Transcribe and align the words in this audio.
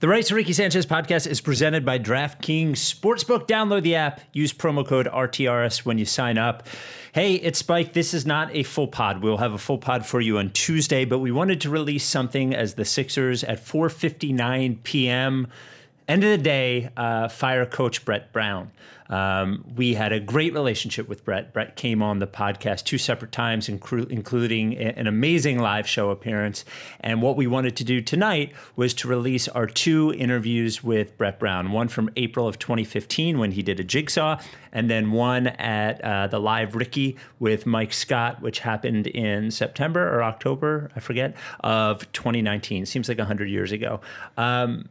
The 0.00 0.08
Rights 0.08 0.28
to 0.28 0.34
Ricky 0.34 0.54
Sanchez 0.54 0.86
podcast 0.86 1.26
is 1.26 1.42
presented 1.42 1.84
by 1.84 1.98
DraftKings 1.98 2.72
Sportsbook. 2.72 3.46
Download 3.46 3.82
the 3.82 3.96
app, 3.96 4.22
use 4.32 4.50
promo 4.50 4.86
code 4.86 5.06
RTRS 5.06 5.84
when 5.84 5.98
you 5.98 6.06
sign 6.06 6.38
up. 6.38 6.66
Hey, 7.12 7.34
it's 7.34 7.58
Spike. 7.58 7.92
This 7.92 8.14
is 8.14 8.24
not 8.24 8.48
a 8.56 8.62
full 8.62 8.88
pod. 8.88 9.22
We'll 9.22 9.36
have 9.36 9.52
a 9.52 9.58
full 9.58 9.76
pod 9.76 10.06
for 10.06 10.22
you 10.22 10.38
on 10.38 10.52
Tuesday, 10.52 11.04
but 11.04 11.18
we 11.18 11.30
wanted 11.30 11.60
to 11.60 11.68
release 11.68 12.02
something 12.02 12.54
as 12.54 12.76
the 12.76 12.86
Sixers 12.86 13.44
at 13.44 13.62
4:59 13.62 14.82
p.m. 14.84 15.48
End 16.10 16.24
of 16.24 16.30
the 16.30 16.38
day, 16.38 16.90
uh, 16.96 17.28
fire 17.28 17.64
coach 17.64 18.04
Brett 18.04 18.32
Brown. 18.32 18.72
Um, 19.08 19.64
we 19.76 19.94
had 19.94 20.10
a 20.10 20.18
great 20.18 20.52
relationship 20.52 21.08
with 21.08 21.24
Brett. 21.24 21.52
Brett 21.52 21.76
came 21.76 22.02
on 22.02 22.18
the 22.18 22.26
podcast 22.26 22.82
two 22.82 22.98
separate 22.98 23.30
times, 23.30 23.68
inclu- 23.68 24.10
including 24.10 24.72
a- 24.72 24.92
an 24.96 25.06
amazing 25.06 25.60
live 25.60 25.86
show 25.86 26.10
appearance. 26.10 26.64
And 26.98 27.22
what 27.22 27.36
we 27.36 27.46
wanted 27.46 27.76
to 27.76 27.84
do 27.84 28.00
tonight 28.00 28.52
was 28.74 28.92
to 28.94 29.06
release 29.06 29.46
our 29.46 29.66
two 29.66 30.12
interviews 30.18 30.82
with 30.82 31.16
Brett 31.16 31.38
Brown 31.38 31.70
one 31.70 31.86
from 31.86 32.10
April 32.16 32.48
of 32.48 32.58
2015 32.58 33.38
when 33.38 33.52
he 33.52 33.62
did 33.62 33.78
a 33.78 33.84
jigsaw, 33.84 34.40
and 34.72 34.90
then 34.90 35.12
one 35.12 35.46
at 35.46 36.00
uh, 36.04 36.26
the 36.26 36.40
live 36.40 36.74
Ricky 36.74 37.16
with 37.38 37.66
Mike 37.66 37.92
Scott, 37.92 38.42
which 38.42 38.58
happened 38.58 39.06
in 39.06 39.52
September 39.52 40.12
or 40.12 40.24
October, 40.24 40.90
I 40.96 40.98
forget, 40.98 41.36
of 41.60 42.10
2019. 42.10 42.84
Seems 42.86 43.08
like 43.08 43.18
100 43.18 43.48
years 43.48 43.70
ago. 43.70 44.00
Um, 44.36 44.88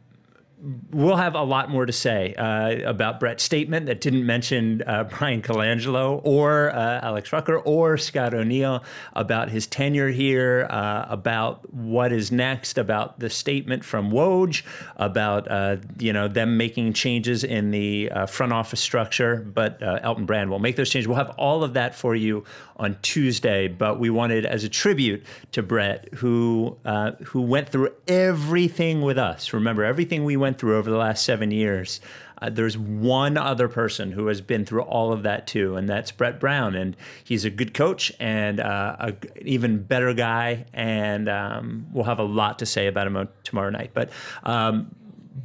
we'll 0.90 1.16
have 1.16 1.34
a 1.34 1.42
lot 1.42 1.70
more 1.70 1.86
to 1.86 1.92
say 1.92 2.34
uh, 2.34 2.88
about 2.88 3.18
Brett's 3.20 3.42
statement 3.42 3.86
that 3.86 4.00
didn't 4.00 4.26
mention 4.26 4.82
uh, 4.86 5.04
Bryan 5.04 5.42
Colangelo 5.42 6.20
or 6.24 6.70
uh, 6.70 7.00
Alex 7.02 7.32
Rucker 7.32 7.58
or 7.58 7.96
Scott 7.96 8.34
O'Neill 8.34 8.84
about 9.14 9.48
his 9.48 9.66
tenure 9.66 10.10
here, 10.10 10.66
uh, 10.68 11.06
about 11.08 11.72
what 11.72 12.12
is 12.12 12.30
next, 12.30 12.78
about 12.78 13.18
the 13.20 13.30
statement 13.30 13.84
from 13.84 14.10
Woj, 14.10 14.62
about 14.96 15.50
uh, 15.50 15.76
you 15.98 16.12
know 16.12 16.28
them 16.28 16.56
making 16.56 16.92
changes 16.92 17.42
in 17.44 17.70
the 17.70 18.10
uh, 18.10 18.26
front 18.26 18.52
office 18.52 18.80
structure. 18.80 19.36
But 19.36 19.80
Elton 19.80 20.26
Brand 20.26 20.50
will 20.50 20.58
make 20.58 20.76
those 20.76 20.90
changes. 20.90 21.08
We'll 21.08 21.16
have 21.16 21.34
all 21.38 21.64
of 21.64 21.74
that 21.74 21.94
for 21.94 22.14
you 22.14 22.44
on 22.76 22.96
Tuesday. 23.02 23.68
But 23.68 23.98
we 23.98 24.10
wanted, 24.10 24.46
as 24.46 24.64
a 24.64 24.68
tribute 24.68 25.24
to 25.52 25.62
Brett, 25.62 26.08
who 26.14 26.76
who 27.24 27.40
went 27.42 27.68
through 27.68 27.90
everything 28.06 29.00
with 29.00 29.18
us. 29.18 29.52
Remember 29.52 29.84
everything 29.84 30.24
we 30.24 30.36
went 30.36 30.49
went 30.50 30.58
through 30.58 30.76
over 30.76 30.90
the 30.90 30.96
last 30.96 31.24
seven 31.24 31.52
years. 31.52 32.00
Uh, 32.42 32.50
there's 32.50 32.76
one 32.76 33.36
other 33.36 33.68
person 33.68 34.10
who 34.10 34.26
has 34.26 34.40
been 34.40 34.64
through 34.64 34.82
all 34.82 35.12
of 35.12 35.22
that 35.22 35.46
too, 35.46 35.76
and 35.76 35.88
that's 35.88 36.10
Brett 36.10 36.40
Brown. 36.40 36.74
And 36.74 36.96
he's 37.22 37.44
a 37.44 37.50
good 37.50 37.72
coach 37.72 38.12
and 38.18 38.58
uh, 38.58 38.96
an 38.98 39.16
even 39.42 39.82
better 39.82 40.12
guy. 40.12 40.64
And 40.72 41.28
um, 41.28 41.86
we'll 41.92 42.04
have 42.04 42.18
a 42.18 42.24
lot 42.24 42.58
to 42.58 42.66
say 42.66 42.88
about 42.88 43.06
him 43.06 43.28
tomorrow 43.44 43.70
night. 43.70 43.92
But 43.94 44.10
um, 44.42 44.92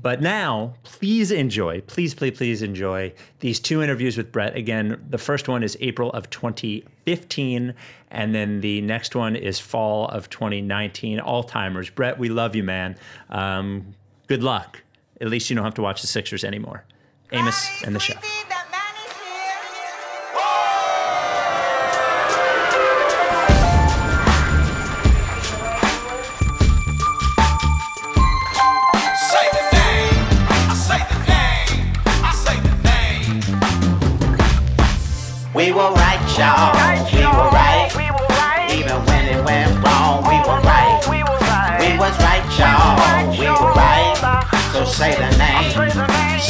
but 0.01 0.21
now, 0.21 0.73
please 0.83 1.31
enjoy, 1.31 1.81
please, 1.81 2.15
please, 2.15 2.35
please 2.37 2.61
enjoy 2.63 3.13
these 3.39 3.59
two 3.59 3.83
interviews 3.83 4.17
with 4.17 4.31
Brett. 4.31 4.55
Again, 4.55 5.05
the 5.09 5.19
first 5.19 5.47
one 5.47 5.61
is 5.61 5.77
April 5.79 6.11
of 6.11 6.29
2015, 6.31 7.73
and 8.09 8.35
then 8.35 8.61
the 8.61 8.81
next 8.81 9.15
one 9.15 9.35
is 9.35 9.59
fall 9.59 10.07
of 10.07 10.29
2019. 10.29 11.19
All 11.19 11.43
timers. 11.43 11.89
Brett, 11.91 12.17
we 12.17 12.29
love 12.29 12.55
you, 12.55 12.63
man. 12.63 12.97
Um, 13.29 13.93
good 14.27 14.41
luck. 14.43 14.81
At 15.21 15.29
least 15.29 15.49
you 15.49 15.55
don't 15.55 15.65
have 15.65 15.75
to 15.75 15.81
watch 15.81 16.01
the 16.01 16.07
Sixers 16.07 16.43
anymore. 16.43 16.83
Amos 17.31 17.83
and 17.83 17.95
the 17.95 17.99
chef. 17.99 18.23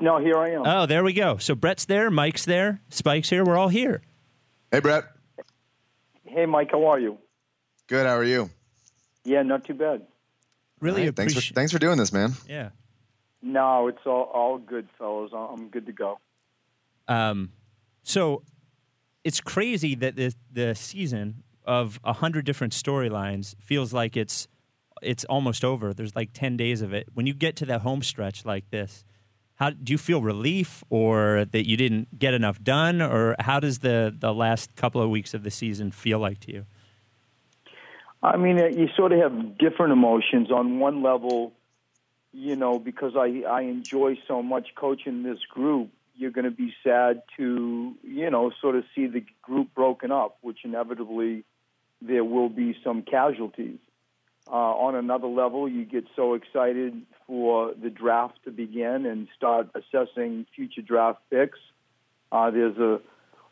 Yes, 0.00 0.06
no, 0.06 0.18
here 0.18 0.38
I 0.38 0.50
am. 0.50 0.62
Oh, 0.64 0.86
there 0.86 1.04
we 1.04 1.12
go. 1.12 1.36
So 1.38 1.54
Brett's 1.54 1.84
there, 1.84 2.10
Mike's 2.10 2.44
there, 2.44 2.80
Spike's 2.88 3.30
here. 3.30 3.44
We're 3.44 3.58
all 3.58 3.68
here. 3.68 4.02
Hey, 4.70 4.80
Brett. 4.80 5.04
Hey, 6.24 6.46
Mike. 6.46 6.70
How 6.70 6.86
are 6.86 6.98
you? 6.98 7.18
Good. 7.86 8.06
How 8.06 8.16
are 8.16 8.24
you? 8.24 8.50
Yeah, 9.24 9.42
not 9.42 9.64
too 9.64 9.74
bad. 9.74 10.02
Really 10.80 11.04
right, 11.04 11.16
thanks 11.16 11.34
for 11.34 11.54
thanks 11.54 11.72
for 11.72 11.78
doing 11.78 11.98
this, 11.98 12.12
man. 12.12 12.32
Yeah. 12.48 12.70
No, 13.42 13.88
it's 13.88 14.06
all 14.06 14.30
all 14.32 14.58
good, 14.58 14.88
fellas. 14.98 15.32
I'm 15.34 15.68
good 15.68 15.86
to 15.86 15.92
go. 15.92 16.18
Um, 17.06 17.52
so 18.02 18.42
it's 19.24 19.40
crazy 19.40 19.94
that 19.96 20.16
the 20.16 20.34
the 20.50 20.74
season 20.74 21.42
of 21.66 22.00
a 22.02 22.14
hundred 22.14 22.46
different 22.46 22.72
storylines 22.72 23.54
feels 23.60 23.92
like 23.92 24.16
it's 24.16 24.48
it's 25.02 25.24
almost 25.24 25.64
over. 25.64 25.92
There's 25.92 26.16
like 26.16 26.30
ten 26.32 26.56
days 26.56 26.80
of 26.80 26.94
it. 26.94 27.08
When 27.12 27.26
you 27.26 27.34
get 27.34 27.56
to 27.56 27.66
that 27.66 27.82
home 27.82 28.02
stretch 28.02 28.46
like 28.46 28.70
this, 28.70 29.04
how 29.60 29.68
do 29.68 29.92
you 29.92 29.98
feel 29.98 30.22
relief 30.22 30.82
or 30.88 31.44
that 31.52 31.68
you 31.68 31.76
didn't 31.76 32.18
get 32.18 32.32
enough 32.32 32.62
done? 32.64 33.02
Or 33.02 33.36
how 33.38 33.60
does 33.60 33.80
the 33.80 34.12
the 34.18 34.32
last 34.32 34.74
couple 34.74 35.02
of 35.02 35.10
weeks 35.10 35.34
of 35.34 35.42
the 35.42 35.50
season 35.50 35.90
feel 35.90 36.18
like 36.18 36.40
to 36.40 36.52
you? 36.52 36.66
I 38.22 38.38
mean 38.38 38.58
uh, 38.58 38.66
you 38.66 38.88
sort 38.96 39.12
of 39.12 39.20
have 39.20 39.58
different 39.58 39.92
emotions 39.92 40.50
on 40.50 40.78
one 40.78 41.02
level 41.02 41.52
you 42.32 42.54
know 42.54 42.78
because 42.78 43.16
i 43.16 43.42
i 43.48 43.62
enjoy 43.62 44.16
so 44.28 44.40
much 44.40 44.68
coaching 44.76 45.24
this 45.24 45.40
group 45.50 45.90
you're 46.16 46.30
going 46.30 46.44
to 46.44 46.50
be 46.50 46.72
sad 46.84 47.22
to 47.36 47.92
you 48.04 48.30
know 48.30 48.52
sort 48.60 48.76
of 48.76 48.84
see 48.94 49.08
the 49.08 49.24
group 49.42 49.74
broken 49.74 50.12
up 50.12 50.38
which 50.40 50.58
inevitably 50.64 51.44
there 52.00 52.22
will 52.22 52.48
be 52.48 52.76
some 52.84 53.02
casualties 53.02 53.80
uh, 54.50 54.54
on 54.54 54.96
another 54.96 55.28
level, 55.28 55.68
you 55.68 55.84
get 55.84 56.04
so 56.16 56.34
excited 56.34 57.02
for 57.26 57.72
the 57.80 57.88
draft 57.88 58.38
to 58.44 58.50
begin 58.50 59.06
and 59.06 59.28
start 59.36 59.68
assessing 59.74 60.44
future 60.56 60.82
draft 60.82 61.20
picks. 61.30 61.58
Uh, 62.32 62.50
there's 62.50 62.76
a 62.78 63.00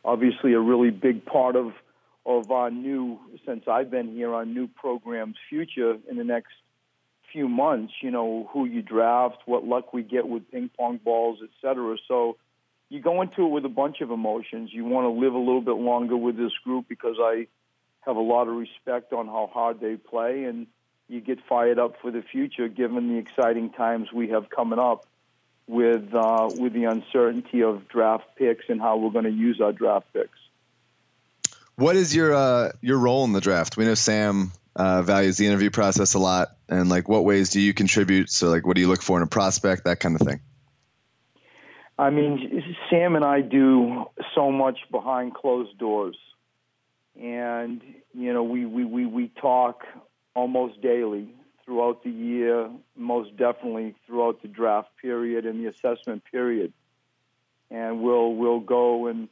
obviously 0.04 0.54
a 0.54 0.60
really 0.60 0.90
big 0.90 1.24
part 1.24 1.54
of 1.54 1.72
of 2.26 2.50
our 2.50 2.70
new 2.70 3.18
since 3.46 3.64
I've 3.68 3.90
been 3.90 4.12
here 4.12 4.34
our 4.34 4.44
new 4.44 4.66
program's 4.66 5.36
future 5.48 5.96
in 6.10 6.16
the 6.16 6.24
next 6.24 6.52
few 7.32 7.48
months. 7.48 7.92
You 8.02 8.10
know 8.10 8.50
who 8.52 8.64
you 8.64 8.82
draft, 8.82 9.38
what 9.46 9.64
luck 9.64 9.92
we 9.92 10.02
get 10.02 10.26
with 10.26 10.50
ping 10.50 10.70
pong 10.76 10.98
balls, 11.04 11.38
etc. 11.42 11.96
So 12.08 12.36
you 12.88 13.00
go 13.00 13.22
into 13.22 13.46
it 13.46 13.50
with 13.50 13.64
a 13.64 13.70
bunch 13.70 14.00
of 14.00 14.10
emotions. 14.10 14.70
You 14.72 14.84
want 14.84 15.04
to 15.04 15.10
live 15.10 15.34
a 15.34 15.38
little 15.38 15.60
bit 15.60 15.76
longer 15.76 16.16
with 16.16 16.36
this 16.36 16.52
group 16.64 16.86
because 16.88 17.16
I 17.20 17.46
have 18.00 18.16
a 18.16 18.20
lot 18.20 18.48
of 18.48 18.56
respect 18.56 19.12
on 19.12 19.26
how 19.26 19.48
hard 19.52 19.80
they 19.80 19.96
play 19.96 20.44
and 20.44 20.66
you 21.08 21.20
get 21.20 21.38
fired 21.48 21.78
up 21.78 22.00
for 22.00 22.10
the 22.10 22.22
future, 22.22 22.68
given 22.68 23.08
the 23.08 23.18
exciting 23.18 23.70
times 23.70 24.12
we 24.12 24.28
have 24.28 24.50
coming 24.50 24.78
up 24.78 25.06
with 25.66 26.14
uh, 26.14 26.50
with 26.56 26.72
the 26.72 26.84
uncertainty 26.84 27.62
of 27.62 27.88
draft 27.88 28.24
picks 28.36 28.64
and 28.68 28.80
how 28.80 28.96
we're 28.96 29.10
going 29.10 29.24
to 29.24 29.30
use 29.30 29.60
our 29.60 29.72
draft 29.72 30.06
picks. 30.12 30.38
What 31.76 31.96
is 31.96 32.14
your 32.14 32.34
uh, 32.34 32.72
your 32.80 32.98
role 32.98 33.24
in 33.24 33.32
the 33.32 33.40
draft? 33.40 33.76
We 33.76 33.84
know 33.84 33.94
Sam 33.94 34.52
uh, 34.76 35.02
values 35.02 35.36
the 35.36 35.46
interview 35.46 35.70
process 35.70 36.14
a 36.14 36.18
lot, 36.18 36.48
and 36.68 36.88
like, 36.88 37.08
what 37.08 37.24
ways 37.24 37.50
do 37.50 37.60
you 37.60 37.72
contribute? 37.72 38.30
So, 38.30 38.48
like, 38.48 38.66
what 38.66 38.76
do 38.76 38.80
you 38.80 38.88
look 38.88 39.02
for 39.02 39.16
in 39.16 39.22
a 39.22 39.28
prospect? 39.28 39.84
That 39.84 40.00
kind 40.00 40.20
of 40.20 40.26
thing. 40.26 40.40
I 41.98 42.10
mean, 42.10 42.64
Sam 42.90 43.16
and 43.16 43.24
I 43.24 43.40
do 43.40 44.06
so 44.34 44.52
much 44.52 44.78
behind 44.90 45.34
closed 45.34 45.76
doors, 45.78 46.16
and 47.20 47.82
you 48.14 48.32
know, 48.32 48.42
we 48.42 48.66
we 48.66 48.84
we, 48.84 49.06
we 49.06 49.28
talk 49.40 49.84
almost 50.38 50.80
daily 50.80 51.28
throughout 51.64 52.04
the 52.04 52.10
year, 52.10 52.70
most 52.96 53.36
definitely 53.36 53.94
throughout 54.06 54.40
the 54.40 54.48
draft 54.48 54.88
period 55.02 55.44
and 55.44 55.58
the 55.60 55.68
assessment 55.68 56.22
period. 56.30 56.72
And 57.70 58.00
we'll 58.02 58.34
we'll 58.34 58.60
go 58.60 59.08
and 59.08 59.28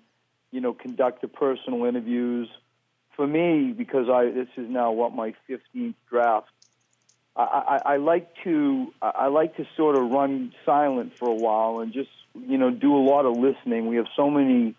you 0.51 0.61
know 0.61 0.75
conduct 0.75 1.23
the 1.23 1.29
personal 1.29 1.85
interviews 1.85 2.49
for 3.15 3.27
me, 3.27 3.73
because 3.73 4.09
I 4.11 4.31
this 4.31 4.49
is 4.57 4.69
now 4.69 4.91
what 4.93 5.15
my 5.15 5.33
15th 5.49 5.95
draft. 6.11 6.49
I, 7.37 7.43
I, 7.43 7.93
I 7.93 7.97
like 7.99 8.29
to 8.45 8.93
I 9.01 9.29
like 9.29 9.57
to 9.57 9.67
sort 9.77 9.97
of 9.97 10.11
run 10.11 10.53
silent 10.67 11.17
for 11.17 11.29
a 11.29 11.35
while 11.35 11.79
and 11.79 11.93
just 11.93 12.11
you 12.35 12.59
know 12.59 12.71
do 12.71 12.97
a 12.97 13.05
lot 13.13 13.25
of 13.27 13.37
listening. 13.39 13.87
We 13.87 13.97
have 13.97 14.09
so 14.17 14.29
many 14.29 14.75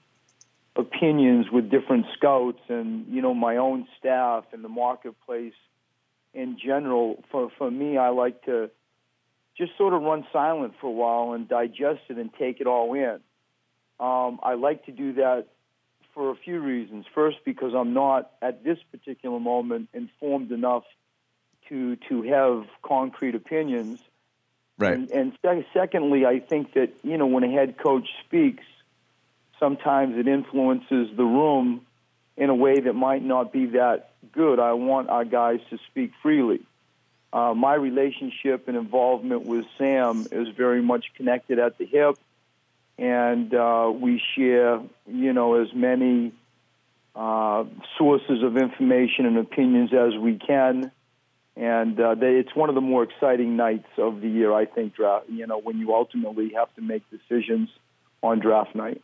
opinions 0.75 1.49
with 1.51 1.71
different 1.71 2.05
scouts 2.15 2.61
and 2.69 3.07
you 3.07 3.21
know 3.21 3.33
my 3.33 3.57
own 3.57 3.87
staff 3.97 4.43
and 4.53 4.63
the 4.63 4.69
marketplace 4.69 5.53
in 6.33 6.57
general. 6.63 7.23
For 7.31 7.49
for 7.57 7.69
me, 7.69 7.97
I 7.97 8.09
like 8.09 8.43
to 8.45 8.69
just 9.57 9.77
sort 9.77 9.93
of 9.93 10.01
run 10.01 10.25
silent 10.31 10.73
for 10.79 10.87
a 10.87 10.91
while 10.91 11.33
and 11.33 11.47
digest 11.47 12.01
it 12.09 12.17
and 12.17 12.31
take 12.33 12.61
it 12.61 12.67
all 12.67 12.93
in. 12.93 13.19
Um, 13.99 14.39
I 14.43 14.53
like 14.53 14.85
to 14.85 14.91
do 14.91 15.13
that 15.13 15.47
for 16.13 16.29
a 16.29 16.35
few 16.35 16.59
reasons. 16.59 17.05
First, 17.13 17.37
because 17.43 17.73
I'm 17.75 17.93
not 17.93 18.31
at 18.41 18.63
this 18.63 18.77
particular 18.91 19.39
moment 19.39 19.89
informed 19.93 20.51
enough 20.51 20.83
to 21.69 21.95
to 22.09 22.23
have 22.23 22.65
concrete 22.83 23.35
opinions. 23.35 23.99
Right. 24.79 24.93
And, 24.93 25.09
and 25.09 25.33
sec- 25.41 25.65
secondly, 25.73 26.25
I 26.25 26.39
think 26.39 26.73
that 26.73 26.93
you 27.03 27.17
know 27.17 27.25
when 27.27 27.43
a 27.43 27.51
head 27.51 27.77
coach 27.77 28.07
speaks, 28.25 28.63
sometimes 29.59 30.17
it 30.17 30.27
influences 30.27 31.09
the 31.15 31.23
room 31.23 31.85
in 32.35 32.49
a 32.49 32.55
way 32.55 32.79
that 32.79 32.93
might 32.93 33.23
not 33.23 33.51
be 33.51 33.65
that 33.67 34.06
good. 34.31 34.59
I 34.59 34.73
want 34.73 35.09
our 35.09 35.25
guys 35.25 35.59
to 35.69 35.77
speak 35.89 36.11
freely. 36.21 36.61
Uh, 37.33 37.53
my 37.53 37.73
relationship 37.75 38.67
and 38.67 38.77
involvement 38.77 39.45
with 39.45 39.65
Sam 39.77 40.25
is 40.31 40.47
very 40.49 40.81
much 40.81 41.05
connected 41.15 41.59
at 41.59 41.77
the 41.77 41.85
hip, 41.85 42.17
and 42.97 43.53
uh, 43.53 43.91
we 43.93 44.21
share, 44.35 44.81
you 45.05 45.33
know, 45.33 45.61
as 45.61 45.73
many 45.73 46.33
uh, 47.15 47.65
sources 47.97 48.43
of 48.43 48.57
information 48.57 49.25
and 49.25 49.37
opinions 49.37 49.91
as 49.93 50.17
we 50.17 50.37
can. 50.37 50.91
And 51.55 51.99
uh, 51.99 52.13
they, 52.13 52.35
it's 52.35 52.55
one 52.55 52.69
of 52.69 52.75
the 52.75 52.81
more 52.81 53.03
exciting 53.03 53.57
nights 53.57 53.89
of 53.97 54.21
the 54.21 54.29
year, 54.29 54.53
I 54.53 54.65
think. 54.65 54.95
Draft, 54.95 55.27
you 55.27 55.47
know, 55.47 55.59
when 55.59 55.79
you 55.79 55.95
ultimately 55.95 56.53
have 56.53 56.73
to 56.75 56.81
make 56.81 57.03
decisions 57.09 57.69
on 58.21 58.39
draft 58.39 58.75
night. 58.75 59.01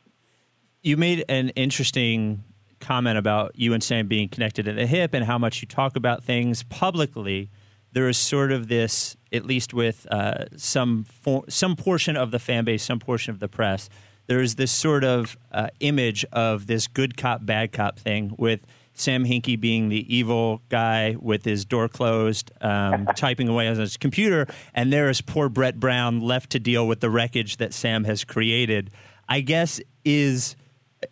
You 0.84 0.96
made 0.98 1.26
an 1.28 1.50
interesting 1.50 2.44
comment 2.84 3.18
about 3.18 3.54
you 3.56 3.74
and 3.74 3.84
Sam 3.84 4.08
being 4.08 4.30
connected 4.30 4.68
at 4.68 4.76
the 4.76 4.86
hip 4.86 5.14
and 5.14 5.26
how 5.26 5.38
much 5.38 5.62
you 5.62 5.68
talk 5.68 5.96
about 5.96 6.24
things 6.24 6.64
publicly. 6.64 7.50
There 7.92 8.08
is 8.10 8.18
sort 8.18 8.52
of 8.52 8.68
this, 8.68 9.16
at 9.32 9.46
least 9.46 9.74
with 9.74 10.06
uh, 10.12 10.46
some 10.58 11.04
for, 11.04 11.44
some 11.48 11.76
portion 11.76 12.18
of 12.18 12.32
the 12.32 12.40
fan 12.40 12.66
base, 12.66 12.84
some 12.84 13.00
portion 13.00 13.32
of 13.32 13.40
the 13.40 13.48
press. 13.48 13.90
There 14.28 14.42
is 14.42 14.56
this 14.56 14.72
sort 14.72 15.04
of 15.04 15.38
uh, 15.52 15.68
image 15.80 16.26
of 16.32 16.68
this 16.68 16.88
good 16.88 17.18
cop, 17.18 17.46
bad 17.46 17.72
cop 17.72 18.00
thing 18.00 18.34
with 18.38 18.66
Sam 18.94 19.26
Hinkie 19.26 19.60
being 19.60 19.90
the 19.90 20.16
evil 20.16 20.62
guy 20.70 21.16
with 21.20 21.46
his 21.46 21.66
door 21.66 21.90
closed, 21.90 22.52
um, 22.62 23.08
typing 23.16 23.48
away 23.48 23.68
on 23.68 23.76
his 23.76 23.98
computer, 23.98 24.48
and 24.74 24.94
there 24.94 25.10
is 25.10 25.22
poor 25.22 25.50
Brett 25.50 25.80
Brown 25.80 26.22
left 26.22 26.52
to 26.52 26.60
deal 26.60 26.88
with 26.88 27.00
the 27.00 27.10
wreckage 27.10 27.58
that 27.58 27.74
Sam 27.74 28.04
has 28.04 28.24
created. 28.24 28.92
I 29.28 29.42
guess 29.42 29.82
is 30.06 30.56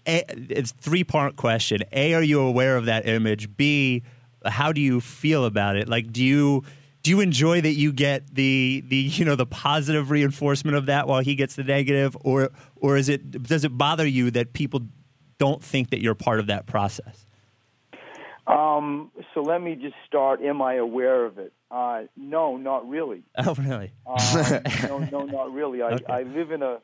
a, 0.08 0.24
it's 0.28 0.72
three 0.72 1.04
part 1.04 1.36
question. 1.36 1.82
A, 1.92 2.14
are 2.14 2.24
you 2.24 2.42
aware 2.42 2.78
of 2.78 2.86
that 2.86 3.08
image? 3.08 3.56
B, 3.56 4.04
how 4.46 4.72
do 4.72 4.82
you 4.82 5.02
feel 5.02 5.46
about 5.46 5.76
it? 5.76 5.88
Like, 5.88 6.12
do 6.12 6.24
you 6.24 6.64
do 7.04 7.12
you 7.12 7.20
enjoy 7.20 7.62
that 7.62 7.74
you 7.74 7.92
get 7.92 8.36
the 8.36 8.84
the 8.88 8.96
you 8.96 9.26
know 9.26 9.36
the 9.36 9.46
positive 9.46 10.12
reinforcement 10.12 10.78
of 10.78 10.86
that 10.88 11.08
while 11.08 11.22
he 11.22 11.36
gets 11.36 11.56
the 11.56 11.64
negative, 11.64 12.16
or 12.22 12.50
or 12.76 12.98
is 12.98 13.10
it 13.10 13.44
does 13.44 13.64
it 13.64 13.78
bother 13.78 14.06
you 14.06 14.32
that 14.32 14.54
people 14.54 14.82
don't 15.38 15.64
think 15.64 15.90
that 15.90 16.02
you're 16.02 16.16
part 16.16 16.40
of 16.40 16.48
that 16.48 16.66
process? 16.68 17.26
Um, 18.48 19.12
so 19.34 19.42
let 19.42 19.62
me 19.62 19.76
just 19.76 19.96
start. 20.08 20.42
Am 20.42 20.62
I 20.62 20.76
aware 20.76 21.26
of 21.26 21.38
it? 21.38 21.54
Uh, 21.70 22.04
no, 22.18 22.58
not 22.58 22.88
really. 22.90 23.24
Oh, 23.38 23.56
really? 23.56 23.94
Um, 24.06 24.20
no, 24.84 25.00
no, 25.00 25.26
not 25.26 25.54
really. 25.54 25.82
I, 25.82 25.88
Okay. 25.94 26.06
I 26.08 26.24
live 26.24 26.52
in 26.52 26.62
a 26.62 26.80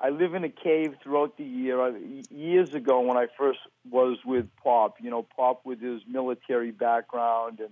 I 0.00 0.08
live 0.08 0.34
in 0.34 0.44
a 0.44 0.48
cave 0.48 0.94
throughout 1.02 1.36
the 1.36 1.44
year. 1.44 1.80
I, 1.80 1.92
years 2.30 2.72
ago, 2.72 3.00
when 3.00 3.18
I 3.18 3.26
first 3.36 3.58
was 3.90 4.16
with 4.24 4.46
Pop, 4.62 4.96
you 5.00 5.10
know, 5.10 5.26
Pop 5.36 5.66
with 5.66 5.80
his 5.80 6.00
military 6.08 6.70
background 6.70 7.60
and 7.60 7.70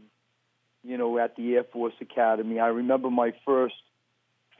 you 0.84 0.98
know 0.98 1.18
at 1.18 1.36
the 1.36 1.54
Air 1.54 1.64
Force 1.64 1.94
Academy. 2.00 2.60
I 2.60 2.68
remember 2.68 3.10
my 3.10 3.32
first 3.46 3.74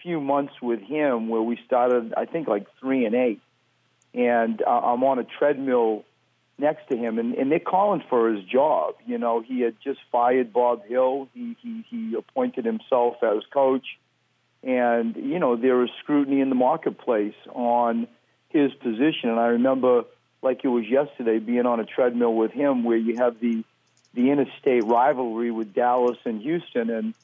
few 0.03 0.21
months 0.21 0.55
with 0.63 0.81
him 0.81 1.29
where 1.29 1.43
we 1.43 1.59
started. 1.67 2.15
I 2.17 2.25
think 2.25 2.49
like 2.49 2.67
three 2.81 3.05
and 3.05 3.15
eight, 3.15 3.41
and 4.15 4.63
uh, 4.63 4.71
I'm 4.71 5.05
on 5.05 5.19
a 5.19 5.25
treadmill 5.25 6.05
next 6.59 6.89
to 6.89 6.97
him, 6.97 7.19
and, 7.19 7.35
and 7.35 7.53
they're 7.53 7.61
calling 7.61 8.03
for 8.09 8.33
his 8.33 8.45
job. 8.45 8.95
You 9.07 9.19
know, 9.19 9.43
he 9.43 9.61
had 9.61 9.77
just 9.85 10.01
fired 10.11 10.53
Bob 10.53 10.87
Hill. 10.87 11.29
He 11.35 11.55
he, 11.63 11.85
he 11.91 12.15
appointed 12.17 12.65
himself 12.65 13.17
as 13.23 13.43
coach, 13.53 13.87
and 14.63 15.17
you 15.17 15.39
know 15.39 15.57
there 15.57 15.77
was 15.77 15.91
scrutiny 16.03 16.41
in 16.41 16.49
the 16.49 16.55
marketplace 16.55 17.35
on 17.53 18.09
his 18.49 18.73
position. 18.75 19.31
And 19.31 19.39
I 19.39 19.49
remember, 19.49 20.05
like 20.43 20.65
it 20.65 20.69
was 20.69 20.85
yesterday, 20.89 21.39
being 21.39 21.67
on 21.67 21.81
a 21.81 21.85
treadmill 21.85 22.35
with 22.35 22.53
him, 22.53 22.85
where 22.85 22.97
you 22.97 23.17
have 23.17 23.41
the 23.41 23.65
the 24.15 24.31
interstate 24.31 24.85
rivalry 24.85 25.51
with 25.51 25.75
Dallas 25.75 26.19
and 26.25 26.41
Houston, 26.43 26.91
and 26.91 27.15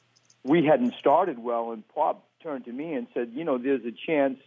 we 0.43 0.65
hadn't 0.65 0.93
started 0.95 1.39
well. 1.39 1.71
And 1.71 1.87
Pop 1.89 2.23
turned 2.41 2.65
to 2.65 2.71
me 2.71 2.93
and 2.93 3.07
said, 3.13 3.31
"You 3.33 3.43
know, 3.43 3.57
there's 3.57 3.85
a 3.85 3.91
chance." 3.91 4.39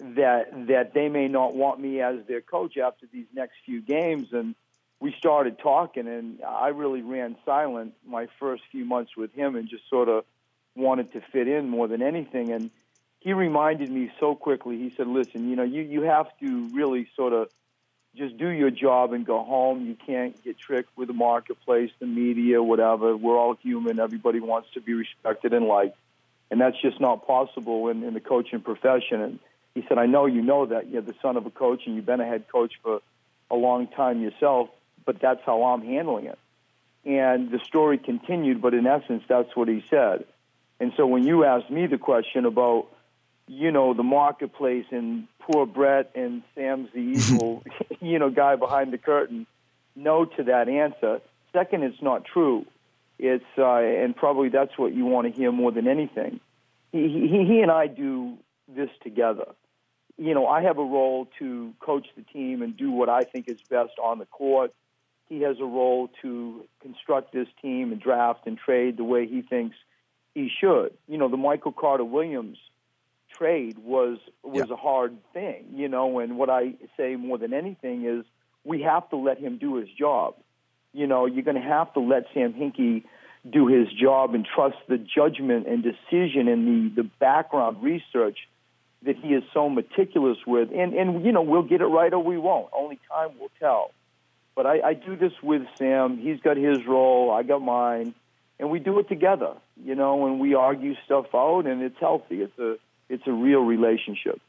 that 0.00 0.66
that 0.68 0.94
they 0.94 1.08
may 1.08 1.28
not 1.28 1.54
want 1.54 1.78
me 1.78 2.00
as 2.00 2.16
their 2.26 2.40
coach 2.40 2.78
after 2.78 3.06
these 3.12 3.26
next 3.34 3.56
few 3.66 3.82
games 3.82 4.28
and 4.32 4.54
we 4.98 5.14
started 5.18 5.58
talking 5.58 6.08
and 6.08 6.40
I 6.42 6.68
really 6.68 7.02
ran 7.02 7.36
silent 7.44 7.92
my 8.06 8.26
first 8.38 8.62
few 8.72 8.86
months 8.86 9.16
with 9.16 9.32
him 9.34 9.56
and 9.56 9.68
just 9.68 9.88
sort 9.90 10.08
of 10.08 10.24
wanted 10.80 11.12
to 11.12 11.20
fit 11.20 11.48
in 11.48 11.68
more 11.68 11.88
than 11.88 12.02
anything. 12.02 12.50
And 12.50 12.70
he 13.20 13.32
reminded 13.32 13.90
me 13.90 14.10
so 14.18 14.34
quickly. 14.34 14.78
He 14.78 14.90
said 14.90 15.06
listen 15.06 15.48
you 15.48 15.56
know 15.56 15.62
you 15.62 15.82
you 15.82 16.02
have 16.02 16.26
to 16.40 16.68
really 16.68 17.08
sort 17.16 17.32
of 17.32 17.48
just 18.16 18.36
do 18.36 18.48
your 18.48 18.70
job 18.70 19.12
and 19.12 19.24
go 19.24 19.42
home. 19.44 19.86
You 19.86 19.94
can't 19.94 20.42
get 20.42 20.58
tricked 20.58 20.96
with 20.96 21.08
the 21.08 21.14
marketplace 21.14 21.90
the 22.00 22.06
media 22.06 22.62
whatever. 22.62 23.16
We're 23.16 23.38
all 23.38 23.54
human. 23.54 24.00
Everybody 24.00 24.40
wants 24.40 24.70
to 24.74 24.80
be 24.80 24.94
respected 24.94 25.52
and 25.52 25.66
liked. 25.66 25.96
And 26.50 26.60
that's 26.60 26.80
just 26.82 27.00
not 27.00 27.26
possible 27.26 27.88
in, 27.88 28.02
in 28.02 28.14
the 28.14 28.20
coaching 28.20 28.60
profession. 28.60 29.20
And 29.20 29.38
he 29.74 29.84
said, 29.88 29.98
I 29.98 30.06
know 30.06 30.26
you 30.26 30.42
know 30.42 30.66
that. 30.66 30.88
You're 30.88 31.02
the 31.02 31.14
son 31.22 31.36
of 31.36 31.46
a 31.46 31.50
coach 31.50 31.82
and 31.86 31.94
you've 31.94 32.06
been 32.06 32.20
a 32.20 32.26
head 32.26 32.48
coach 32.48 32.72
for 32.82 33.00
a 33.50 33.54
long 33.54 33.86
time 33.86 34.20
yourself, 34.20 34.68
but 35.04 35.20
that's 35.20 35.40
how 35.44 35.62
I'm 35.62 35.82
handling 35.82 36.26
it. 36.26 36.38
And 37.04 37.50
the 37.50 37.60
story 37.60 37.98
continued, 37.98 38.60
but 38.60 38.74
in 38.74 38.86
essence, 38.86 39.22
that's 39.28 39.54
what 39.56 39.68
he 39.68 39.84
said. 39.88 40.24
And 40.80 40.92
so 40.96 41.06
when 41.06 41.24
you 41.24 41.44
asked 41.44 41.70
me 41.70 41.86
the 41.86 41.98
question 41.98 42.46
about, 42.46 42.88
you 43.46 43.70
know, 43.70 43.92
the 43.92 44.02
marketplace 44.02 44.86
and 44.90 45.28
poor 45.38 45.66
Brett 45.66 46.10
and 46.14 46.42
Sam's 46.54 46.88
the 46.94 47.00
evil, 47.00 47.62
you 48.00 48.18
know, 48.18 48.30
guy 48.30 48.56
behind 48.56 48.92
the 48.92 48.98
curtain, 48.98 49.46
no 49.94 50.24
to 50.24 50.44
that 50.44 50.68
answer. 50.68 51.20
Second, 51.52 51.84
it's 51.84 52.00
not 52.00 52.24
true. 52.24 52.64
It's, 53.18 53.44
uh, 53.58 53.74
and 53.74 54.16
probably 54.16 54.48
that's 54.48 54.76
what 54.78 54.94
you 54.94 55.04
want 55.04 55.26
to 55.26 55.38
hear 55.38 55.52
more 55.52 55.70
than 55.70 55.86
anything. 55.86 56.40
He, 56.92 57.08
he, 57.08 57.44
he 57.46 57.60
and 57.60 57.70
I 57.70 57.86
do 57.86 58.38
this 58.66 58.88
together. 59.02 59.46
You 60.16 60.34
know, 60.34 60.46
I 60.46 60.62
have 60.62 60.78
a 60.78 60.84
role 60.84 61.28
to 61.38 61.74
coach 61.80 62.06
the 62.16 62.22
team 62.22 62.62
and 62.62 62.76
do 62.76 62.90
what 62.90 63.08
I 63.08 63.22
think 63.22 63.48
is 63.48 63.60
best 63.68 63.92
on 64.02 64.18
the 64.18 64.26
court. 64.26 64.72
He 65.28 65.42
has 65.42 65.58
a 65.60 65.64
role 65.64 66.10
to 66.22 66.64
construct 66.80 67.32
this 67.32 67.48
team 67.60 67.92
and 67.92 68.00
draft 68.00 68.46
and 68.46 68.56
trade 68.58 68.96
the 68.96 69.04
way 69.04 69.26
he 69.26 69.42
thinks 69.42 69.76
he 70.34 70.50
should. 70.60 70.92
You 71.08 71.18
know, 71.18 71.28
the 71.28 71.36
Michael 71.36 71.72
Carter 71.72 72.04
Williams 72.04 72.58
trade 73.36 73.78
was 73.78 74.18
was 74.42 74.68
Yeah. 74.68 74.74
a 74.74 74.76
hard 74.76 75.16
thing, 75.32 75.64
you 75.74 75.88
know, 75.88 76.18
and 76.18 76.36
what 76.38 76.50
I 76.50 76.74
say 76.96 77.16
more 77.16 77.38
than 77.38 77.52
anything 77.54 78.04
is 78.04 78.24
we 78.64 78.82
have 78.82 79.08
to 79.10 79.16
let 79.16 79.38
him 79.38 79.58
do 79.58 79.76
his 79.76 79.88
job. 79.90 80.34
You 80.92 81.06
know, 81.06 81.26
you're 81.26 81.44
going 81.44 81.60
to 81.60 81.68
have 81.68 81.92
to 81.94 82.00
let 82.00 82.26
Sam 82.34 82.52
Hinkie 82.52 83.04
do 83.48 83.68
his 83.68 83.88
job 83.92 84.34
and 84.34 84.44
trust 84.44 84.76
the 84.88 84.98
judgment 84.98 85.66
and 85.66 85.82
decision 85.82 86.48
and 86.48 86.92
the, 86.96 87.02
the 87.02 87.08
background 87.20 87.82
research 87.82 88.36
that 89.02 89.16
he 89.16 89.28
is 89.28 89.42
so 89.54 89.70
meticulous 89.70 90.36
with. 90.46 90.68
And, 90.74 90.92
and, 90.92 91.24
you 91.24 91.32
know, 91.32 91.40
we'll 91.40 91.62
get 91.62 91.80
it 91.80 91.86
right 91.86 92.12
or 92.12 92.22
we 92.22 92.36
won't. 92.36 92.68
Only 92.72 92.98
time 93.08 93.30
will 93.38 93.50
tell. 93.58 93.92
But 94.54 94.66
I, 94.66 94.80
I 94.88 94.94
do 94.94 95.16
this 95.16 95.32
with 95.42 95.62
Sam. 95.76 96.18
He's 96.18 96.40
got 96.40 96.58
his 96.58 96.84
role, 96.86 97.30
I 97.30 97.44
got 97.44 97.62
mine, 97.62 98.14
and 98.58 98.68
we 98.68 98.78
do 98.78 98.98
it 98.98 99.08
together, 99.08 99.54
you 99.84 99.94
know, 99.94 100.26
and 100.26 100.40
we 100.40 100.54
argue 100.54 100.94
stuff 101.04 101.26
out, 101.34 101.66
and 101.66 101.82
it's 101.82 101.98
healthy. 101.98 102.42
It's 102.42 102.58
a, 102.58 102.76
it's 103.08 103.26
a 103.26 103.32
real 103.32 103.60
relationship. 103.60 104.40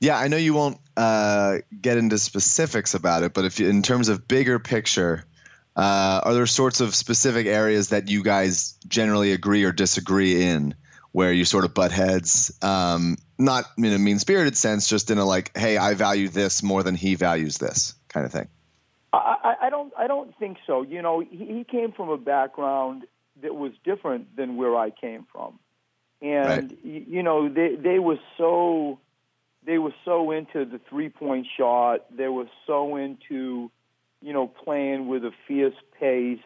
Yeah, 0.00 0.18
I 0.18 0.28
know 0.28 0.36
you 0.36 0.52
won't 0.52 0.78
uh, 0.96 1.58
get 1.80 1.96
into 1.96 2.18
specifics 2.18 2.94
about 2.94 3.22
it, 3.22 3.34
but 3.34 3.44
if 3.44 3.60
you, 3.60 3.68
in 3.68 3.82
terms 3.82 4.08
of 4.08 4.26
bigger 4.26 4.58
picture, 4.58 5.24
uh, 5.76 6.20
are 6.24 6.34
there 6.34 6.46
sorts 6.46 6.80
of 6.80 6.94
specific 6.94 7.46
areas 7.46 7.90
that 7.90 8.08
you 8.08 8.22
guys 8.22 8.76
generally 8.88 9.32
agree 9.32 9.64
or 9.64 9.72
disagree 9.72 10.42
in, 10.42 10.74
where 11.12 11.32
you 11.32 11.44
sort 11.44 11.64
of 11.64 11.72
butt 11.72 11.92
heads? 11.92 12.52
Um, 12.62 13.16
not 13.38 13.64
in 13.78 13.92
a 13.92 13.98
mean 13.98 14.18
spirited 14.18 14.56
sense, 14.56 14.88
just 14.88 15.10
in 15.10 15.18
a 15.18 15.24
like, 15.24 15.56
hey, 15.56 15.76
I 15.76 15.94
value 15.94 16.28
this 16.28 16.62
more 16.62 16.82
than 16.82 16.94
he 16.94 17.14
values 17.14 17.58
this 17.58 17.94
kind 18.08 18.26
of 18.26 18.32
thing. 18.32 18.48
I, 19.12 19.54
I, 19.62 19.70
don't. 19.70 19.92
I 19.96 20.06
don't 20.06 20.36
think 20.38 20.56
so. 20.66 20.82
You 20.82 21.02
know, 21.02 21.20
he, 21.20 21.36
he 21.36 21.64
came 21.64 21.92
from 21.92 22.08
a 22.08 22.16
background 22.16 23.04
that 23.42 23.54
was 23.54 23.72
different 23.84 24.34
than 24.36 24.56
where 24.56 24.76
I 24.76 24.90
came 24.90 25.26
from, 25.32 25.58
and 26.20 26.70
Right. 26.70 26.78
y 26.84 27.04
you 27.08 27.22
know, 27.22 27.48
they 27.48 27.76
they 27.76 27.98
were 27.98 28.18
so 28.38 28.98
they 29.64 29.78
were 29.78 29.94
so 30.04 30.30
into 30.32 30.64
the 30.64 30.78
three 30.88 31.08
point 31.08 31.46
shot. 31.56 32.04
They 32.16 32.28
were 32.28 32.48
so 32.66 32.96
into, 32.96 33.70
you 34.20 34.32
know, 34.32 34.46
playing 34.46 35.08
with 35.08 35.24
a 35.24 35.32
fierce 35.46 35.74
pace. 36.00 36.40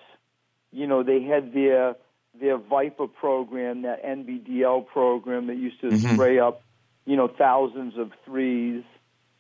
You 0.73 0.87
know, 0.87 1.03
they 1.03 1.23
had 1.23 1.53
their 1.55 1.97
their 2.39 2.59
Viper 2.59 3.07
program, 3.07 3.83
that 3.83 4.03
NBDL 4.05 4.83
program 4.87 5.47
that 5.47 5.57
used 5.57 5.81
to 5.81 5.87
Mhm. 5.91 6.15
spray 6.15 6.39
up, 6.39 6.61
you 7.07 7.17
know, 7.17 7.29
thousands 7.29 7.97
of 7.97 8.13
threes. 8.25 8.85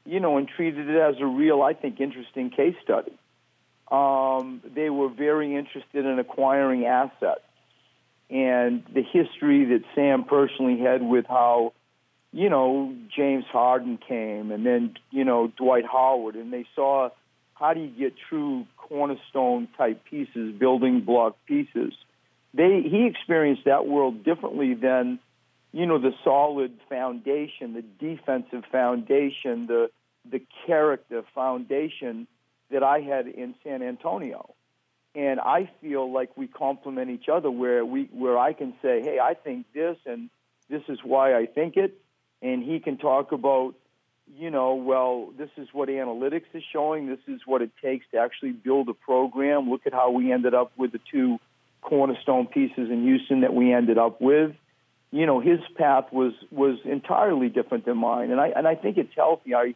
You 0.09 0.21
know, 0.21 0.37
and 0.39 0.49
treated 0.49 0.89
it 0.89 0.97
as 0.97 1.17
a 1.21 1.27
real, 1.27 1.63
I 1.63 1.75
think, 1.75 2.01
interesting 2.01 2.49
case 2.51 2.77
study. 2.81 3.13
Um, 3.91 4.63
they 4.65 4.89
were 4.89 5.09
very 5.09 5.55
interested 5.57 6.07
in 6.07 6.19
acquiring 6.21 6.87
assets, 6.87 7.43
and 8.31 8.83
the 8.93 9.03
history 9.03 9.65
that 9.67 9.83
Sam 9.95 10.25
personally 10.25 10.79
had 10.79 11.03
with 11.03 11.27
how 11.27 11.73
you 12.37 12.51
know, 12.51 12.95
James 13.17 13.47
Harden 13.51 13.99
came 14.07 14.51
and 14.51 14.67
then, 14.67 14.95
you 15.11 15.25
know, 15.25 15.51
Dwight 15.57 15.85
Howard, 15.91 16.35
and 16.35 16.53
they 16.53 16.67
saw 16.75 17.09
how 17.55 17.73
do 17.73 17.81
you 17.81 17.89
get 17.89 18.13
true 18.29 18.67
cornerstone 18.77 19.69
type 19.79 20.05
pieces, 20.05 20.55
building 20.59 21.01
block 21.01 21.37
pieces. 21.47 21.95
They 22.53 22.83
he 22.83 23.07
experienced 23.07 23.65
that 23.65 23.87
world 23.87 24.23
differently 24.23 24.75
than, 24.75 25.19
you 25.73 25.87
know, 25.87 25.99
the 25.99 26.13
solid 26.25 26.73
foundation, 26.91 27.73
the 27.73 27.85
defensive 27.99 28.65
foundation, 28.71 29.67
the 29.67 29.91
the 30.31 30.43
character 30.67 31.23
foundation 31.35 32.27
that 32.71 32.83
I 32.83 33.01
had 33.01 33.29
in 33.29 33.55
San 33.65 33.83
Antonio. 33.83 34.55
And 35.17 35.41
I 35.41 35.71
feel 35.81 36.13
like 36.13 36.37
we 36.37 36.47
complement 36.47 37.11
each 37.11 37.29
other 37.31 37.51
where 37.51 37.85
we 37.85 38.11
where 38.13 38.39
I 38.39 38.53
can 38.53 38.75
say, 38.83 39.01
Hey, 39.03 39.19
I 39.19 39.33
think 39.33 39.65
this 39.73 39.97
and 40.05 40.29
this 40.69 40.83
is 40.89 40.99
why 41.03 41.35
I 41.35 41.47
think 41.47 41.77
it 41.77 41.99
and 42.43 42.63
he 42.63 42.81
can 42.81 42.99
talk 42.99 43.33
about, 43.33 43.75
you 44.37 44.51
know, 44.51 44.75
well, 44.75 45.33
this 45.39 45.49
is 45.57 45.69
what 45.73 45.89
analytics 45.89 46.45
is 46.53 46.63
showing. 46.71 47.07
This 47.07 47.21
is 47.27 47.41
what 47.47 47.63
it 47.63 47.71
takes 47.83 48.05
to 48.13 48.19
actually 48.19 48.53
build 48.53 48.89
a 48.89 48.95
program. 48.95 49.71
Look 49.71 49.87
at 49.87 49.95
how 49.95 50.11
we 50.11 50.33
ended 50.33 50.55
up 50.55 50.73
with 50.77 50.93
the 50.93 51.01
two 51.11 51.39
cornerstone 51.81 52.47
pieces 52.47 52.91
in 52.91 53.05
Houston 53.05 53.41
that 53.41 53.55
we 53.55 53.73
ended 53.73 53.97
up 53.97 54.21
with. 54.21 54.55
You 55.13 55.25
know, 55.25 55.41
his 55.41 55.61
path 55.77 56.13
was 56.13 56.35
was 56.51 56.79
entirely 56.85 57.49
different 57.49 57.87
than 57.87 57.97
mine, 57.97 58.33
and 58.33 58.41
I 58.41 58.49
and 58.49 58.69
I 58.69 58.75
think 58.75 58.99
it's 58.99 59.15
healthy. 59.17 59.55
I 59.55 59.75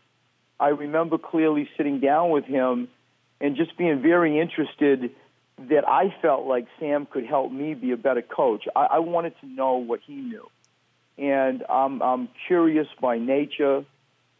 I 0.58 0.68
remember 0.68 1.16
clearly 1.16 1.68
sitting 1.76 2.00
down 2.00 2.30
with 2.30 2.44
him 2.44 2.88
and 3.40 3.56
just 3.56 3.78
being 3.78 4.02
very 4.02 4.38
interested 4.38 5.12
that 5.68 5.86
I 5.86 6.14
felt 6.22 6.46
like 6.46 6.66
Sam 6.78 7.06
could 7.06 7.26
help 7.26 7.52
me 7.52 7.74
be 7.74 7.92
a 7.92 7.96
better 7.96 8.22
coach. 8.22 8.64
I, 8.74 8.86
I 8.92 8.98
wanted 9.00 9.34
to 9.40 9.46
know 9.46 9.76
what 9.76 10.00
he 10.06 10.14
knew 10.14 10.48
and 11.20 11.62
I'm, 11.68 12.00
I'm 12.02 12.28
curious 12.46 12.86
by 13.00 13.18
nature. 13.18 13.84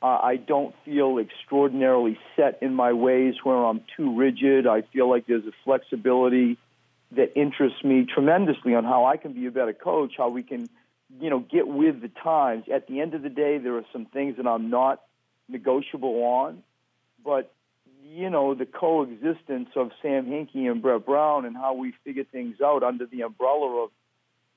Uh, 0.03 0.07
I 0.07 0.37
don't 0.37 0.75
feel 0.87 1.19
extraordinarily 1.19 2.19
set 2.35 2.59
in 2.63 2.75
my 2.75 2.95
ways 2.95 3.35
where 3.45 3.57
I'm 3.57 3.83
too 3.97 4.17
rigid. 4.17 4.67
I 4.67 4.81
feel 4.81 5.09
like 5.09 5.27
there's 5.27 5.45
a 5.45 5.53
flexibility 5.63 6.57
that 7.13 7.37
interests 7.39 7.85
me 7.85 8.07
tremendously 8.07 8.75
on 8.75 8.85
how 8.85 9.05
I 9.05 9.19
can 9.19 9.35
be 9.35 9.45
a 9.45 9.51
better 9.51 9.75
coach, 9.75 10.15
how 10.17 10.31
we 10.31 10.43
can, 10.43 10.71
you 11.21 11.29
know, 11.29 11.41
get 11.41 11.69
with 11.69 12.01
the 12.01 12.09
times. 12.09 12.65
At 12.73 12.87
the 12.87 13.01
end 13.01 13.13
of 13.13 13.21
the 13.21 13.29
day, 13.29 13.59
there 13.59 13.77
are 13.77 13.85
some 13.93 14.07
things 14.07 14.39
that 14.39 14.47
I'm 14.47 14.71
not 14.71 15.03
negotiable 15.51 16.23
on, 16.23 16.63
but 17.23 17.53
you 18.05 18.31
know, 18.31 18.55
the 18.55 18.67
coexistence 18.67 19.71
of 19.77 19.91
Sam 20.03 20.27
Hinkie 20.27 20.71
and 20.71 20.83
Brett 20.83 21.07
Brown 21.07 21.45
and 21.45 21.57
how 21.57 21.75
we 21.75 21.93
figure 22.05 22.25
things 22.25 22.61
out 22.61 22.83
under 22.83 23.07
the 23.07 23.23
umbrella 23.23 23.85
of 23.85 23.91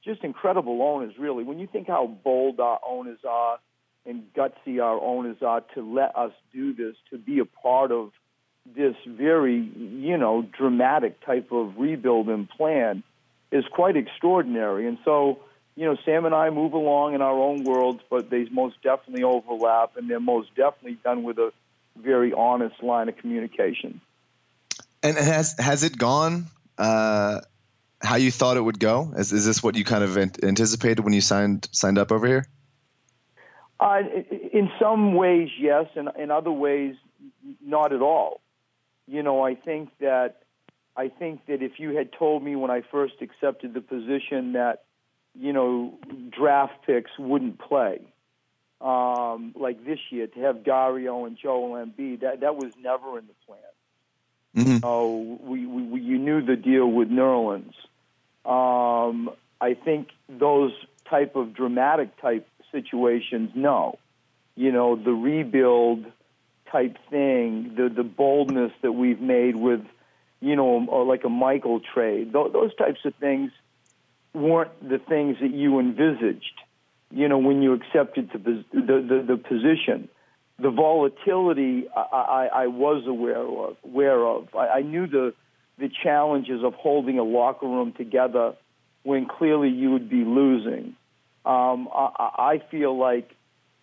just 0.03 0.23
incredible 0.23 0.81
owners, 0.81 1.13
really. 1.17 1.43
When 1.43 1.59
you 1.59 1.67
think 1.67 1.87
how 1.87 2.07
bold 2.07 2.59
our 2.59 2.79
owners 2.87 3.19
are 3.27 3.59
and 4.05 4.23
gutsy 4.33 4.83
our 4.83 4.99
owners 4.99 5.37
are 5.41 5.61
to 5.75 5.81
let 5.81 6.15
us 6.15 6.33
do 6.51 6.73
this, 6.73 6.95
to 7.11 7.17
be 7.17 7.39
a 7.39 7.45
part 7.45 7.91
of 7.91 8.11
this 8.75 8.95
very, 9.05 9.57
you 9.57 10.17
know, 10.17 10.41
dramatic 10.57 11.25
type 11.25 11.51
of 11.51 11.77
rebuild 11.77 12.29
and 12.29 12.49
plan 12.49 13.03
is 13.51 13.65
quite 13.71 13.95
extraordinary. 13.95 14.87
And 14.87 14.97
so, 15.05 15.39
you 15.75 15.85
know, 15.85 15.97
Sam 16.05 16.25
and 16.25 16.35
I 16.35 16.49
move 16.49 16.73
along 16.73 17.13
in 17.13 17.21
our 17.21 17.37
own 17.37 17.63
worlds, 17.63 18.01
but 18.09 18.29
they 18.29 18.45
most 18.49 18.81
definitely 18.81 19.23
overlap, 19.23 19.95
and 19.97 20.09
they're 20.09 20.19
most 20.19 20.55
definitely 20.55 20.97
done 21.03 21.23
with 21.23 21.37
a 21.37 21.51
very 21.97 22.33
honest 22.33 22.81
line 22.81 23.09
of 23.09 23.17
communication. 23.17 24.01
And 25.01 25.17
has 25.17 25.55
has 25.59 25.83
it 25.83 25.97
gone 25.97 26.47
uh, 26.77 27.41
how 28.01 28.15
you 28.15 28.31
thought 28.31 28.57
it 28.57 28.61
would 28.61 28.79
go? 28.79 29.13
Is 29.17 29.33
is 29.33 29.45
this 29.45 29.63
what 29.63 29.75
you 29.75 29.83
kind 29.83 30.03
of 30.03 30.17
anticipated 30.17 31.01
when 31.01 31.13
you 31.13 31.21
signed 31.21 31.67
signed 31.71 31.97
up 31.97 32.11
over 32.11 32.27
here? 32.27 32.47
Uh, 33.79 34.03
in 34.53 34.71
some 34.79 35.15
ways, 35.15 35.49
yes. 35.59 35.87
and 35.95 36.09
in 36.17 36.31
other 36.31 36.51
ways, 36.51 36.95
not 37.61 37.91
at 37.91 38.01
all. 38.01 38.39
You 39.07 39.23
know, 39.23 39.45
I 39.45 39.55
think 39.55 39.89
that 39.99 40.43
I 40.95 41.09
think 41.09 41.45
that 41.47 41.61
if 41.61 41.79
you 41.79 41.95
had 41.95 42.13
told 42.13 42.43
me 42.43 42.55
when 42.55 42.71
I 42.71 42.81
first 42.81 43.15
accepted 43.21 43.73
the 43.73 43.81
position 43.81 44.53
that 44.53 44.83
you 45.37 45.51
know 45.51 45.97
draft 46.29 46.85
picks 46.85 47.11
wouldn't 47.17 47.59
play, 47.59 47.99
um, 48.83 49.53
like 49.55 49.85
this 49.85 49.99
year 50.11 50.27
to 50.27 50.39
have 50.41 50.63
Dario 50.63 51.25
and 51.25 51.37
Joel 51.37 51.83
Embiid, 51.83 52.19
that 52.19 52.41
that 52.41 52.55
was 52.57 52.73
never 52.81 53.17
in 53.17 53.25
the 53.25 53.33
plan. 53.47 53.59
Mm-hmm. 54.55 54.77
Oh, 54.83 55.39
we, 55.41 55.65
we, 55.65 55.83
we 55.83 56.01
you 56.01 56.17
knew 56.19 56.45
the 56.45 56.55
deal 56.55 56.85
with 56.85 57.09
Nerlens. 57.09 57.73
Um, 58.45 59.31
I 59.61 59.73
think 59.73 60.09
those 60.27 60.73
type 61.09 61.35
of 61.35 61.53
dramatic 61.53 62.19
type 62.21 62.47
situations, 62.71 63.51
no. 63.55 63.97
You 64.55 64.71
know, 64.71 64.95
the 64.95 65.13
rebuild 65.13 66.05
type 66.71 66.97
thing, 67.09 67.73
the 67.75 67.89
the 67.89 68.03
boldness 68.03 68.73
that 68.81 68.91
we've 68.91 69.21
made 69.21 69.55
with, 69.55 69.81
you 70.41 70.55
know, 70.55 70.85
or 70.87 71.05
like 71.05 71.23
a 71.23 71.29
Michael 71.29 71.79
trade, 71.79 72.33
th- 72.33 72.51
those 72.51 72.75
types 72.75 72.99
of 73.05 73.15
things 73.15 73.51
weren't 74.33 74.71
the 74.87 74.99
things 74.99 75.37
that 75.39 75.53
you 75.53 75.79
envisaged. 75.79 76.59
You 77.13 77.27
know, 77.27 77.37
when 77.37 77.61
you 77.61 77.73
accepted 77.73 78.31
the 78.33 78.63
the, 78.73 79.25
the, 79.27 79.37
position, 79.37 80.09
the 80.57 80.71
volatility 80.71 81.87
I, 81.95 82.01
I, 82.01 82.45
I 82.63 82.67
was 82.67 83.05
aware 83.05 83.37
of. 83.37 83.77
Aware 83.83 84.25
of. 84.25 84.47
I, 84.55 84.67
I 84.67 84.81
knew 84.81 85.05
the 85.05 85.33
the 85.77 85.89
challenges 85.89 86.63
of 86.63 86.73
holding 86.73 87.19
a 87.19 87.23
locker 87.23 87.67
room 87.67 87.93
together 87.93 88.53
when 89.03 89.27
clearly 89.27 89.69
you 89.69 89.91
would 89.91 90.09
be 90.09 90.23
losing. 90.23 90.95
Um, 91.45 91.89
I, 91.93 92.29
I 92.37 92.61
feel 92.71 92.97
like 92.97 93.29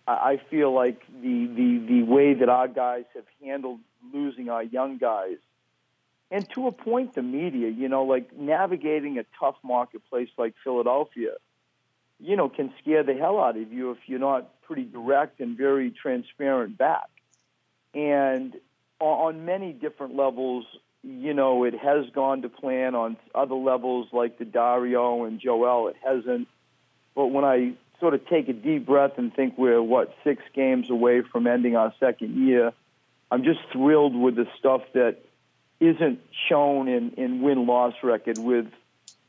I 0.07 0.41
feel 0.49 0.73
like 0.73 0.99
the, 1.21 1.45
the 1.45 1.85
the 1.87 2.03
way 2.03 2.33
that 2.33 2.49
our 2.49 2.67
guys 2.67 3.05
have 3.15 3.25
handled 3.41 3.79
losing 4.13 4.49
our 4.49 4.63
young 4.63 4.97
guys, 4.97 5.37
and 6.31 6.49
to 6.55 6.67
a 6.67 6.71
point, 6.71 7.13
the 7.13 7.21
media, 7.21 7.69
you 7.69 7.87
know, 7.87 8.03
like 8.03 8.35
navigating 8.37 9.19
a 9.19 9.25
tough 9.39 9.55
marketplace 9.63 10.29
like 10.37 10.55
Philadelphia, 10.63 11.33
you 12.21 12.35
know, 12.35 12.49
can 12.49 12.71
scare 12.81 13.03
the 13.03 13.13
hell 13.13 13.39
out 13.39 13.57
of 13.57 13.71
you 13.71 13.91
if 13.91 13.97
you're 14.05 14.19
not 14.19 14.49
pretty 14.61 14.83
direct 14.83 15.39
and 15.39 15.57
very 15.57 15.91
transparent 15.91 16.77
back. 16.77 17.09
And 17.93 18.55
on 18.99 19.45
many 19.45 19.73
different 19.73 20.15
levels, 20.15 20.65
you 21.03 21.33
know, 21.33 21.63
it 21.63 21.73
has 21.77 22.05
gone 22.13 22.43
to 22.43 22.49
plan. 22.49 22.95
On 22.95 23.17
other 23.33 23.55
levels, 23.55 24.07
like 24.11 24.37
the 24.37 24.45
Dario 24.45 25.23
and 25.25 25.39
Joel, 25.39 25.87
it 25.87 25.95
hasn't. 26.03 26.47
But 27.15 27.27
when 27.27 27.43
I 27.43 27.73
sort 27.99 28.13
of 28.13 28.25
take 28.27 28.47
a 28.49 28.53
deep 28.53 28.85
breath 28.85 29.17
and 29.17 29.33
think 29.33 29.57
we're 29.57 29.81
what 29.81 30.13
six 30.23 30.43
games 30.53 30.89
away 30.89 31.21
from 31.21 31.47
ending 31.47 31.75
our 31.75 31.93
second 31.99 32.47
year, 32.47 32.71
I'm 33.31 33.43
just 33.43 33.59
thrilled 33.71 34.15
with 34.15 34.35
the 34.35 34.47
stuff 34.59 34.81
that 34.93 35.17
isn't 35.79 36.19
shown 36.47 36.87
in 36.87 37.11
in 37.17 37.41
win 37.41 37.65
loss 37.65 37.93
record 38.03 38.37
with 38.37 38.67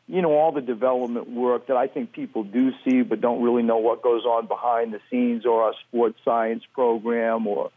you 0.07 0.23
know 0.23 0.33
all 0.33 0.53
the 0.53 0.61
development 0.61 1.31
work 1.31 1.69
that 1.69 1.77
I 1.77 1.87
think 1.87 2.13
people 2.13 2.45
do 2.45 2.73
see 2.85 3.03
but 3.03 3.21
don't 3.21 3.43
really 3.43 3.63
know 3.63 3.79
what 3.79 4.03
goes 4.03 4.25
on 4.25 4.47
behind 4.47 4.93
the 4.93 5.01
scenes 5.11 5.47
or 5.47 5.63
our 5.63 5.75
sports 5.89 6.19
science 6.25 6.65
program 6.75 7.47
or 7.47 7.71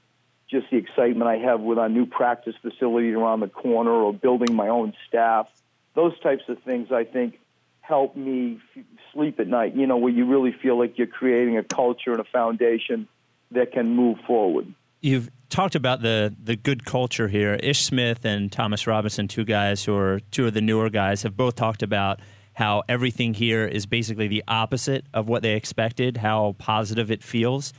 just 0.49 0.69
the 0.71 0.77
excitement 0.77 1.29
I 1.29 1.37
have 1.37 1.61
with 1.61 1.77
our 1.77 1.89
new 1.89 2.05
practice 2.05 2.55
facility 2.61 3.13
around 3.13 3.39
the 3.39 3.47
corner 3.47 3.91
or 3.91 4.13
building 4.13 4.55
my 4.55 4.67
own 4.67 4.93
staff. 5.07 5.47
Those 5.95 6.17
types 6.19 6.43
of 6.47 6.61
things 6.63 6.91
I 6.91 7.03
think 7.03 7.39
help 7.81 8.15
me 8.15 8.59
f- 8.75 8.83
sleep 9.13 9.39
at 9.39 9.47
night, 9.47 9.75
you 9.75 9.87
know, 9.87 9.97
where 9.97 10.11
you 10.11 10.25
really 10.25 10.51
feel 10.51 10.77
like 10.77 10.97
you're 10.97 11.07
creating 11.07 11.57
a 11.57 11.63
culture 11.63 12.11
and 12.11 12.19
a 12.19 12.25
foundation 12.25 13.07
that 13.51 13.71
can 13.71 13.95
move 13.95 14.17
forward. 14.27 14.73
You've 15.01 15.29
talked 15.55 15.75
about 15.75 16.01
the 16.01 16.35
the 16.43 16.57
good 16.57 16.83
culture 16.83 17.29
here. 17.29 17.53
Ish 17.53 17.85
Smith 17.85 18.25
and 18.25 18.51
Thomas 18.51 18.85
Robinson, 18.85 19.29
two 19.29 19.45
guys 19.45 19.85
who 19.85 19.95
are 19.95 20.19
two 20.31 20.47
of 20.47 20.53
the 20.53 20.59
newer 20.59 20.89
guys, 20.89 21.23
have 21.23 21.37
both 21.37 21.55
talked 21.55 21.81
about 21.81 22.19
how 22.53 22.83
everything 22.89 23.33
here 23.33 23.65
is 23.65 23.85
basically 23.85 24.27
the 24.27 24.43
opposite 24.49 25.05
of 25.13 25.29
what 25.29 25.43
they 25.43 25.55
expected, 25.55 26.17
how 26.17 26.55
positive 26.57 27.09
it 27.09 27.23
feels. 27.23 27.71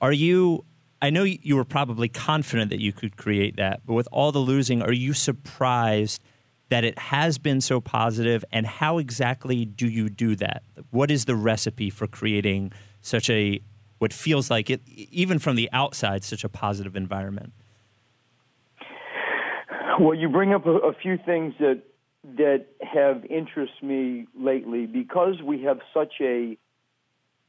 Are 0.00 0.12
you 0.12 0.64
I 1.02 1.10
know 1.10 1.24
you 1.24 1.56
were 1.56 1.64
probably 1.64 2.08
confident 2.08 2.70
that 2.70 2.80
you 2.80 2.92
could 2.92 3.16
create 3.16 3.56
that, 3.56 3.80
but 3.84 3.94
with 3.94 4.08
all 4.12 4.30
the 4.30 4.38
losing, 4.38 4.80
are 4.80 4.92
you 4.92 5.12
surprised 5.12 6.22
that 6.68 6.84
it 6.84 6.96
has 6.98 7.36
been 7.38 7.60
so 7.60 7.80
positive? 7.80 8.44
And 8.52 8.64
how 8.64 8.98
exactly 8.98 9.64
do 9.64 9.88
you 9.88 10.08
do 10.08 10.36
that? 10.36 10.62
What 10.90 11.10
is 11.10 11.24
the 11.24 11.34
recipe 11.34 11.90
for 11.90 12.06
creating 12.06 12.72
such 13.00 13.28
a 13.28 13.60
what 14.04 14.12
feels 14.12 14.50
like 14.50 14.68
it, 14.68 14.82
even 14.86 15.38
from 15.38 15.56
the 15.56 15.66
outside, 15.72 16.22
such 16.24 16.44
a 16.44 16.48
positive 16.50 16.94
environment? 16.94 17.54
Well, 19.98 20.12
you 20.12 20.28
bring 20.28 20.52
up 20.52 20.66
a, 20.66 20.72
a 20.72 20.92
few 20.92 21.16
things 21.16 21.54
that 21.58 21.80
that 22.36 22.66
have 22.80 23.24
interested 23.24 23.82
me 23.82 24.26
lately 24.38 24.84
because 24.84 25.40
we 25.42 25.62
have 25.62 25.80
such 25.94 26.12
a 26.20 26.58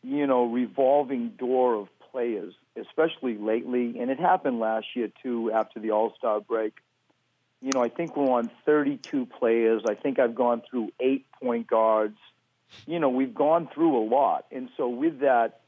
you 0.01 0.27
know 0.27 0.45
revolving 0.45 1.31
door 1.31 1.75
of 1.75 1.89
players, 2.09 2.53
especially 2.79 3.37
lately, 3.37 3.99
and 3.99 4.09
it 4.09 4.17
happened 4.17 4.61
last 4.61 4.85
year 4.95 5.09
too 5.21 5.51
after 5.51 5.81
the 5.81 5.91
All 5.91 6.13
Star 6.17 6.39
break. 6.39 6.75
You 7.61 7.71
know, 7.73 7.83
I 7.83 7.89
think 7.89 8.15
we're 8.15 8.31
on 8.31 8.49
32 8.65 9.25
players. 9.25 9.81
I 9.89 9.95
think 9.95 10.19
I've 10.19 10.35
gone 10.35 10.61
through 10.69 10.91
eight 11.01 11.25
point 11.43 11.67
guards. 11.67 12.17
You 12.87 12.99
know, 12.99 13.09
we've 13.09 13.35
gone 13.35 13.67
through 13.73 13.97
a 13.97 14.05
lot, 14.07 14.45
and 14.53 14.69
so 14.77 14.87
with 14.87 15.19
that, 15.19 15.59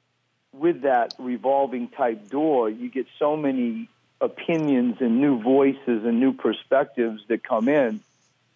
with 0.57 0.81
that 0.81 1.13
revolving 1.19 1.89
type 1.89 2.29
door, 2.29 2.69
you 2.69 2.89
get 2.89 3.07
so 3.19 3.35
many 3.37 3.89
opinions 4.19 4.97
and 4.99 5.21
new 5.21 5.41
voices 5.41 6.05
and 6.05 6.19
new 6.19 6.33
perspectives 6.33 7.21
that 7.27 7.43
come 7.43 7.67
in 7.69 8.01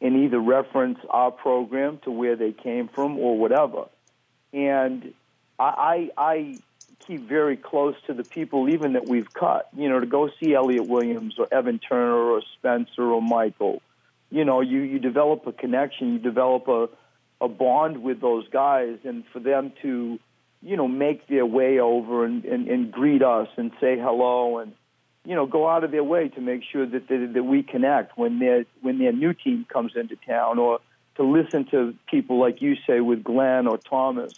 and 0.01 0.15
either 0.23 0.39
reference 0.39 0.99
our 1.09 1.31
program 1.31 1.99
to 1.99 2.11
where 2.11 2.35
they 2.35 2.51
came 2.51 2.87
from 2.87 3.17
or 3.19 3.37
whatever. 3.37 3.85
And 4.51 5.13
I, 5.59 6.09
I, 6.17 6.31
I 6.33 6.57
keep 7.05 7.21
very 7.21 7.57
close 7.57 7.95
to 8.07 8.13
the 8.13 8.23
people 8.23 8.69
even 8.69 8.93
that 8.93 9.07
we've 9.07 9.31
cut. 9.31 9.69
You 9.75 9.89
know, 9.89 9.99
to 9.99 10.05
go 10.05 10.29
see 10.39 10.53
Elliot 10.53 10.87
Williams 10.87 11.35
or 11.37 11.47
Evan 11.51 11.79
Turner 11.79 12.15
or 12.15 12.41
Spencer 12.57 13.03
or 13.03 13.21
Michael. 13.21 13.81
You 14.29 14.45
know, 14.45 14.61
you, 14.61 14.79
you 14.79 14.99
develop 14.99 15.45
a 15.45 15.51
connection, 15.51 16.13
you 16.13 16.19
develop 16.19 16.67
a, 16.67 16.89
a 17.39 17.47
bond 17.47 18.01
with 18.01 18.21
those 18.21 18.47
guys, 18.47 18.99
and 19.03 19.25
for 19.27 19.39
them 19.39 19.73
to, 19.81 20.19
you 20.61 20.77
know, 20.77 20.87
make 20.87 21.27
their 21.27 21.45
way 21.45 21.79
over 21.79 22.25
and, 22.25 22.45
and, 22.45 22.67
and 22.67 22.91
greet 22.91 23.23
us 23.23 23.47
and 23.57 23.71
say 23.79 23.97
hello 23.97 24.59
and 24.59 24.73
you 25.23 25.35
know, 25.35 25.45
go 25.45 25.67
out 25.69 25.83
of 25.83 25.91
their 25.91 26.03
way 26.03 26.29
to 26.29 26.41
make 26.41 26.63
sure 26.71 26.85
that 26.85 27.07
that, 27.07 27.31
that 27.33 27.43
we 27.43 27.63
connect 27.63 28.17
when 28.17 28.39
their 28.39 28.65
when 28.81 28.97
their 28.97 29.11
new 29.11 29.33
team 29.33 29.65
comes 29.71 29.93
into 29.95 30.15
town, 30.15 30.57
or 30.57 30.79
to 31.15 31.23
listen 31.23 31.65
to 31.71 31.93
people 32.09 32.39
like 32.39 32.61
you 32.61 32.75
say 32.87 32.99
with 33.01 33.23
Glenn 33.23 33.67
or 33.67 33.77
Thomas 33.77 34.33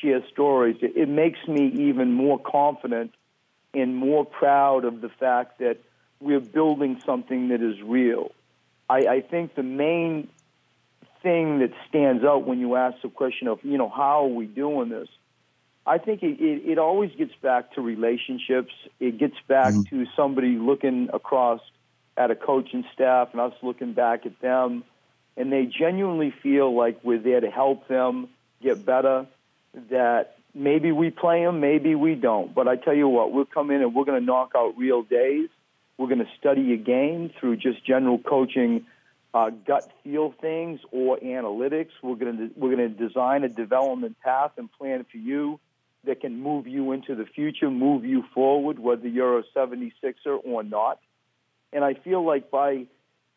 share 0.00 0.26
stories. 0.32 0.76
It, 0.80 0.96
it 0.96 1.08
makes 1.08 1.46
me 1.46 1.88
even 1.88 2.12
more 2.12 2.38
confident 2.38 3.12
and 3.74 3.96
more 3.96 4.24
proud 4.24 4.84
of 4.84 5.00
the 5.00 5.08
fact 5.08 5.58
that 5.58 5.78
we're 6.20 6.40
building 6.40 7.02
something 7.04 7.48
that 7.48 7.60
is 7.60 7.80
real. 7.82 8.30
I, 8.88 8.98
I 9.06 9.20
think 9.20 9.54
the 9.54 9.62
main 9.62 10.28
thing 11.22 11.58
that 11.58 11.72
stands 11.88 12.24
out 12.24 12.46
when 12.46 12.60
you 12.60 12.76
ask 12.76 13.00
the 13.02 13.08
question 13.08 13.48
of, 13.48 13.58
you 13.62 13.76
know, 13.76 13.88
how 13.88 14.24
are 14.24 14.28
we 14.28 14.46
doing 14.46 14.88
this? 14.88 15.08
I 15.86 15.98
think 15.98 16.22
it, 16.22 16.40
it, 16.40 16.70
it 16.70 16.78
always 16.78 17.10
gets 17.12 17.34
back 17.42 17.74
to 17.74 17.82
relationships. 17.82 18.72
It 19.00 19.18
gets 19.18 19.36
back 19.46 19.74
mm-hmm. 19.74 20.04
to 20.04 20.06
somebody 20.16 20.56
looking 20.56 21.10
across 21.12 21.60
at 22.16 22.30
a 22.30 22.34
coaching 22.34 22.84
staff 22.94 23.28
and 23.32 23.40
us 23.40 23.52
looking 23.62 23.92
back 23.92 24.24
at 24.24 24.40
them, 24.40 24.84
and 25.36 25.52
they 25.52 25.66
genuinely 25.66 26.32
feel 26.42 26.74
like 26.74 27.00
we're 27.02 27.18
there 27.18 27.40
to 27.40 27.50
help 27.50 27.88
them 27.88 28.28
get 28.62 28.86
better. 28.86 29.26
That 29.90 30.36
maybe 30.54 30.92
we 30.92 31.10
play 31.10 31.44
them, 31.44 31.60
maybe 31.60 31.94
we 31.94 32.14
don't. 32.14 32.54
But 32.54 32.68
I 32.68 32.76
tell 32.76 32.94
you 32.94 33.08
what, 33.08 33.32
we'll 33.32 33.44
come 33.44 33.70
in 33.70 33.82
and 33.82 33.94
we're 33.94 34.04
going 34.04 34.20
to 34.20 34.24
knock 34.24 34.52
out 34.56 34.78
real 34.78 35.02
days. 35.02 35.48
We're 35.98 36.06
going 36.06 36.24
to 36.24 36.30
study 36.38 36.72
a 36.72 36.76
game 36.76 37.30
through 37.38 37.56
just 37.56 37.84
general 37.84 38.18
coaching, 38.18 38.86
uh, 39.34 39.50
gut 39.50 39.90
feel 40.02 40.32
things 40.40 40.80
or 40.92 41.18
analytics. 41.18 41.90
We're 42.02 42.14
going 42.14 42.38
to 42.38 42.50
we're 42.56 42.74
going 42.74 42.88
to 42.96 43.08
design 43.08 43.44
a 43.44 43.48
development 43.48 44.16
path 44.20 44.52
and 44.56 44.72
plan 44.72 45.04
for 45.10 45.18
you 45.18 45.60
that 46.06 46.20
can 46.20 46.40
move 46.40 46.66
you 46.66 46.92
into 46.92 47.14
the 47.14 47.24
future, 47.24 47.70
move 47.70 48.04
you 48.04 48.24
forward, 48.34 48.78
whether 48.78 49.08
you're 49.08 49.38
a 49.38 49.44
76er 49.56 50.38
or 50.44 50.62
not. 50.62 51.00
And 51.72 51.84
I 51.84 51.94
feel 51.94 52.24
like 52.24 52.50
by 52.50 52.86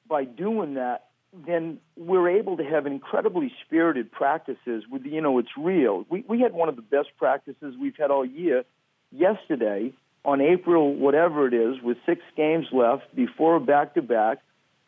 by 0.08 0.24
doing 0.24 0.76
that, 0.76 1.08
then 1.34 1.80
we're 1.98 2.30
able 2.30 2.58
to 2.58 2.64
have 2.64 2.86
incredibly 2.86 3.52
spirited 3.66 4.12
practices. 4.12 4.84
With 4.90 5.06
you 5.06 5.22
know, 5.22 5.40
it's 5.40 5.58
real. 5.58 6.06
We 6.10 6.24
we 6.28 6.42
had 6.42 6.54
one 6.54 6.70
of 6.70 6.76
the 6.76 6.82
best 6.82 7.10
practices 7.18 7.76
we've 7.80 7.98
had 7.98 8.12
all 8.12 8.26
year 8.26 8.64
yesterday 9.12 9.94
on 10.24 10.42
April 10.42 10.94
whatever 10.94 11.48
it 11.48 11.54
is, 11.54 11.82
with 11.82 11.98
six 12.06 12.22
games 12.36 12.68
left 12.72 13.16
before 13.16 13.60
back 13.60 13.94
to 13.94 14.02
back, 14.02 14.40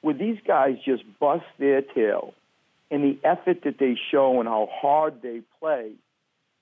where 0.01 0.13
these 0.13 0.37
guys 0.45 0.75
just 0.85 1.03
bust 1.19 1.45
their 1.57 1.81
tail, 1.81 2.33
and 2.91 3.03
the 3.03 3.17
effort 3.23 3.63
that 3.63 3.79
they 3.79 3.97
show 4.11 4.39
and 4.39 4.49
how 4.49 4.67
hard 4.71 5.21
they 5.21 5.41
play 5.59 5.91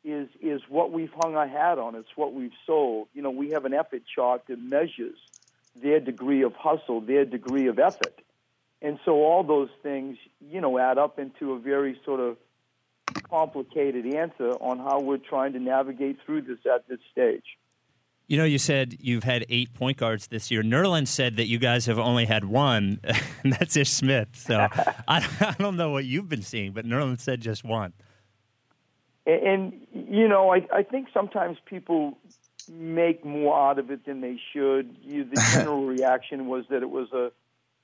is 0.08 0.30
is 0.41 0.62
what 0.70 0.91
we've 0.91 1.12
hung 1.22 1.36
our 1.36 1.48
hat 1.48 1.78
on. 1.78 1.96
It's 1.96 2.15
what 2.15 2.34
we've 2.34 2.56
sold. 2.65 3.10
You 3.13 3.22
know, 3.22 3.30
we 3.30 3.52
have 3.52 3.65
an 3.65 3.74
effort 3.74 4.04
chart 4.13 4.43
that 4.48 4.60
measures 4.60 5.17
their 5.76 6.00
degree 6.00 6.43
of 6.43 6.54
hustle, 6.54 7.02
their 7.02 7.26
degree 7.26 7.67
of 7.67 7.78
effort, 7.78 8.22
and 8.82 9.00
so 9.06 9.24
all 9.24 9.43
those 9.43 9.70
things, 9.84 10.17
you 10.39 10.62
know, 10.62 10.78
add 10.80 10.98
up 10.98 11.20
into 11.20 11.54
a 11.54 11.60
very 11.60 12.00
sort 12.06 12.20
of 12.20 12.38
complicated 13.30 14.06
answer 14.13 14.52
on 14.52 14.80
how 14.80 15.00
we're 15.02 15.17
trying 15.17 15.54
to 15.54 15.60
navigate 15.60 16.17
through 16.26 16.41
this 16.41 16.60
at 16.65 16.88
this 16.88 17.00
stage. 17.12 17.58
You 18.28 18.38
know, 18.38 18.43
you 18.43 18.58
said 18.58 18.98
you've 19.00 19.24
had 19.24 19.46
eight 19.50 19.74
point 19.74 19.98
guards 19.98 20.28
this 20.28 20.52
year. 20.52 20.62
Nerlens 20.62 21.08
said 21.08 21.38
that 21.38 21.48
you 21.48 21.60
guys 21.60 21.86
have 21.86 21.98
only 21.98 22.26
had 22.26 22.43
one, 22.43 23.00
and 23.43 23.54
that's 23.60 23.76
Ish 23.76 23.91
Smith. 23.91 24.30
So 24.34 24.56
I, 25.08 25.26
I 25.39 25.56
don't 25.58 25.78
know 25.78 25.91
what 25.91 26.06
you've 26.06 26.28
been 26.28 26.41
seeing, 26.41 26.74
but 26.74 26.86
Nerlens 26.86 27.22
said 27.22 27.41
just 27.41 27.63
one. 27.63 27.93
And, 29.28 29.44
and 29.94 30.08
you 30.10 30.28
know, 30.28 30.52
I, 30.52 30.66
I 30.74 30.84
think 30.84 31.10
sometimes 31.13 31.58
people 31.66 32.18
make 32.70 33.24
more 33.26 33.70
out 33.70 33.78
of 33.78 33.92
it 33.92 34.06
than 34.06 34.22
they 34.22 34.40
should. 34.54 34.96
You, 35.04 35.26
the 35.26 35.36
general 35.52 35.86
reaction 35.86 36.48
was 36.48 36.66
that 36.70 36.82
it 36.82 36.90
was 36.90 37.12
a, 37.12 37.32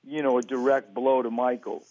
you 0.08 0.24
know, 0.24 0.38
a 0.38 0.42
direct 0.42 0.94
blow 0.94 1.22
to 1.22 1.30
Michael, 1.30 1.84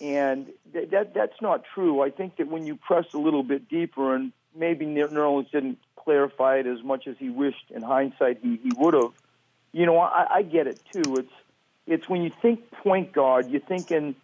and 0.00 0.46
th- 0.72 0.90
that 0.90 1.14
that's 1.14 1.40
not 1.40 1.62
true. 1.74 2.02
I 2.02 2.10
think 2.10 2.36
that 2.36 2.48
when 2.48 2.66
you 2.66 2.76
press 2.76 3.06
a 3.14 3.18
little 3.18 3.42
bit 3.42 3.68
deeper, 3.68 4.14
and 4.14 4.32
maybe 4.56 4.84
Nerlens 4.84 5.50
didn't 5.50 5.78
clarify 5.96 6.56
it 6.56 6.66
as 6.66 6.82
much 6.84 7.06
as 7.06 7.16
he 7.18 7.30
wished 7.30 7.70
in 7.70 7.82
hindsight 7.82 8.38
he, 8.42 8.58
he 8.62 8.70
would 8.76 8.94
have. 8.94 9.12
You 9.72 9.86
know, 9.86 9.98
I, 9.98 10.26
I 10.36 10.42
get 10.42 10.66
it 10.66 10.80
too. 10.92 11.18
It's 11.18 11.32
it's 11.86 12.08
when 12.08 12.22
you 12.22 12.30
think 12.42 12.70
point 12.70 13.12
guard, 13.12 13.50
you're 13.50 13.60
thinking 13.60 14.14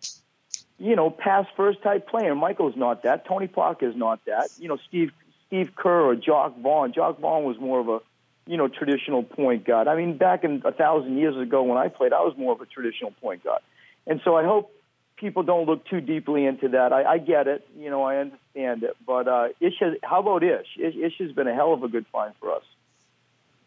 you 0.84 0.96
know, 0.96 1.08
pass 1.08 1.46
first 1.56 1.82
type 1.82 2.06
player. 2.06 2.34
Michael's 2.34 2.76
not 2.76 3.04
that. 3.04 3.26
Tony 3.26 3.46
Parker 3.46 3.88
is 3.88 3.96
not 3.96 4.22
that. 4.26 4.50
You 4.58 4.68
know, 4.68 4.78
Steve 4.86 5.12
Steve 5.46 5.70
Kerr 5.74 6.02
or 6.02 6.14
Jacque 6.14 6.58
Vaughn. 6.58 6.92
Jacque 6.92 7.18
Vaughn 7.20 7.44
was 7.44 7.58
more 7.58 7.80
of 7.80 7.88
a, 7.88 8.00
you 8.46 8.58
know, 8.58 8.68
traditional 8.68 9.22
point 9.22 9.64
guard. 9.64 9.88
I 9.88 9.96
mean, 9.96 10.18
back 10.18 10.44
in 10.44 10.60
a 10.62 10.72
thousand 10.72 11.16
years 11.16 11.38
ago 11.38 11.62
when 11.62 11.78
I 11.78 11.88
played, 11.88 12.12
I 12.12 12.20
was 12.20 12.34
more 12.36 12.52
of 12.52 12.60
a 12.60 12.66
traditional 12.66 13.12
point 13.12 13.42
guard. 13.42 13.62
And 14.06 14.20
so 14.24 14.36
I 14.36 14.44
hope 14.44 14.70
people 15.16 15.42
don't 15.42 15.64
look 15.64 15.86
too 15.86 16.02
deeply 16.02 16.44
into 16.44 16.68
that. 16.68 16.92
I, 16.92 17.04
I 17.04 17.18
get 17.18 17.48
it. 17.48 17.66
You 17.78 17.88
know, 17.88 18.02
I 18.02 18.16
understand 18.16 18.82
it. 18.82 18.94
But 19.06 19.26
uh, 19.26 19.48
Ish 19.60 19.78
has, 19.80 19.94
how 20.02 20.20
about 20.20 20.44
Ish? 20.44 20.66
Ish? 20.78 20.96
Ish 20.96 21.18
has 21.20 21.32
been 21.32 21.48
a 21.48 21.54
hell 21.54 21.72
of 21.72 21.82
a 21.82 21.88
good 21.88 22.04
find 22.12 22.34
for 22.38 22.52
us. 22.52 22.64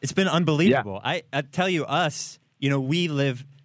It's 0.03 0.13
been 0.13 0.27
unbelievable. 0.27 1.01
Yeah. 1.03 1.09
I, 1.09 1.23
I 1.33 1.41
tell 1.41 1.67
you, 1.67 1.83
us, 1.85 2.37
you 2.59 2.69
know, 2.69 2.79
we 2.79 3.07
live– 3.07 3.43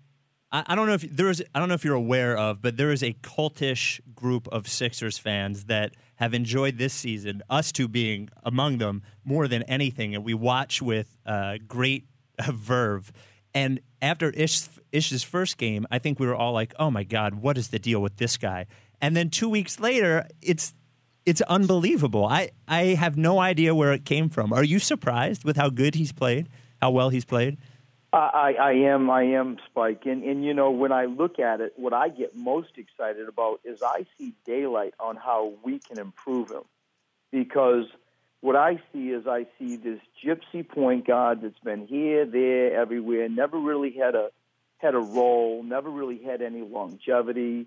I, 0.53 0.65
I 0.67 0.75
don't 0.75 0.87
know 0.87 0.95
if 0.95 1.03
there 1.03 1.31
is. 1.31 1.43
I 1.55 1.59
don't 1.59 1.69
know 1.69 1.75
if 1.75 1.85
you're 1.85 1.95
aware 1.95 2.37
of, 2.37 2.62
but 2.62 2.77
there 2.77 2.93
is 2.93 3.03
a 3.03 3.15
cultish 3.15 4.01
group 4.15 4.47
of 4.49 4.69
Sixers 4.69 5.19
fans 5.19 5.65
that 5.65 5.95
have 6.17 6.35
enjoyed 6.35 6.79
this 6.79 6.93
season. 6.93 7.43
Us 7.51 7.73
two 7.73 7.88
being 7.88 8.29
among 8.45 8.79
them 8.79 9.03
more 9.25 9.49
than 9.49 9.62
anything, 9.65 10.15
and 10.15 10.25
we 10.25 10.35
watch 10.35 10.81
with 10.83 11.17
uh, 11.27 11.57
great 11.67 12.07
verve. 12.47 13.12
And 13.55 13.81
after 14.01 14.31
Ish, 14.31 14.69
Ish's 14.93 15.23
first 15.23 15.59
game, 15.59 15.87
I 15.91 15.99
think 15.99 16.21
we 16.21 16.27
were 16.27 16.37
all 16.37 16.53
like, 16.53 16.75
"Oh 16.79 16.91
my 16.91 17.05
God, 17.05 17.35
what 17.37 17.59
is 17.59 17.69
the 17.69 17.79
deal 17.79 18.01
with 18.01 18.17
this 18.19 18.37
guy?" 18.37 18.67
And 19.01 19.17
then 19.17 19.31
two 19.31 19.49
weeks 19.49 19.81
later, 19.81 20.29
it's 20.41 20.75
it's 21.25 21.41
unbelievable. 21.43 22.27
I 22.27 22.51
I 22.69 22.95
have 22.95 23.17
no 23.17 23.38
idea 23.38 23.75
where 23.75 23.93
it 23.93 24.05
came 24.05 24.29
from. 24.29 24.53
Are 24.53 24.65
you 24.65 24.79
surprised 24.79 25.45
with 25.45 25.57
how 25.57 25.71
good 25.71 25.95
he's 25.95 26.12
played? 26.12 26.49
How 26.81 26.91
well 26.91 27.11
he's 27.11 27.25
played? 27.25 27.59
I, 28.12 28.55
I 28.61 28.72
am, 28.72 29.09
I 29.09 29.22
am, 29.22 29.57
Spike, 29.70 30.05
and 30.05 30.22
and 30.22 30.44
you 30.44 30.53
know 30.53 30.70
when 30.70 30.92
I 30.92 31.07
look 31.07 31.38
at 31.38 31.61
it, 31.62 31.72
what 31.77 31.94
I 31.94 32.11
get 32.11 32.37
most 32.37 32.77
excited 32.77 33.27
about 33.27 33.61
is 33.64 33.83
I 33.83 34.05
see 34.18 34.35
daylight 34.44 34.94
on 35.01 35.16
how 35.16 35.55
we 35.62 35.79
can 35.79 35.98
improve 35.98 36.51
him, 36.51 36.64
because 37.31 37.87
what 38.42 38.55
I 38.55 38.83
see 38.92 39.11
is 39.11 39.27
I 39.27 39.46
see 39.59 39.77
this 39.77 40.01
gypsy 40.22 40.68
point 40.68 41.07
guard 41.07 41.40
that's 41.40 41.59
been 41.61 41.87
here, 41.87 42.27
there, 42.27 42.79
everywhere, 42.79 43.31
never 43.31 43.59
really 43.59 43.92
had 43.92 44.14
a 44.14 44.31
had 44.77 44.94
a 44.94 45.01
role, 45.01 45.62
never 45.62 45.88
really 45.88 46.18
had 46.18 46.42
any 46.42 46.61
longevity. 46.61 47.66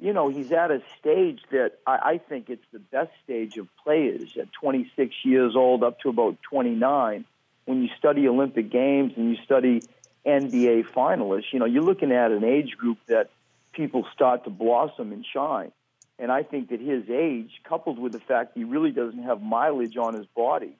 You 0.00 0.12
know, 0.12 0.28
he's 0.28 0.50
at 0.50 0.70
a 0.70 0.82
stage 0.98 1.40
that 1.50 1.72
I, 1.86 1.98
I 2.12 2.18
think 2.18 2.48
it's 2.48 2.64
the 2.72 2.78
best 2.78 3.12
stage 3.22 3.58
of 3.58 3.68
players 3.84 4.36
at 4.38 4.50
26 4.52 5.14
years 5.24 5.54
old 5.56 5.84
up 5.84 6.00
to 6.00 6.08
about 6.08 6.38
29 6.42 7.26
when 7.64 7.82
you 7.82 7.88
study 7.98 8.28
Olympic 8.28 8.70
Games 8.70 9.12
and 9.16 9.30
you 9.30 9.36
study 9.44 9.82
NBA 10.26 10.84
finalists, 10.94 11.52
you 11.52 11.58
know, 11.58 11.66
you're 11.66 11.82
looking 11.82 12.12
at 12.12 12.30
an 12.30 12.44
age 12.44 12.76
group 12.76 12.98
that 13.06 13.30
people 13.72 14.06
start 14.14 14.44
to 14.44 14.50
blossom 14.50 15.12
and 15.12 15.24
shine. 15.24 15.72
And 16.18 16.30
I 16.30 16.42
think 16.42 16.70
that 16.70 16.80
his 16.80 17.04
age, 17.10 17.50
coupled 17.68 17.98
with 17.98 18.12
the 18.12 18.20
fact 18.20 18.52
he 18.54 18.64
really 18.64 18.92
doesn't 18.92 19.22
have 19.24 19.42
mileage 19.42 19.96
on 19.96 20.14
his 20.14 20.26
body, 20.26 20.76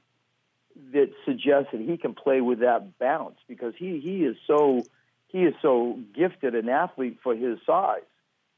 that 0.93 1.11
suggests 1.25 1.71
that 1.73 1.81
he 1.81 1.97
can 1.97 2.15
play 2.15 2.41
with 2.41 2.61
that 2.61 2.99
bounce 2.99 3.39
because 3.49 3.75
he, 3.77 4.01
he 4.01 4.25
is 4.25 4.37
so 4.47 4.83
he 5.29 5.43
is 5.43 5.55
so 5.63 5.99
gifted 6.15 6.55
an 6.55 6.69
athlete 6.69 7.19
for 7.23 7.35
his 7.35 7.59
size. 7.67 8.03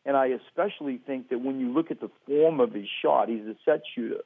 And 0.04 0.14
I 0.16 0.26
especially 0.26 0.98
think 0.98 1.30
that 1.30 1.40
when 1.40 1.58
you 1.58 1.72
look 1.72 1.90
at 1.90 2.00
the 2.00 2.10
form 2.26 2.60
of 2.60 2.74
his 2.74 2.86
shot, 3.02 3.30
he's 3.30 3.46
a 3.46 3.56
set 3.64 3.80
shooter. 3.94 4.20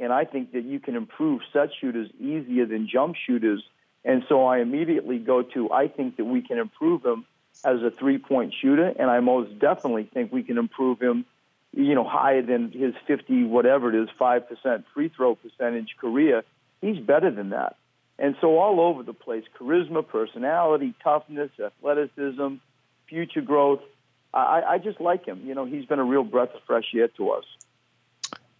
And 0.00 0.12
I 0.12 0.24
think 0.24 0.52
that 0.52 0.64
you 0.64 0.80
can 0.80 0.96
improve 0.96 1.42
set 1.52 1.70
shooters 1.80 2.08
easier 2.20 2.66
than 2.66 2.88
jump 2.88 3.16
shooters. 3.16 3.62
And 4.04 4.24
so 4.28 4.46
I 4.46 4.58
immediately 4.58 5.18
go 5.18 5.42
to 5.42 5.70
I 5.72 5.88
think 5.88 6.16
that 6.16 6.24
we 6.24 6.42
can 6.42 6.58
improve 6.58 7.04
him 7.04 7.26
as 7.64 7.82
a 7.82 7.90
three 7.90 8.18
point 8.18 8.54
shooter. 8.60 8.92
And 8.98 9.10
I 9.10 9.20
most 9.20 9.58
definitely 9.58 10.04
think 10.04 10.32
we 10.32 10.42
can 10.42 10.58
improve 10.58 11.00
him, 11.00 11.24
you 11.72 11.94
know, 11.94 12.04
higher 12.04 12.42
than 12.42 12.70
his 12.70 12.94
50, 13.06 13.44
whatever 13.44 13.88
it 13.88 14.02
is, 14.02 14.08
5% 14.20 14.84
free 14.94 15.08
throw 15.08 15.34
percentage 15.34 15.96
career. 16.00 16.44
He's 16.80 16.98
better 16.98 17.30
than 17.30 17.50
that. 17.50 17.76
And 18.18 18.34
so 18.40 18.58
all 18.58 18.80
over 18.80 19.02
the 19.02 19.12
place 19.12 19.44
charisma, 19.58 20.06
personality, 20.06 20.94
toughness, 21.02 21.50
athleticism, 21.58 22.54
future 23.08 23.40
growth. 23.40 23.80
I, 24.34 24.62
I 24.66 24.78
just 24.78 25.00
like 25.00 25.24
him. 25.24 25.42
You 25.44 25.54
know, 25.54 25.64
he's 25.64 25.86
been 25.86 25.98
a 25.98 26.04
real 26.04 26.24
breath 26.24 26.54
of 26.54 26.60
fresh 26.66 26.92
air 26.94 27.08
to 27.16 27.30
us. 27.30 27.44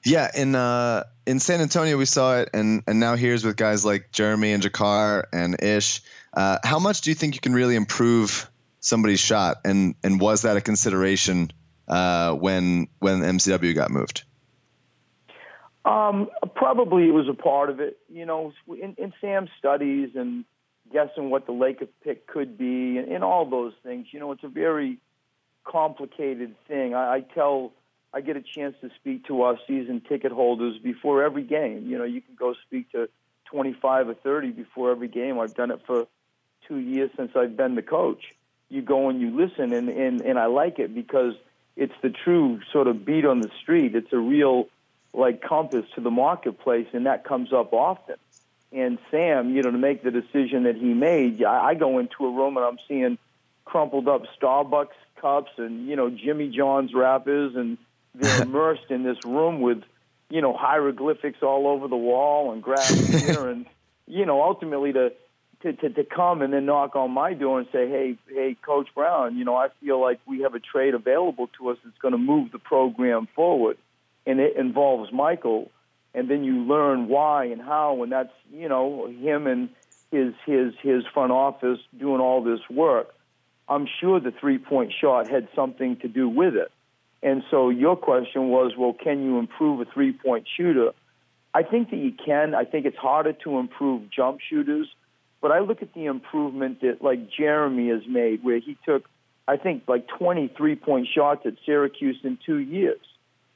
Yeah, 0.05 0.31
in 0.35 0.55
uh, 0.55 1.05
in 1.27 1.41
San 1.41 1.61
Antonio 1.61 1.97
we 1.97 2.05
saw 2.05 2.39
it, 2.39 2.51
and 2.55 2.83
and 2.87 3.01
now 3.01 3.17
here's 3.17 3.45
with 3.45 3.57
guys 3.57 3.85
like 3.85 4.13
Jerami 4.13 4.55
and 4.55 4.63
JaKarr 4.63 5.25
and 5.33 5.63
Ish. 5.63 6.03
Uh, 6.33 6.59
how 6.63 6.79
much 6.79 7.01
do 7.01 7.11
you 7.11 7.15
think 7.15 7.35
you 7.35 7.41
can 7.41 7.53
really 7.53 7.75
improve 7.75 8.51
somebody's 8.81 9.21
shot, 9.21 9.59
and 9.65 9.95
and 10.05 10.21
was 10.21 10.43
that 10.43 10.57
a 10.57 10.61
consideration 10.61 11.51
uh, 11.89 12.33
when 12.33 12.89
when 13.01 13.21
MCW 13.21 13.75
got 13.75 13.91
moved? 13.91 14.23
Um, 15.85 16.29
probably 16.55 17.09
it 17.09 17.13
was 17.13 17.29
a 17.29 17.35
part 17.35 17.71
of 17.71 17.81
it. 17.81 17.99
You 18.09 18.27
know, 18.27 18.53
in, 18.69 18.95
in 18.99 19.13
Sam's 19.21 19.51
studies 19.59 20.11
and 20.15 20.45
guessing 20.93 21.31
what 21.31 21.47
the 21.47 21.53
Laker 21.53 21.87
pick 22.03 22.27
could 22.27 22.57
be, 22.57 22.99
and, 22.99 23.11
and 23.11 23.25
all 23.25 23.49
those 23.49 23.73
things. 23.83 24.07
You 24.13 24.21
know, 24.21 24.33
it's 24.33 24.45
a 24.45 24.49
very 24.49 24.99
complicated 25.65 26.55
thing. 26.67 26.95
I, 26.95 27.17
I 27.17 27.21
tell, 27.21 27.73
I 28.13 28.21
get 28.21 28.37
a 28.37 28.43
chance 28.43 28.75
to 28.81 28.91
speak 28.97 29.27
to 29.27 29.43
our 29.43 29.59
season 29.67 30.01
ticket 30.01 30.33
holders 30.33 30.79
before 30.79 31.23
every 31.23 31.43
game. 31.43 31.87
You 31.87 31.99
know, 31.99 32.05
you 32.05 32.21
can 32.21 32.35
go 32.35 32.55
speak 32.67 32.91
to 32.93 33.09
25 33.47 34.09
or 34.09 34.15
30 34.15 34.51
before 34.53 34.91
every 34.91 35.09
game. 35.09 35.39
I've 35.39 35.55
done 35.55 35.71
it 35.71 35.81
for 35.87 36.07
two 36.67 36.79
years 36.79 37.11
since 37.17 37.33
I've 37.37 37.57
been 37.57 37.75
the 37.75 37.83
coach. 37.83 38.35
You 38.71 38.83
go 38.83 39.09
and 39.09 39.21
you 39.21 39.31
listen, 39.31 39.73
and, 39.73 39.89
and, 39.89 40.21
and 40.21 40.39
I 40.39 40.47
like 40.47 40.79
it 40.79 40.95
because 40.95 41.35
it's 41.77 41.95
the 42.03 42.11
true 42.11 42.61
sort 42.73 42.87
of 42.87 43.05
beat 43.05 43.25
on 43.25 43.41
the 43.41 43.51
street. 43.61 43.95
It's 43.95 44.13
a 44.13 44.19
real 44.19 44.69
like 45.15 45.41
compass 45.43 45.87
to 45.95 46.01
the 46.01 46.11
marketplace, 46.11 46.89
and 46.93 47.07
that 47.07 47.25
comes 47.25 47.53
up 47.53 47.73
often. 47.73 48.17
And 48.73 48.99
Sam, 49.11 49.55
you 49.55 49.63
know, 49.63 49.71
to 49.71 49.79
make 49.79 50.03
the 50.03 50.11
decision 50.11 50.65
that 50.65 50.77
he 50.77 50.93
made, 50.93 51.43
I, 51.43 51.69
I 51.69 51.75
go 51.75 51.99
into 51.99 52.27
a 52.27 52.31
room 52.31 52.59
and 52.59 52.67
I'm 52.67 52.79
seeing 52.87 53.17
crumpled 53.65 54.09
up 54.09 54.25
Starbucks 54.41 54.89
cups 55.21 55.51
and 55.57 55.89
you 55.89 55.97
know 55.97 56.11
Jimmy 56.11 56.49
John's 56.49 56.95
wrappers, 56.95 57.55
and 57.57 57.79
they're 58.19 58.43
immersed 58.49 58.91
in 58.91 59.03
this 59.03 59.19
room 59.25 59.61
with 59.61 59.83
you 60.31 60.41
know 60.41 60.53
hieroglyphics 60.53 61.39
all 61.43 61.67
over 61.67 61.89
the 61.89 61.97
wall 61.97 62.53
and 62.53 62.63
grass 62.63 62.91
here, 63.11 63.49
and 63.49 63.67
you 64.07 64.27
know 64.27 64.43
ultimately 64.43 64.93
to, 64.93 65.13
to 65.63 65.73
to 65.73 65.91
to 65.91 66.05
come 66.05 66.43
and 66.43 66.53
then 66.53 66.67
knock 66.67 66.97
on 66.97 67.11
my 67.11 67.35
door 67.35 67.59
and 67.59 67.69
say, 67.73 67.89
hey, 67.89 68.17
hey, 68.29 68.57
Coach 68.63 68.89
Brown, 68.95 69.37
you 69.37 69.45
know 69.45 69.57
I 69.57 69.69
feel 69.81 70.01
like 70.01 70.21
we 70.27 70.43
have 70.43 70.55
a 70.55 70.61
trade 70.61 70.95
available 70.95 71.49
to 71.59 71.71
us 71.71 71.79
that's 71.85 71.99
going 71.99 72.13
to 72.13 72.19
move 72.19 72.53
the 72.53 72.59
program 72.59 73.29
forward, 73.35 73.79
and 74.27 74.41
it 74.41 74.57
involves 74.57 75.13
Michael, 75.13 75.71
and 76.15 76.29
then 76.29 76.45
you 76.45 76.65
learn 76.65 77.09
why 77.09 77.45
and 77.47 77.61
how, 77.61 78.03
and 78.03 78.13
that's 78.13 78.33
you 78.53 78.69
know 78.69 79.07
him 79.07 79.47
and 79.47 79.71
his 80.11 80.35
his 80.47 80.75
his 80.83 81.05
front 81.13 81.33
office 81.33 81.79
doing 81.99 82.21
all 82.21 82.43
this 82.43 82.61
work. 82.71 83.15
I'm 83.69 83.87
sure 84.01 84.19
the 84.19 84.31
three 84.31 84.59
point 84.59 84.93
shot 84.99 85.29
had 85.29 85.49
something 85.55 85.97
to 85.99 86.09
do 86.09 86.29
with 86.29 86.55
it. 86.55 86.73
And 87.23 87.43
so 87.51 87.69
your 87.69 87.97
question 87.97 88.49
was, 88.49 88.73
well, 88.79 88.93
can 88.93 89.25
you 89.25 89.39
improve 89.39 89.81
a 89.81 89.85
three 89.93 90.13
point 90.13 90.47
shooter? 90.57 90.93
I 91.55 91.63
think 91.63 91.91
that 91.91 91.97
you 91.97 92.13
can. 92.13 92.55
I 92.55 92.65
think 92.65 92.87
it's 92.87 92.97
harder 92.97 93.33
to 93.45 93.59
improve 93.59 94.11
jump 94.11 94.39
shooters, 94.49 94.89
but 95.41 95.51
I 95.51 95.61
look 95.61 95.83
at 95.83 95.95
the 95.95 96.07
improvement 96.07 96.81
that 96.83 97.03
like 97.03 97.31
Jerami 97.31 97.91
has 97.93 98.07
made, 98.09 98.45
where 98.45 98.59
he 98.59 98.77
took, 98.85 99.05
I 99.49 99.57
think, 99.57 99.85
like 99.89 100.07
23 100.19 100.77
point 100.77 101.09
shots 101.13 101.47
at 101.47 101.55
Syracuse 101.65 102.19
in 102.23 102.39
two 102.45 102.59
years, 102.59 103.01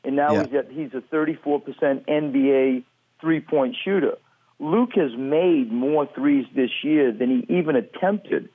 and 0.03 0.17
now 0.17 0.33
yeah. 0.33 0.45
he's 0.45 0.55
at 0.55 0.71
he's 0.71 0.95
a 0.95 1.03
34% 1.15 1.63
NBA 2.07 2.85
three 3.21 3.41
point 3.41 3.77
shooter. 3.85 4.17
Luke 4.59 4.93
has 4.95 5.13
made 5.17 5.73
more 5.73 6.09
threes 6.15 6.47
this 6.55 6.71
year 6.83 7.13
than 7.13 7.31
he 7.31 7.55
even 7.59 7.77
attempted 7.77 8.49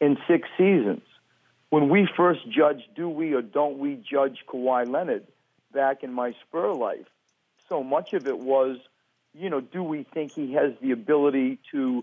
in 0.00 0.18
six 0.28 0.48
seasons. 0.56 1.02
When 1.76 1.90
we 1.90 2.08
first 2.16 2.40
judged, 2.48 2.88
do 2.96 3.06
we 3.06 3.34
or 3.34 3.42
don't 3.42 3.76
we 3.78 3.96
judge 3.96 4.38
Kawhi 4.48 4.90
Leonard 4.90 5.26
back 5.74 6.02
in 6.02 6.10
my 6.10 6.34
Spur 6.40 6.72
life, 6.72 7.04
so 7.68 7.84
much 7.84 8.14
of 8.14 8.26
it 8.26 8.38
was, 8.38 8.78
you 9.34 9.50
know, 9.50 9.60
do 9.60 9.82
we 9.82 10.04
think 10.04 10.32
he 10.32 10.54
has 10.54 10.72
the 10.80 10.92
ability 10.92 11.58
to 11.72 12.02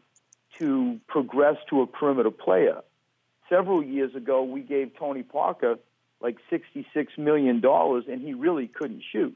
to 0.60 1.00
progress 1.08 1.56
to 1.72 1.82
a 1.82 1.88
perimeter 1.88 2.30
player? 2.30 2.84
Several 3.50 3.84
years 3.84 4.14
ago, 4.14 4.44
we 4.44 4.62
gave 4.62 4.96
Tony 4.96 5.24
Parker 5.24 5.80
like 6.22 6.38
$66 6.52 6.86
million, 7.18 7.60
and 7.66 8.22
he 8.22 8.36
really 8.36 8.68
couldn't 8.68 9.02
shoot. 9.12 9.36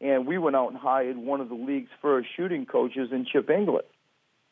And 0.00 0.24
we 0.24 0.38
went 0.38 0.54
out 0.54 0.70
and 0.70 0.78
hired 0.78 1.16
one 1.16 1.40
of 1.40 1.48
the 1.48 1.56
league's 1.56 1.90
first 2.00 2.28
shooting 2.36 2.64
coaches 2.64 3.08
in 3.10 3.24
Chip 3.24 3.48
Engelland. 3.48 3.90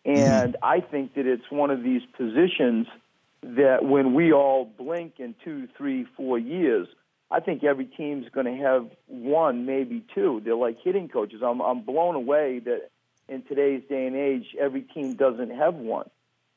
Mm-hmm. 0.04 0.18
And 0.18 0.56
I 0.64 0.80
think 0.80 1.14
that 1.14 1.28
it's 1.28 1.48
one 1.48 1.70
of 1.70 1.84
these 1.84 2.02
positions– 2.16 2.88
that 3.42 3.84
when 3.84 4.14
we 4.14 4.32
all 4.32 4.64
blink 4.64 5.14
in 5.18 5.34
two, 5.44 5.68
three, 5.76 6.06
four 6.16 6.38
years, 6.38 6.88
I 7.30 7.40
think 7.40 7.64
every 7.64 7.86
team's 7.86 8.28
going 8.28 8.46
to 8.46 8.62
have 8.62 8.88
one, 9.06 9.66
maybe 9.66 10.04
two. 10.14 10.42
They're 10.44 10.54
like 10.54 10.78
hitting 10.82 11.08
coaches. 11.08 11.40
I'm, 11.44 11.60
I'm 11.60 11.80
blown 11.80 12.14
away 12.14 12.60
that 12.60 12.90
in 13.28 13.42
today's 13.42 13.82
day 13.88 14.06
and 14.06 14.14
age, 14.14 14.54
every 14.60 14.82
team 14.82 15.14
doesn't 15.14 15.50
have 15.50 15.74
one. 15.74 16.08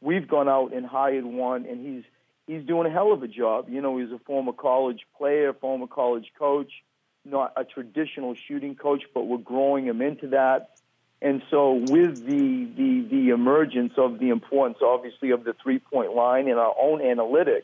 We've 0.01 0.27
gone 0.27 0.49
out 0.49 0.73
and 0.73 0.85
hired 0.85 1.25
one, 1.25 1.65
and 1.65 1.85
he's 1.85 2.03
he's 2.45 2.65
doing 2.65 2.85
a 2.85 2.89
hell 2.91 3.11
of 3.11 3.23
a 3.23 3.27
job. 3.27 3.69
You 3.69 3.81
know, 3.81 3.97
he's 3.97 4.11
a 4.11 4.19
former 4.19 4.51
college 4.51 5.05
player, 5.17 5.53
former 5.53 5.87
college 5.87 6.31
coach, 6.37 6.71
not 7.23 7.53
a 7.55 7.63
traditional 7.63 8.35
shooting 8.35 8.75
coach, 8.75 9.03
but 9.13 9.23
we're 9.23 9.37
growing 9.37 9.85
him 9.85 10.01
into 10.01 10.27
that. 10.29 10.74
And 11.25 11.41
so, 11.49 11.73
with 11.73 12.23
the, 12.27 12.67
the, 12.77 13.07
the 13.09 13.29
emergence 13.29 13.93
of 13.97 14.19
the 14.19 14.29
importance, 14.29 14.77
obviously, 14.83 15.31
of 15.31 15.43
the 15.43 15.53
three 15.53 15.79
point 15.79 16.13
line 16.13 16.47
in 16.47 16.59
our 16.59 16.75
own 16.79 16.99
analytics, 16.99 17.63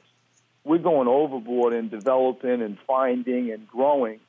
we're 0.64 0.80
going 0.80 1.08
overboard 1.08 1.72
in 1.72 1.88
developing 1.88 2.64
and 2.64 2.80
finding 2.88 3.52
and 3.52 3.68
growing 3.68 4.20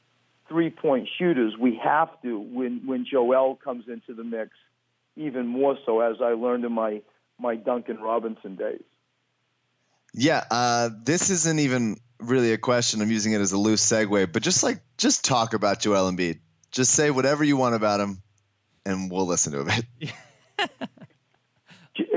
three 0.50 0.68
point 0.68 1.08
shooters. 1.18 1.56
We 1.58 1.80
have 1.82 2.10
to 2.20 2.38
when, 2.38 2.82
when 2.84 3.06
Joel 3.10 3.56
comes 3.56 3.88
into 3.88 4.12
the 4.12 4.22
mix, 4.22 4.50
even 5.16 5.46
more 5.46 5.78
so, 5.86 6.00
as 6.00 6.16
I 6.20 6.34
learned 6.34 6.66
in 6.66 6.72
my, 6.72 7.00
my 7.38 7.56
Duncan 7.56 8.02
Robinson 8.02 8.56
days. 8.56 8.82
Yeah, 10.12 10.44
uh, 10.50 10.90
this 11.04 11.30
isn't 11.30 11.58
even 11.58 11.96
really 12.20 12.52
a 12.52 12.58
question. 12.58 13.00
I'm 13.00 13.10
using 13.10 13.32
it 13.32 13.40
as 13.40 13.52
a 13.52 13.58
loose 13.58 13.82
segue, 13.82 14.30
but 14.30 14.42
just 14.42 14.62
like 14.62 14.82
just 14.98 15.24
talk 15.24 15.54
about 15.54 15.80
Joel 15.80 16.12
Embiid. 16.12 16.40
Just 16.70 16.92
say 16.92 17.10
whatever 17.10 17.42
you 17.42 17.56
want 17.56 17.74
about 17.74 17.98
him 17.98 18.22
and 18.84 19.10
we'll 19.10 19.26
listen 19.26 19.52
to 19.52 19.60
a 19.60 19.64
bit. 19.64 20.12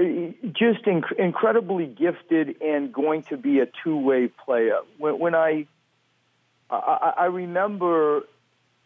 Just 0.54 0.86
inc- 0.86 1.19
incredibly 1.19 1.86
gifted 1.86 2.62
and 2.62 2.93
going 2.93 3.23
to 3.23 3.38
be 3.38 3.60
a 3.60 3.67
two-way 3.84 4.28
player. 4.28 4.80
When, 4.97 5.19
when 5.19 5.36
I, 5.36 5.67
I, 6.69 7.13
I 7.17 7.25
remember 7.25 8.21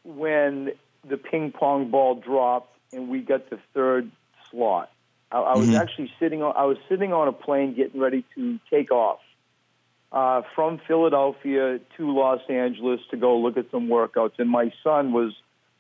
when 0.04 0.72
the 1.08 1.18
ping 1.18 1.52
pong 1.52 1.92
ball 1.92 2.16
dropped 2.16 2.76
and 2.92 3.10
we 3.10 3.20
got 3.20 3.50
the 3.50 3.60
third 3.74 4.12
slot. 4.50 4.92
I, 5.32 5.40
I 5.40 5.58
was 5.58 5.68
mm-hmm. 5.68 5.76
actually 5.76 6.12
sitting 6.20 6.42
on 6.42 6.54
I 6.58 6.66
was 6.66 6.78
sitting 6.90 7.14
on 7.14 7.28
a 7.28 7.32
plane 7.32 7.76
getting 7.76 8.02
ready 8.02 8.26
to 8.36 8.60
take 8.70 8.92
off 8.92 9.20
uh, 10.12 10.42
from 10.56 10.80
Philadelphia 10.88 11.80
to 11.98 12.12
Los 12.12 12.42
Angeles 12.50 13.00
to 13.12 13.18
go 13.18 13.38
look 13.38 13.58
at 13.58 13.70
some 13.72 13.88
workouts, 13.88 14.34
and 14.40 14.50
my 14.50 14.72
son 14.84 15.14
was 15.14 15.34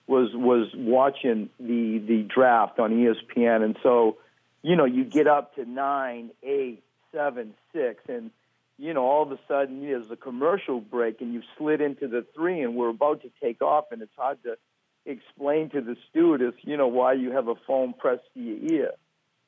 was 0.10 0.32
was 0.34 0.68
watching 0.76 1.50
the 1.60 2.00
the 2.00 2.24
draft 2.24 2.80
on 2.80 2.92
ESPN, 2.92 3.64
and 3.64 3.78
so 3.84 4.18
you 4.64 4.76
know 4.76 4.86
you 4.86 5.06
get 5.06 5.28
up 5.28 5.54
to 5.56 5.70
nine, 5.70 6.32
eight, 6.42 6.82
seven, 7.14 7.54
six, 7.72 8.02
and 8.10 8.32
you 8.80 8.96
know 8.96 9.04
all 9.04 9.22
of 9.22 9.32
a 9.32 9.40
sudden 9.48 9.82
there's 9.82 10.10
a 10.10 10.16
commercial 10.16 10.82
break, 10.82 11.22
and 11.22 11.32
you 11.32 11.44
slid 11.60 11.80
into 11.80 12.08
the 12.08 12.26
three, 12.36 12.62
and 12.62 12.76
we're 12.76 12.90
about 12.90 13.22
to 13.22 13.30
take 13.42 13.62
off, 13.62 13.86
and 13.92 14.02
it's 14.02 14.16
hard 14.18 14.42
to 14.44 14.58
explain 15.06 15.70
to 15.70 15.82
the 15.82 15.96
stewardess, 16.10 16.56
you 16.62 16.76
know, 16.76 16.88
why 16.88 17.14
you 17.14 17.32
have 17.32 17.48
a 17.48 17.56
phone 17.68 17.94
pressed 17.94 18.24
to 18.34 18.40
your 18.40 18.74
ear. 18.74 18.92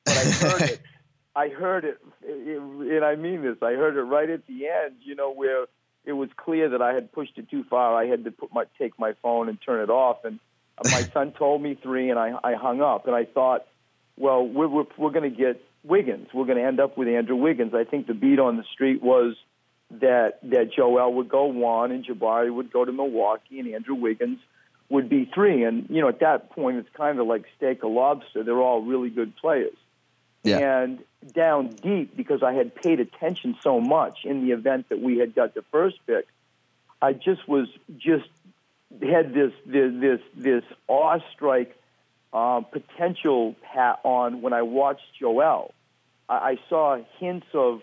but 0.04 0.16
I 0.16 0.30
heard 0.30 0.62
it. 0.62 0.80
I 1.34 1.48
heard 1.48 1.84
it, 1.84 1.98
and 2.24 3.04
I 3.04 3.16
mean 3.16 3.42
this. 3.42 3.56
I 3.62 3.72
heard 3.72 3.96
it 3.96 4.02
right 4.02 4.30
at 4.30 4.46
the 4.46 4.68
end. 4.68 4.96
You 5.00 5.16
know 5.16 5.32
where 5.32 5.64
it 6.04 6.12
was 6.12 6.28
clear 6.36 6.68
that 6.68 6.82
I 6.82 6.92
had 6.92 7.10
pushed 7.10 7.36
it 7.38 7.50
too 7.50 7.64
far. 7.64 7.96
I 7.96 8.06
had 8.06 8.24
to 8.24 8.30
put 8.30 8.52
my 8.52 8.64
take 8.78 8.96
my 8.98 9.14
phone 9.22 9.48
and 9.48 9.58
turn 9.60 9.82
it 9.82 9.90
off. 9.90 10.24
And 10.24 10.38
my 10.84 11.02
son 11.12 11.32
told 11.32 11.62
me 11.62 11.74
three, 11.74 12.10
and 12.10 12.18
I 12.18 12.32
I 12.42 12.54
hung 12.54 12.80
up. 12.80 13.06
And 13.06 13.14
I 13.14 13.24
thought, 13.24 13.66
well, 14.16 14.46
we're 14.46 14.68
we're, 14.68 14.84
we're 14.96 15.10
going 15.10 15.30
to 15.30 15.36
get 15.36 15.62
Wiggins. 15.84 16.28
We're 16.32 16.46
going 16.46 16.58
to 16.58 16.64
end 16.64 16.80
up 16.80 16.96
with 16.96 17.08
Andrew 17.08 17.36
Wiggins. 17.36 17.74
I 17.74 17.84
think 17.84 18.06
the 18.06 18.14
beat 18.14 18.38
on 18.38 18.56
the 18.56 18.64
street 18.72 19.02
was 19.02 19.36
that 20.00 20.38
that 20.44 20.72
Joel 20.72 21.14
would 21.14 21.28
go 21.28 21.46
one 21.46 21.92
and 21.92 22.04
Jabari 22.04 22.52
would 22.52 22.72
go 22.72 22.84
to 22.84 22.92
Milwaukee 22.92 23.60
and 23.60 23.74
Andrew 23.74 23.94
Wiggins 23.94 24.38
would 24.88 25.08
be 25.08 25.24
three. 25.24 25.64
And 25.64 25.86
you 25.90 26.00
know, 26.00 26.08
at 26.08 26.20
that 26.20 26.50
point, 26.50 26.78
it's 26.78 26.88
kind 26.94 27.18
of 27.18 27.26
like 27.26 27.44
steak 27.56 27.84
or 27.84 27.90
lobster. 27.90 28.42
They're 28.42 28.60
all 28.60 28.82
really 28.82 29.10
good 29.10 29.36
players. 29.36 29.76
Yeah. 30.44 30.58
And 30.58 30.98
down 31.34 31.68
deep, 31.68 32.16
because 32.16 32.42
I 32.42 32.52
had 32.52 32.74
paid 32.74 32.98
attention 33.00 33.56
so 33.62 33.80
much 33.80 34.24
in 34.24 34.44
the 34.44 34.52
event 34.52 34.88
that 34.88 35.00
we 35.00 35.18
had 35.18 35.34
got 35.34 35.54
the 35.54 35.62
first 35.70 35.98
pick, 36.06 36.26
I 37.00 37.12
just 37.12 37.46
was 37.48 37.68
just 37.96 38.28
had 39.00 39.32
this 39.34 39.52
this 39.66 39.92
this, 39.94 40.20
this 40.36 40.64
awestrike 40.88 41.72
uh, 42.32 42.60
potential 42.60 43.54
hat 43.62 44.00
on 44.04 44.42
when 44.42 44.52
I 44.52 44.62
watched 44.62 45.06
Joel. 45.18 45.74
I, 46.28 46.34
I 46.34 46.58
saw 46.68 46.98
hints 47.18 47.46
of 47.54 47.82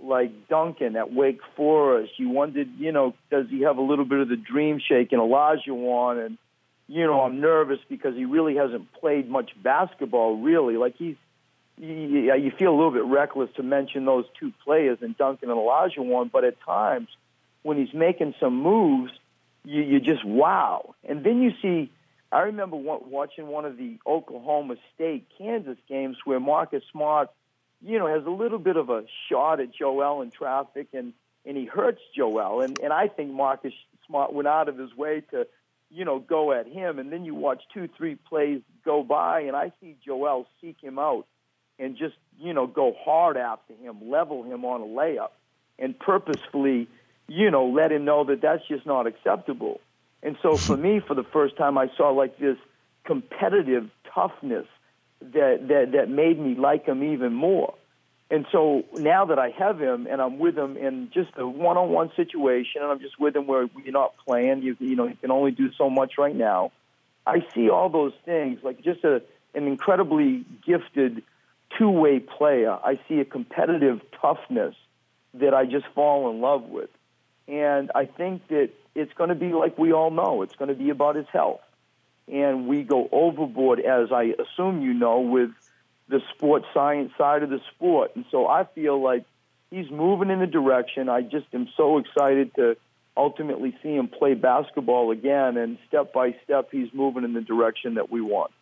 like 0.00 0.48
Duncan 0.48 0.96
at 0.96 1.12
Wake 1.12 1.40
Forest. 1.56 2.12
You 2.18 2.30
wondered, 2.30 2.68
you 2.78 2.92
know, 2.92 3.14
does 3.30 3.46
he 3.48 3.62
have 3.62 3.78
a 3.78 3.82
little 3.82 4.04
bit 4.04 4.18
of 4.18 4.28
the 4.28 4.36
dream 4.36 4.80
shake 4.80 5.12
in 5.12 5.18
Olajuwon? 5.18 6.26
And 6.26 6.38
you 6.88 7.06
know, 7.06 7.20
I'm 7.20 7.40
nervous 7.40 7.78
because 7.88 8.14
he 8.14 8.24
really 8.24 8.56
hasn't 8.56 8.92
played 8.94 9.28
much 9.28 9.50
basketball. 9.62 10.38
Really, 10.38 10.76
like 10.76 10.96
he's 10.96 11.16
you, 11.78 12.34
you 12.34 12.50
feel 12.50 12.70
a 12.70 12.76
little 12.76 12.90
bit 12.90 13.04
reckless 13.04 13.50
to 13.56 13.62
mention 13.62 14.04
those 14.04 14.24
two 14.38 14.52
players 14.64 14.98
and 15.00 15.16
Duncan 15.16 15.50
and 15.50 15.58
Olajuwon, 15.58 16.30
but 16.30 16.44
at 16.44 16.60
times 16.60 17.08
when 17.62 17.76
he's 17.76 17.94
making 17.94 18.34
some 18.38 18.60
moves, 18.62 19.12
you, 19.64 19.82
you 19.82 20.00
just 20.00 20.24
wow. 20.24 20.94
And 21.08 21.24
then 21.24 21.42
you 21.42 21.52
see, 21.60 21.90
I 22.30 22.40
remember 22.42 22.76
watching 22.76 23.46
one 23.46 23.64
of 23.64 23.76
the 23.76 23.98
Oklahoma 24.06 24.76
State 24.94 25.26
Kansas 25.36 25.78
games 25.88 26.16
where 26.24 26.40
Marcus 26.40 26.82
Smart, 26.90 27.28
you 27.80 27.98
know, 27.98 28.06
has 28.06 28.24
a 28.26 28.30
little 28.30 28.58
bit 28.58 28.76
of 28.76 28.90
a 28.90 29.04
shot 29.28 29.60
at 29.60 29.74
Joel 29.74 30.22
in 30.22 30.30
traffic 30.30 30.88
and 30.92 31.12
and 31.44 31.56
he 31.56 31.66
hurts 31.66 32.00
Joel. 32.16 32.60
And 32.60 32.78
and 32.78 32.92
I 32.92 33.08
think 33.08 33.32
Marcus 33.32 33.74
Smart 34.06 34.32
went 34.32 34.48
out 34.48 34.68
of 34.68 34.78
his 34.78 34.94
way 34.96 35.22
to, 35.30 35.46
you 35.90 36.04
know, 36.04 36.18
go 36.18 36.52
at 36.52 36.66
him. 36.66 36.98
And 36.98 37.12
then 37.12 37.24
you 37.24 37.34
watch 37.34 37.62
two, 37.74 37.88
three 37.96 38.14
plays 38.14 38.62
go 38.84 39.02
by, 39.02 39.40
and 39.40 39.56
I 39.56 39.72
see 39.80 39.96
Joel 40.04 40.46
seek 40.60 40.80
him 40.80 40.98
out 40.98 41.26
and 41.78 41.96
just 41.96 42.14
you 42.38 42.54
know 42.54 42.66
go 42.66 42.94
hard 43.04 43.36
after 43.36 43.74
him, 43.74 44.10
level 44.10 44.42
him 44.42 44.64
on 44.64 44.80
a 44.80 44.84
layup, 44.84 45.30
and 45.78 45.98
purposefully 45.98 46.88
you 47.28 47.50
know 47.50 47.66
let 47.66 47.92
him 47.92 48.04
know 48.04 48.24
that 48.24 48.40
that's 48.40 48.66
just 48.68 48.86
not 48.86 49.06
acceptable. 49.06 49.80
And 50.22 50.36
so 50.42 50.56
for 50.56 50.76
me, 50.86 51.00
for 51.00 51.14
the 51.14 51.24
first 51.24 51.56
time, 51.56 51.78
I 51.78 51.88
saw 51.96 52.10
like 52.10 52.38
this 52.38 52.56
competitive 53.04 53.90
toughness 54.14 54.66
that 55.20 55.68
that 55.68 55.92
that 55.92 56.08
made 56.08 56.38
me 56.38 56.54
like 56.54 56.86
him 56.86 57.02
even 57.02 57.32
more. 57.32 57.74
And 58.30 58.46
so 58.50 58.84
now 58.94 59.26
that 59.26 59.38
I 59.38 59.50
have 59.50 59.78
him 59.78 60.06
and 60.10 60.22
I'm 60.22 60.38
with 60.38 60.56
him 60.56 60.78
in 60.78 61.10
just 61.12 61.32
a 61.36 61.46
one-on-one 61.46 62.12
situation, 62.16 62.80
and 62.80 62.90
I'm 62.90 62.98
just 62.98 63.20
with 63.20 63.36
him 63.36 63.46
where 63.46 63.68
you're 63.84 63.92
not 63.92 64.14
playing, 64.26 64.62
you 64.62 64.76
you 64.80 64.96
know, 64.96 65.06
you 65.06 65.16
can 65.20 65.30
only 65.30 65.50
do 65.50 65.70
so 65.76 65.90
much 65.90 66.12
right 66.16 66.34
now. 66.34 66.72
I 67.26 67.44
see 67.54 67.68
all 67.68 67.88
those 67.88 68.14
things 68.24 68.60
like 68.62 68.82
just 68.82 69.04
a 69.04 69.22
an 69.54 69.66
incredibly 69.66 70.44
gifted 70.66 71.22
two 71.78 71.90
way 71.90 72.20
player. 72.20 72.72
I 72.72 72.98
see 73.08 73.20
a 73.20 73.24
competitive 73.24 74.00
toughness 74.20 74.74
that 75.34 75.54
I 75.54 75.64
just 75.66 75.86
fall 75.94 76.30
in 76.30 76.40
love 76.40 76.64
with. 76.64 76.90
And 77.48 77.90
I 77.94 78.06
think 78.06 78.46
that 78.48 78.70
it's 78.94 79.12
going 79.14 79.28
to 79.28 79.34
be 79.34 79.52
like 79.52 79.78
we 79.78 79.92
all 79.92 80.10
know, 80.10 80.42
it's 80.42 80.54
going 80.54 80.68
to 80.68 80.74
be 80.74 80.90
about 80.90 81.16
his 81.16 81.26
health. 81.32 81.60
And 82.32 82.68
we 82.68 82.82
go 82.82 83.08
overboard, 83.10 83.80
as 83.80 84.12
I 84.12 84.34
assume 84.38 84.82
you 84.82 84.94
know, 84.94 85.20
with 85.20 85.50
the 86.08 86.20
sports 86.34 86.66
science 86.72 87.12
side 87.18 87.42
of 87.42 87.50
the 87.50 87.60
sport. 87.74 88.12
And 88.14 88.24
so 88.30 88.46
I 88.46 88.64
feel 88.64 89.02
like 89.02 89.24
he's 89.70 89.90
moving 89.90 90.30
in 90.30 90.38
the 90.38 90.46
direction. 90.46 91.08
I 91.08 91.22
just 91.22 91.46
am 91.52 91.68
so 91.76 91.98
excited 91.98 92.54
to 92.54 92.76
ultimately 93.16 93.76
see 93.82 93.94
him 93.94 94.08
play 94.08 94.34
basketball 94.34 95.10
again. 95.10 95.56
And 95.56 95.78
step 95.88 96.12
by 96.12 96.36
step, 96.44 96.68
he's 96.70 96.88
moving 96.94 97.24
in 97.24 97.32
the 97.32 97.40
direction 97.40 97.94
that 97.94 98.10
we 98.10 98.20
want 98.20 98.52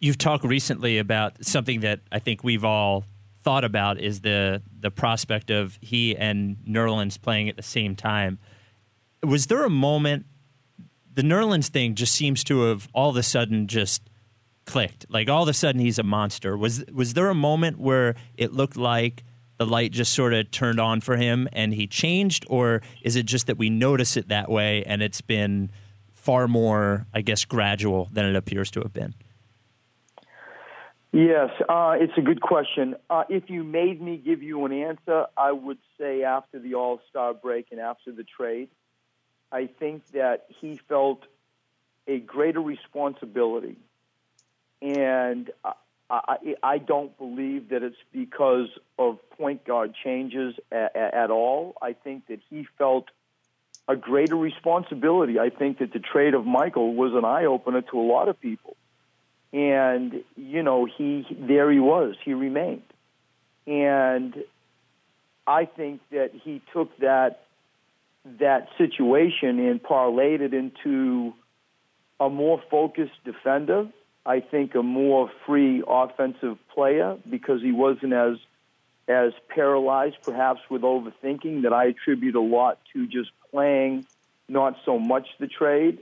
you've 0.00 0.18
talked 0.18 0.44
recently 0.44 0.98
about 0.98 1.44
something 1.44 1.80
that 1.80 2.00
I 2.12 2.18
think 2.18 2.44
we've 2.44 2.64
all 2.64 3.04
thought 3.48 3.64
about 3.64 3.98
is 3.98 4.20
the 4.20 4.60
the 4.78 4.90
prospect 4.90 5.50
of 5.50 5.78
he 5.80 6.14
and 6.14 6.58
Nerlens 6.68 7.18
playing 7.18 7.48
at 7.48 7.56
the 7.56 7.62
same 7.62 7.96
time. 7.96 8.38
Was 9.22 9.46
there 9.46 9.64
a 9.64 9.70
moment? 9.70 10.26
The 11.14 11.22
Nerlens 11.22 11.68
thing 11.68 11.94
just 11.94 12.14
seems 12.14 12.44
to 12.44 12.64
have 12.64 12.88
all 12.92 13.08
of 13.08 13.16
a 13.16 13.22
sudden 13.22 13.66
just 13.66 14.02
clicked. 14.66 15.06
Like 15.08 15.30
all 15.30 15.44
of 15.44 15.48
a 15.48 15.54
sudden 15.54 15.80
he's 15.80 15.98
a 15.98 16.02
monster. 16.02 16.58
Was 16.58 16.84
was 16.92 17.14
there 17.14 17.30
a 17.30 17.34
moment 17.34 17.78
where 17.78 18.16
it 18.36 18.52
looked 18.52 18.76
like 18.76 19.24
the 19.56 19.64
light 19.64 19.92
just 19.92 20.12
sort 20.12 20.34
of 20.34 20.50
turned 20.50 20.78
on 20.78 21.00
for 21.00 21.16
him 21.16 21.48
and 21.54 21.72
he 21.72 21.86
changed, 21.86 22.44
or 22.50 22.82
is 23.00 23.16
it 23.16 23.24
just 23.24 23.46
that 23.46 23.56
we 23.56 23.70
notice 23.70 24.18
it 24.18 24.28
that 24.28 24.50
way 24.50 24.84
and 24.84 25.02
it's 25.02 25.22
been 25.22 25.70
far 26.12 26.48
more, 26.48 27.06
I 27.14 27.22
guess, 27.22 27.46
gradual 27.46 28.10
than 28.12 28.26
it 28.26 28.36
appears 28.36 28.70
to 28.72 28.80
have 28.80 28.92
been? 28.92 29.14
Yes, 31.10 31.50
uh, 31.68 31.96
it's 31.98 32.12
a 32.18 32.20
good 32.20 32.42
question. 32.42 32.94
Uh, 33.08 33.24
if 33.30 33.48
you 33.48 33.64
made 33.64 34.00
me 34.00 34.18
give 34.18 34.42
you 34.42 34.66
an 34.66 34.72
answer, 34.72 35.26
I 35.36 35.52
would 35.52 35.78
say 35.98 36.22
after 36.22 36.58
the 36.58 36.74
All 36.74 37.00
Star 37.08 37.32
break 37.32 37.68
and 37.70 37.80
after 37.80 38.12
the 38.12 38.24
trade, 38.24 38.68
I 39.50 39.66
think 39.66 40.06
that 40.12 40.46
he 40.60 40.78
felt 40.88 41.22
a 42.06 42.18
greater 42.18 42.60
responsibility. 42.60 43.76
And 44.82 45.50
I, 45.64 45.72
I, 46.10 46.54
I 46.62 46.78
don't 46.78 47.16
believe 47.16 47.70
that 47.70 47.82
it's 47.82 47.96
because 48.12 48.68
of 48.98 49.18
point 49.30 49.64
guard 49.64 49.94
changes 50.04 50.54
at, 50.70 50.94
at 50.94 51.30
all. 51.30 51.74
I 51.80 51.94
think 51.94 52.26
that 52.28 52.40
he 52.50 52.66
felt 52.76 53.06
a 53.88 53.96
greater 53.96 54.36
responsibility. 54.36 55.38
I 55.38 55.48
think 55.48 55.78
that 55.78 55.94
the 55.94 56.00
trade 56.00 56.34
of 56.34 56.44
Michael 56.44 56.94
was 56.94 57.14
an 57.14 57.24
eye 57.24 57.46
opener 57.46 57.80
to 57.80 57.98
a 57.98 58.06
lot 58.06 58.28
of 58.28 58.38
people 58.38 58.76
and 59.52 60.22
you 60.36 60.62
know 60.62 60.84
he 60.86 61.26
there 61.30 61.70
he 61.70 61.78
was. 61.78 62.16
He 62.24 62.34
remained. 62.34 62.82
And 63.66 64.34
i 65.46 65.64
think 65.64 66.00
that 66.10 66.30
he 66.34 66.60
took 66.72 66.96
that 66.98 67.40
that 68.38 68.68
situation 68.76 69.58
and 69.58 69.82
parlayed 69.82 70.40
it 70.40 70.52
into 70.52 71.32
a 72.20 72.28
more 72.28 72.62
focused 72.70 73.24
defender 73.24 73.88
i 74.26 74.40
think 74.40 74.74
a 74.74 74.82
more 74.82 75.30
free 75.46 75.82
offensive 75.88 76.58
player 76.74 77.16
because 77.30 77.62
he 77.62 77.72
wasn't 77.72 78.12
as 78.12 78.36
as 79.08 79.32
paralyzed 79.48 80.16
perhaps 80.22 80.60
with 80.68 80.82
overthinking 80.82 81.62
that 81.62 81.72
i 81.72 81.86
attribute 81.86 82.34
a 82.34 82.40
lot 82.40 82.78
to 82.92 83.06
just 83.06 83.30
playing 83.50 84.06
not 84.48 84.76
so 84.84 84.98
much 84.98 85.26
the 85.38 85.46
trade. 85.46 85.98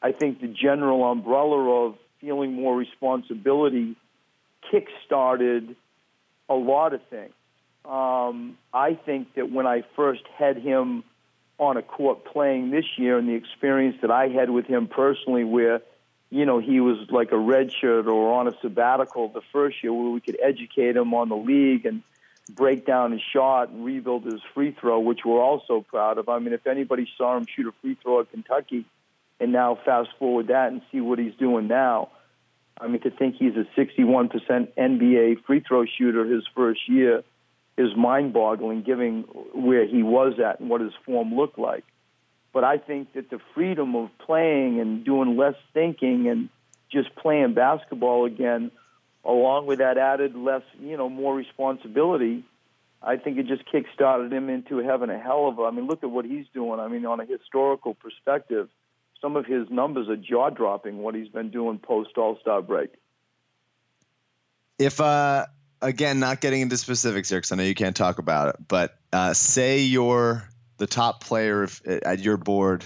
I 0.00 0.12
think 0.12 0.40
the 0.40 0.46
general 0.46 1.10
umbrella 1.10 1.86
of 1.86 1.96
feeling 2.20 2.52
more 2.52 2.76
responsibility 2.76 3.96
kick-started 4.70 5.76
a 6.48 6.54
lot 6.54 6.94
of 6.94 7.02
things. 7.04 7.32
Um, 7.84 8.58
I 8.72 8.94
think 8.94 9.34
that 9.34 9.50
when 9.50 9.66
I 9.66 9.82
first 9.96 10.22
had 10.36 10.56
him 10.58 11.04
on 11.58 11.76
a 11.76 11.82
court 11.82 12.24
playing 12.24 12.70
this 12.70 12.84
year, 12.96 13.18
and 13.18 13.28
the 13.28 13.34
experience 13.34 13.96
that 14.02 14.10
I 14.10 14.28
had 14.28 14.50
with 14.50 14.66
him 14.66 14.86
personally, 14.86 15.44
where 15.44 15.80
you 16.30 16.44
know 16.44 16.58
he 16.58 16.80
was 16.80 17.10
like 17.10 17.32
a 17.32 17.36
redshirt 17.36 18.06
or 18.06 18.34
on 18.34 18.48
a 18.48 18.52
sabbatical 18.60 19.28
the 19.28 19.40
first 19.52 19.82
year, 19.82 19.92
where 19.92 20.10
we 20.10 20.20
could 20.20 20.38
educate 20.42 20.96
him 20.96 21.14
on 21.14 21.28
the 21.28 21.36
league 21.36 21.86
and 21.86 22.02
break 22.50 22.86
down 22.86 23.12
his 23.12 23.22
shot 23.32 23.70
and 23.70 23.84
rebuild 23.84 24.24
his 24.24 24.40
free 24.54 24.72
throw, 24.72 25.00
which 25.00 25.20
we're 25.24 25.42
also 25.42 25.80
proud 25.80 26.18
of. 26.18 26.28
I 26.28 26.38
mean, 26.38 26.52
if 26.52 26.66
anybody 26.66 27.08
saw 27.16 27.36
him 27.36 27.46
shoot 27.46 27.66
a 27.66 27.72
free 27.82 27.96
throw 28.02 28.20
at 28.20 28.30
Kentucky, 28.30 28.84
and 29.40 29.52
now 29.52 29.78
fast 29.84 30.10
forward 30.18 30.48
that 30.48 30.72
and 30.72 30.82
see 30.90 31.00
what 31.00 31.18
he's 31.18 31.34
doing 31.34 31.68
now. 31.68 32.10
I 32.80 32.86
mean, 32.86 33.00
to 33.02 33.10
think 33.10 33.36
he's 33.36 33.54
a 33.56 33.66
61% 33.78 34.30
NBA 34.76 35.44
free 35.44 35.60
throw 35.66 35.84
shooter 35.84 36.24
his 36.24 36.44
first 36.54 36.88
year 36.88 37.22
is 37.76 37.96
mind 37.96 38.32
boggling, 38.32 38.82
given 38.82 39.22
where 39.54 39.86
he 39.86 40.02
was 40.02 40.38
at 40.38 40.60
and 40.60 40.68
what 40.68 40.80
his 40.80 40.92
form 41.04 41.34
looked 41.34 41.58
like. 41.58 41.84
But 42.52 42.64
I 42.64 42.78
think 42.78 43.12
that 43.12 43.30
the 43.30 43.40
freedom 43.54 43.94
of 43.94 44.10
playing 44.18 44.80
and 44.80 45.04
doing 45.04 45.36
less 45.36 45.54
thinking 45.74 46.28
and 46.28 46.48
just 46.90 47.14
playing 47.14 47.54
basketball 47.54 48.24
again, 48.24 48.70
along 49.24 49.66
with 49.66 49.78
that 49.78 49.98
added 49.98 50.34
less, 50.34 50.62
you 50.80 50.96
know, 50.96 51.08
more 51.08 51.34
responsibility, 51.34 52.44
I 53.02 53.16
think 53.16 53.38
it 53.38 53.46
just 53.46 53.64
kick-started 53.70 54.32
him 54.32 54.48
into 54.48 54.78
having 54.78 55.10
a 55.10 55.18
hell 55.18 55.46
of 55.46 55.58
a. 55.58 55.62
I 55.62 55.70
mean, 55.70 55.86
look 55.86 56.02
at 56.02 56.10
what 56.10 56.24
he's 56.24 56.46
doing. 56.52 56.80
I 56.80 56.88
mean, 56.88 57.06
on 57.06 57.20
a 57.20 57.26
historical 57.26 57.94
perspective, 57.94 58.68
some 59.20 59.36
of 59.36 59.46
his 59.46 59.68
numbers 59.70 60.08
are 60.08 60.16
jaw 60.16 60.50
dropping 60.50 60.98
what 60.98 61.14
he's 61.14 61.28
been 61.28 61.50
doing 61.50 61.78
post 61.78 62.16
All 62.16 62.38
Star 62.40 62.62
break. 62.62 62.90
If 64.78 65.00
uh, 65.00 65.46
again, 65.82 66.20
not 66.20 66.40
getting 66.40 66.60
into 66.60 66.76
specifics 66.76 67.28
here 67.28 67.38
because 67.38 67.52
I 67.52 67.56
know 67.56 67.64
you 67.64 67.74
can't 67.74 67.96
talk 67.96 68.18
about 68.18 68.54
it, 68.54 68.68
but 68.68 68.96
uh, 69.12 69.34
say 69.34 69.80
you're 69.80 70.48
the 70.76 70.86
top 70.86 71.22
player 71.22 71.64
of, 71.64 71.82
at 71.84 72.20
your 72.20 72.36
board 72.36 72.84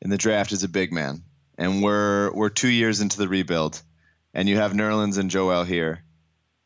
in 0.00 0.10
the 0.10 0.18
draft 0.18 0.52
is 0.52 0.64
a 0.64 0.68
big 0.68 0.92
man, 0.92 1.22
and 1.56 1.82
we're 1.82 2.32
we're 2.32 2.50
two 2.50 2.68
years 2.68 3.00
into 3.00 3.18
the 3.18 3.28
rebuild, 3.28 3.80
and 4.34 4.48
you 4.48 4.56
have 4.56 4.72
Nerlens 4.72 5.18
and 5.18 5.30
Joel 5.30 5.64
here, 5.64 6.04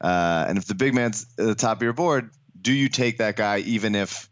uh, 0.01 0.47
and 0.49 0.59
if 0.59 0.67
the 0.67 0.75
big 0.75 0.95
man's 0.95 1.27
at 1.39 1.47
the 1.47 1.55
top 1.55 1.79
of 1.79 1.83
your 1.83 1.93
board, 1.93 2.31
do 2.61 2.73
you 2.73 2.89
take 2.89 3.19
that 3.19 3.37
guy 3.37 3.59
even 3.59 3.95
if 3.95 4.29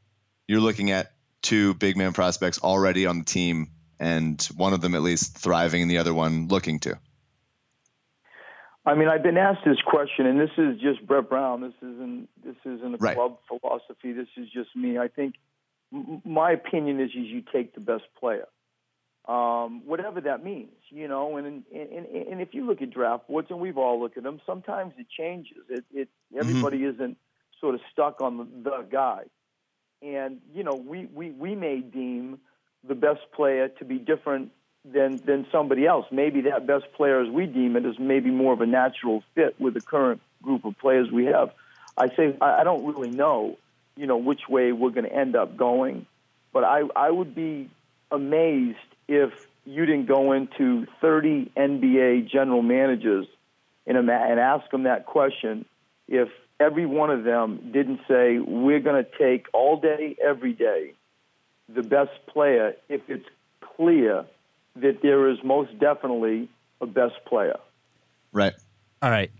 you're 0.48 0.60
looking 0.60 0.90
at 0.90 1.12
two 1.42 1.74
big 1.74 1.96
man 1.96 2.12
prospects 2.12 2.58
already 2.58 3.06
on 3.06 3.18
the 3.18 3.24
team 3.24 3.70
and 4.04 4.42
one 4.56 4.74
of 4.74 4.82
them 4.82 4.94
at 4.94 5.00
least 5.02 5.38
thriving 5.38 5.80
and 5.80 5.90
the 5.90 5.96
other 5.98 6.12
one 6.12 6.48
looking 6.48 6.78
to? 6.80 6.98
I 8.84 8.94
mean, 8.94 9.08
I've 9.08 9.22
been 9.22 9.38
asked 9.38 9.64
this 9.64 9.80
question, 9.80 10.26
and 10.26 10.38
this 10.38 10.50
is 10.58 10.78
just 10.78 11.06
Brett 11.06 11.30
Brown. 11.30 11.62
This 11.62 11.72
isn't 11.80 12.28
this 12.44 12.56
isn't 12.66 12.94
a 12.94 12.98
Right. 12.98 13.16
club 13.16 13.38
philosophy. 13.48 14.12
This 14.12 14.28
is 14.36 14.50
just 14.50 14.76
me. 14.76 14.98
I 14.98 15.08
think 15.08 15.36
m- 15.90 16.20
my 16.24 16.50
opinion 16.52 17.00
is, 17.00 17.08
is 17.10 17.26
you 17.36 17.42
take 17.50 17.74
the 17.74 17.80
best 17.80 18.04
player, 18.20 18.46
um, 19.26 19.86
whatever 19.86 20.20
that 20.20 20.44
means, 20.44 20.76
you 20.90 21.08
know. 21.08 21.38
And, 21.38 21.46
and 21.46 21.64
and 21.72 22.06
and 22.30 22.40
if 22.42 22.52
you 22.52 22.66
look 22.66 22.82
at 22.82 22.90
draft 22.90 23.26
boards, 23.26 23.48
and 23.50 23.58
we've 23.58 23.78
all 23.78 23.98
looked 23.98 24.18
at 24.18 24.22
them, 24.22 24.38
sometimes 24.44 24.92
it 24.98 25.06
changes. 25.08 25.64
It 25.70 25.84
it 25.94 26.08
everybody 26.38 26.84
isn't 26.84 27.16
sort 27.58 27.74
of 27.74 27.80
stuck 27.90 28.20
on 28.20 28.36
the, 28.36 28.46
the 28.70 28.86
guy, 28.90 29.22
and 30.02 30.42
you 30.52 30.62
know, 30.62 30.74
we 30.74 31.06
we 31.06 31.30
we 31.30 31.54
may 31.54 31.80
deem 31.80 32.38
the 32.86 32.94
best 32.94 33.20
player 33.32 33.68
to 33.68 33.84
be 33.84 33.98
different 33.98 34.50
than 34.84 35.20
than 35.24 35.46
somebody 35.50 35.86
else. 35.86 36.06
Maybe 36.10 36.42
that 36.42 36.66
best 36.66 36.84
player, 36.94 37.20
as 37.20 37.30
we 37.30 37.46
deem 37.46 37.76
it, 37.76 37.86
is 37.86 37.98
maybe 37.98 38.30
more 38.30 38.52
of 38.52 38.60
a 38.60 38.66
natural 38.66 39.22
fit 39.34 39.58
with 39.58 39.74
the 39.74 39.80
current 39.80 40.20
group 40.42 40.64
of 40.64 40.78
players 40.78 41.10
we 41.10 41.26
have. 41.26 41.50
I 41.96 42.08
say 42.08 42.36
I, 42.40 42.64
don't 42.64 42.84
really 42.84 43.10
know, 43.10 43.56
you 43.96 44.06
know, 44.06 44.16
which 44.16 44.48
way 44.48 44.72
we're 44.72 44.90
going 44.90 45.08
to 45.08 45.14
end 45.14 45.36
up 45.36 45.56
going, 45.56 46.06
but 46.52 46.64
I 46.64 46.82
I 46.94 47.10
would 47.10 47.34
be 47.34 47.70
amazed 48.10 48.78
if 49.08 49.32
you 49.64 49.86
didn't 49.86 50.06
go 50.06 50.32
into 50.32 50.86
30 51.00 51.52
NBA 51.56 52.28
general 52.28 52.62
managers 52.62 53.26
and, 53.86 53.96
and 53.96 54.10
ask 54.10 54.70
them 54.70 54.82
that 54.82 55.06
question 55.06 55.64
if 56.06 56.28
every 56.60 56.84
one 56.84 57.10
of 57.10 57.24
them 57.24 57.70
didn't 57.72 58.00
say 58.06 58.38
we're 58.38 58.80
going 58.80 59.02
to 59.02 59.10
take 59.18 59.46
all 59.54 59.80
day 59.80 60.16
every 60.22 60.52
day 60.52 60.92
the 61.68 61.82
best 61.82 62.12
player 62.26 62.74
if 62.88 63.00
it's 63.08 63.26
clear 63.76 64.24
that 64.76 65.02
there 65.02 65.28
is 65.28 65.38
most 65.44 65.78
definitely 65.78 66.48
a 66.80 66.86
best 66.86 67.14
player. 67.26 67.56
Right. 68.32 68.54
All 69.00 69.10
right. 69.10 69.30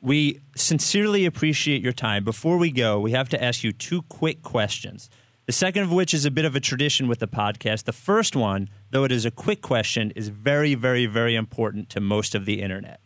We 0.00 0.40
sincerely 0.54 1.24
appreciate 1.24 1.82
your 1.82 1.92
time. 1.94 2.24
Before 2.24 2.58
we 2.58 2.70
go, 2.70 3.00
we 3.00 3.12
have 3.12 3.28
to 3.30 3.42
ask 3.42 3.64
you 3.64 3.72
two 3.72 4.02
quick 4.02 4.42
questions. 4.42 5.08
The 5.46 5.52
second 5.52 5.82
of 5.84 5.92
which 5.92 6.12
is 6.14 6.24
a 6.24 6.30
bit 6.30 6.44
of 6.44 6.54
a 6.54 6.60
tradition 6.60 7.08
with 7.08 7.18
the 7.20 7.28
podcast. 7.28 7.84
The 7.84 7.92
first 7.92 8.36
one, 8.36 8.68
though 8.90 9.04
it 9.04 9.12
is 9.12 9.24
a 9.24 9.30
quick 9.30 9.62
question, 9.62 10.10
is 10.14 10.28
very, 10.28 10.74
very, 10.74 11.06
very 11.06 11.34
important 11.34 11.88
to 11.90 12.00
most 12.00 12.34
of 12.34 12.44
the 12.44 12.60
internet 12.62 13.00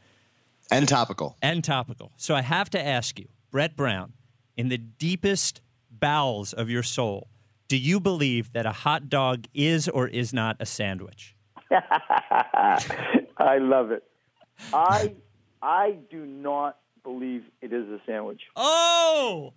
And 0.71 0.89
topical. 0.89 1.37
and 1.41 1.63
topical. 1.63 2.13
So 2.17 2.35
I 2.35 2.43
have 2.43 2.69
to 2.71 2.85
ask 2.85 3.19
you, 3.19 3.27
Brett 3.51 3.77
Brown, 3.77 4.13
in 4.57 4.69
the 4.69 4.79
deepest 4.79 5.61
bowels 5.91 6.53
of 6.53 6.69
your 6.69 6.83
soul, 6.83 7.29
do 7.69 7.77
you 7.77 8.01
believe 8.01 8.53
that 8.53 8.67
a 8.67 8.73
hot 8.73 9.09
dog 9.09 9.47
is 9.55 9.89
or 9.89 10.09
is 10.09 10.33
not 10.33 10.57
a 10.59 10.67
sandwich? 10.67 11.37
I 11.71 13.59
love 13.61 13.91
it. 13.91 14.03
I 14.73 15.15
I 15.63 15.97
do 16.11 16.25
not 16.25 16.79
believe 17.03 17.45
it 17.61 17.73
is 17.73 17.89
a 17.89 18.01
sandwich. 18.07 18.41
Oh! 18.57 19.55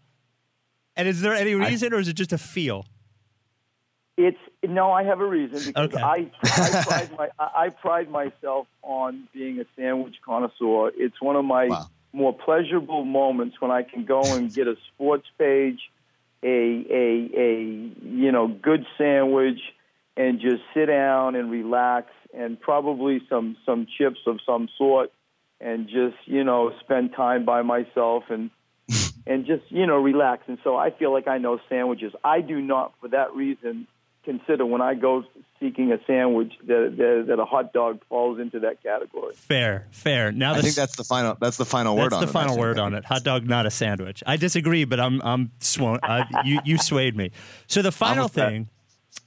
And 0.95 1.07
is 1.07 1.21
there 1.21 1.33
any 1.33 1.55
reason, 1.55 1.93
or 1.93 1.99
is 1.99 2.07
it 2.07 2.13
just 2.13 2.33
a 2.33 2.37
feel? 2.37 2.85
It's 4.17 4.37
no, 4.63 4.91
I 4.91 5.03
have 5.03 5.19
a 5.21 5.25
reason 5.25 5.63
because 5.63 5.89
Okay. 5.93 6.03
I 6.03 6.29
I 6.43 6.83
pride 6.83 7.09
my 7.17 7.29
I 7.39 7.65
I 7.65 7.69
pride 7.69 8.09
myself 8.09 8.67
on 8.81 9.27
being 9.33 9.59
a 9.59 9.65
sandwich 9.75 10.15
connoisseur. 10.23 10.91
It's 10.95 11.21
one 11.21 11.35
of 11.37 11.45
my 11.45 11.67
Wow. 11.67 11.87
more 12.13 12.33
pleasurable 12.37 13.05
moments 13.05 13.55
when 13.61 13.71
I 13.71 13.83
can 13.83 14.03
go 14.05 14.33
and 14.33 14.53
get 14.53 14.67
a 14.67 14.75
sports 14.93 15.27
page, 15.39 15.79
a 16.43 16.85
a 16.89 17.29
a 17.37 17.93
you 18.03 18.31
know 18.31 18.47
good 18.47 18.85
sandwich, 18.97 19.59
and 20.17 20.39
just 20.39 20.63
sit 20.73 20.87
down 20.87 21.35
and 21.35 21.51
relax, 21.51 22.11
and 22.33 22.59
probably 22.59 23.21
some 23.29 23.57
some 23.65 23.87
chips 23.97 24.19
of 24.27 24.39
some 24.45 24.69
sort, 24.77 25.11
and 25.59 25.87
just 25.87 26.17
you 26.25 26.43
know 26.43 26.71
spend 26.79 27.13
time 27.13 27.45
by 27.45 27.61
myself 27.61 28.23
and 28.29 28.49
and 29.27 29.45
just 29.45 29.63
you 29.69 29.85
know 29.85 29.97
relax. 29.97 30.43
And 30.47 30.57
so 30.63 30.75
I 30.75 30.91
feel 30.91 31.11
like 31.11 31.27
I 31.27 31.37
know 31.37 31.59
sandwiches. 31.69 32.13
I 32.23 32.41
do 32.41 32.59
not, 32.61 32.93
for 32.99 33.09
that 33.09 33.33
reason, 33.35 33.87
consider 34.23 34.65
when 34.65 34.81
I 34.81 34.93
go 34.93 35.23
seeking 35.59 35.91
a 35.91 35.97
sandwich 36.05 36.53
that 36.67 36.95
that, 36.97 37.25
that 37.27 37.39
a 37.39 37.45
hot 37.45 37.71
dog 37.73 38.01
falls 38.09 38.39
into 38.39 38.59
that 38.61 38.81
category. 38.83 39.33
Fair, 39.35 39.87
fair. 39.91 40.31
Now 40.31 40.53
I 40.53 40.61
think 40.61 40.75
that's 40.75 40.95
the 40.95 41.03
final. 41.03 41.37
That's 41.39 41.57
the 41.57 41.65
final 41.65 41.95
word 41.95 42.11
That's 42.11 42.15
on 42.15 42.21
the 42.21 42.27
final 42.27 42.55
I 42.55 42.59
word 42.59 42.79
on 42.79 42.93
it. 42.95 43.05
Hot 43.05 43.23
dog, 43.23 43.47
not 43.47 43.65
a 43.65 43.71
sandwich. 43.71 44.23
I 44.25 44.37
disagree, 44.37 44.85
but 44.85 44.99
I'm 44.99 45.21
I'm 45.21 45.51
swan. 45.59 45.99
Uh, 46.03 46.25
you 46.43 46.59
you 46.65 46.77
swayed 46.77 47.15
me. 47.15 47.31
So 47.67 47.81
the 47.81 47.91
final 47.91 48.27
thing 48.27 48.69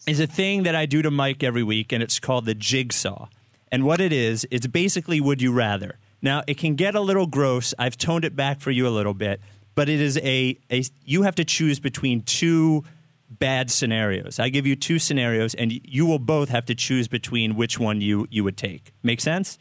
is 0.07 0.21
a 0.21 0.27
thing 0.27 0.65
that 0.65 0.75
I 0.75 0.87
do 0.87 1.03
to 1.03 1.11
Mike 1.11 1.43
every 1.43 1.63
week, 1.63 1.93
and 1.93 2.03
it's 2.03 2.21
called 2.21 2.45
the 2.45 2.55
jigsaw. 2.55 3.29
And 3.71 3.85
what 3.85 4.01
it 4.01 4.13
is, 4.13 4.47
it's 4.51 4.67
basically 4.67 5.21
would 5.21 5.41
you 5.41 5.53
rather. 5.53 5.99
Now 6.21 6.43
it 6.47 6.59
can 6.59 6.75
get 6.75 6.95
a 6.95 7.01
little 7.01 7.27
gross. 7.27 7.75
I've 7.79 7.97
toned 7.97 8.25
it 8.25 8.35
back 8.37 8.61
for 8.61 8.71
you 8.71 8.87
a 8.87 8.91
little 8.91 9.15
bit, 9.15 9.41
but 9.75 9.89
it 9.89 10.01
is 10.01 10.19
a 10.19 10.59
a 10.71 10.85
you 11.05 11.23
have 11.23 11.35
to 11.37 11.45
choose 11.45 11.79
between 11.81 12.23
two 12.23 12.85
bad 13.31 13.71
scenarios. 13.71 14.39
I 14.39 14.49
give 14.49 14.67
you 14.67 14.77
two 14.77 14.99
scenarios, 14.99 15.55
and 15.55 15.73
you 15.85 16.07
will 16.07 16.19
both 16.19 16.49
have 16.51 16.65
to 16.67 16.75
choose 16.75 17.09
between 17.09 17.57
which 17.57 17.79
one 17.79 18.01
you 18.01 18.27
you 18.31 18.45
would 18.45 18.57
take. 18.57 18.93
Make 19.03 19.21
sense? 19.21 19.59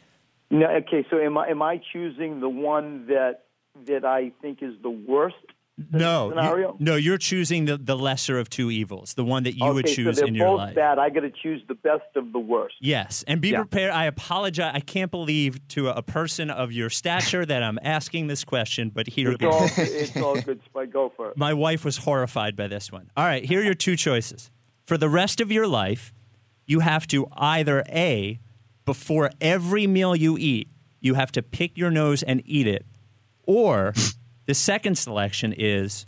No, 0.50 0.66
okay, 0.66 1.06
so 1.10 1.18
am 1.18 1.38
I 1.38 1.48
am 1.48 1.62
I 1.62 1.80
choosing 1.92 2.40
the 2.40 2.48
one 2.48 3.06
that 3.06 3.44
that 3.86 4.04
I 4.04 4.32
think 4.40 4.62
is 4.62 4.74
the 4.82 4.90
worst? 4.90 5.36
No, 5.76 6.28
scenario? 6.30 6.68
you, 6.68 6.76
no, 6.78 6.94
you're 6.94 7.18
choosing 7.18 7.64
the, 7.64 7.76
the 7.76 7.96
lesser 7.96 8.38
of 8.38 8.48
two 8.48 8.70
evils, 8.70 9.14
the 9.14 9.24
one 9.24 9.42
that 9.42 9.56
you 9.56 9.64
okay, 9.64 9.72
would 9.74 9.86
choose 9.86 10.14
so 10.16 10.20
they're 10.20 10.28
in 10.28 10.34
your 10.36 10.46
both 10.46 10.58
life. 10.58 10.74
bad. 10.76 11.00
I 11.00 11.10
got 11.10 11.20
to 11.22 11.30
choose 11.42 11.62
the 11.66 11.74
best 11.74 12.04
of 12.14 12.32
the 12.32 12.38
worst. 12.38 12.76
Yes, 12.80 13.24
and 13.26 13.40
be 13.40 13.48
Yeah. 13.48 13.58
prepared. 13.58 13.90
I 13.90 14.04
apologize. 14.04 14.70
I 14.74 14.78
can't 14.78 15.10
believe 15.10 15.66
to 15.70 15.88
a 15.88 16.00
person 16.02 16.48
of 16.48 16.70
your 16.70 16.90
stature 16.90 17.44
that 17.44 17.62
I'm 17.64 17.80
asking 17.82 18.28
this 18.28 18.44
question, 18.44 18.90
but 18.94 19.08
here 19.08 19.32
It's 19.32 19.38
goes. 19.40 19.52
all 19.52 19.64
it's 19.76 20.16
all 20.16 20.40
good. 20.40 20.60
Spike, 20.66 20.92
go 20.92 21.12
for 21.16 21.30
it. 21.30 21.36
My 21.36 21.52
wife 21.52 21.84
was 21.84 21.96
horrified 21.98 22.54
by 22.54 22.68
this 22.68 22.92
one. 22.92 23.10
All 23.16 23.24
right, 23.24 23.44
here 23.44 23.60
are 23.60 23.64
your 23.64 23.74
two 23.74 23.96
choices. 23.96 24.52
For 24.84 24.96
the 24.96 25.08
rest 25.08 25.40
of 25.40 25.50
your 25.50 25.66
life, 25.66 26.12
you 26.66 26.80
have 26.80 27.06
to 27.08 27.26
either 27.32 27.82
A, 27.88 28.38
before 28.84 29.30
every 29.40 29.88
meal 29.88 30.14
you 30.14 30.38
eat, 30.38 30.68
you 31.00 31.14
have 31.14 31.32
to 31.32 31.42
pick 31.42 31.76
your 31.76 31.90
nose 31.90 32.22
and 32.22 32.42
eat 32.46 32.68
it, 32.68 32.86
or 33.42 33.92
the 34.46 34.54
second 34.54 34.96
selection 34.98 35.52
is 35.56 36.06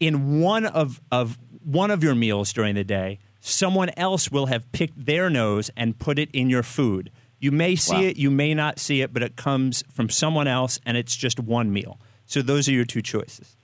in 0.00 0.40
one 0.40 0.66
of, 0.66 1.00
of 1.10 1.38
one 1.62 1.90
of 1.90 2.02
your 2.02 2.14
meals 2.14 2.52
during 2.52 2.74
the 2.74 2.84
day, 2.84 3.18
someone 3.40 3.90
else 3.96 4.30
will 4.30 4.46
have 4.46 4.70
picked 4.72 5.06
their 5.06 5.30
nose 5.30 5.70
and 5.76 5.98
put 5.98 6.18
it 6.18 6.30
in 6.32 6.50
your 6.50 6.62
food. 6.62 7.10
You 7.38 7.52
may 7.52 7.76
see 7.76 7.94
Wow. 7.94 8.02
it, 8.02 8.16
you 8.16 8.30
may 8.30 8.54
not 8.54 8.78
see 8.78 9.02
it, 9.02 9.12
but 9.12 9.22
it 9.22 9.36
comes 9.36 9.84
from 9.92 10.08
someone 10.08 10.48
else 10.48 10.78
and 10.86 10.96
it's 10.96 11.14
just 11.14 11.38
one 11.38 11.72
meal. 11.72 12.00
So 12.26 12.40
those 12.42 12.68
are 12.68 12.72
your 12.72 12.86
two 12.86 13.02
choices. 13.02 13.56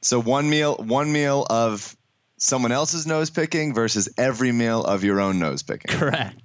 So 0.00 0.20
one 0.20 0.48
meal, 0.50 0.76
one 0.76 1.12
meal 1.12 1.46
of 1.48 1.96
someone 2.38 2.72
else's 2.72 3.06
nose 3.06 3.30
picking 3.30 3.72
versus 3.74 4.08
every 4.18 4.50
meal 4.50 4.82
of 4.82 5.04
your 5.04 5.20
own 5.20 5.38
nose 5.38 5.62
picking. 5.62 5.94
Correct. 5.96 6.41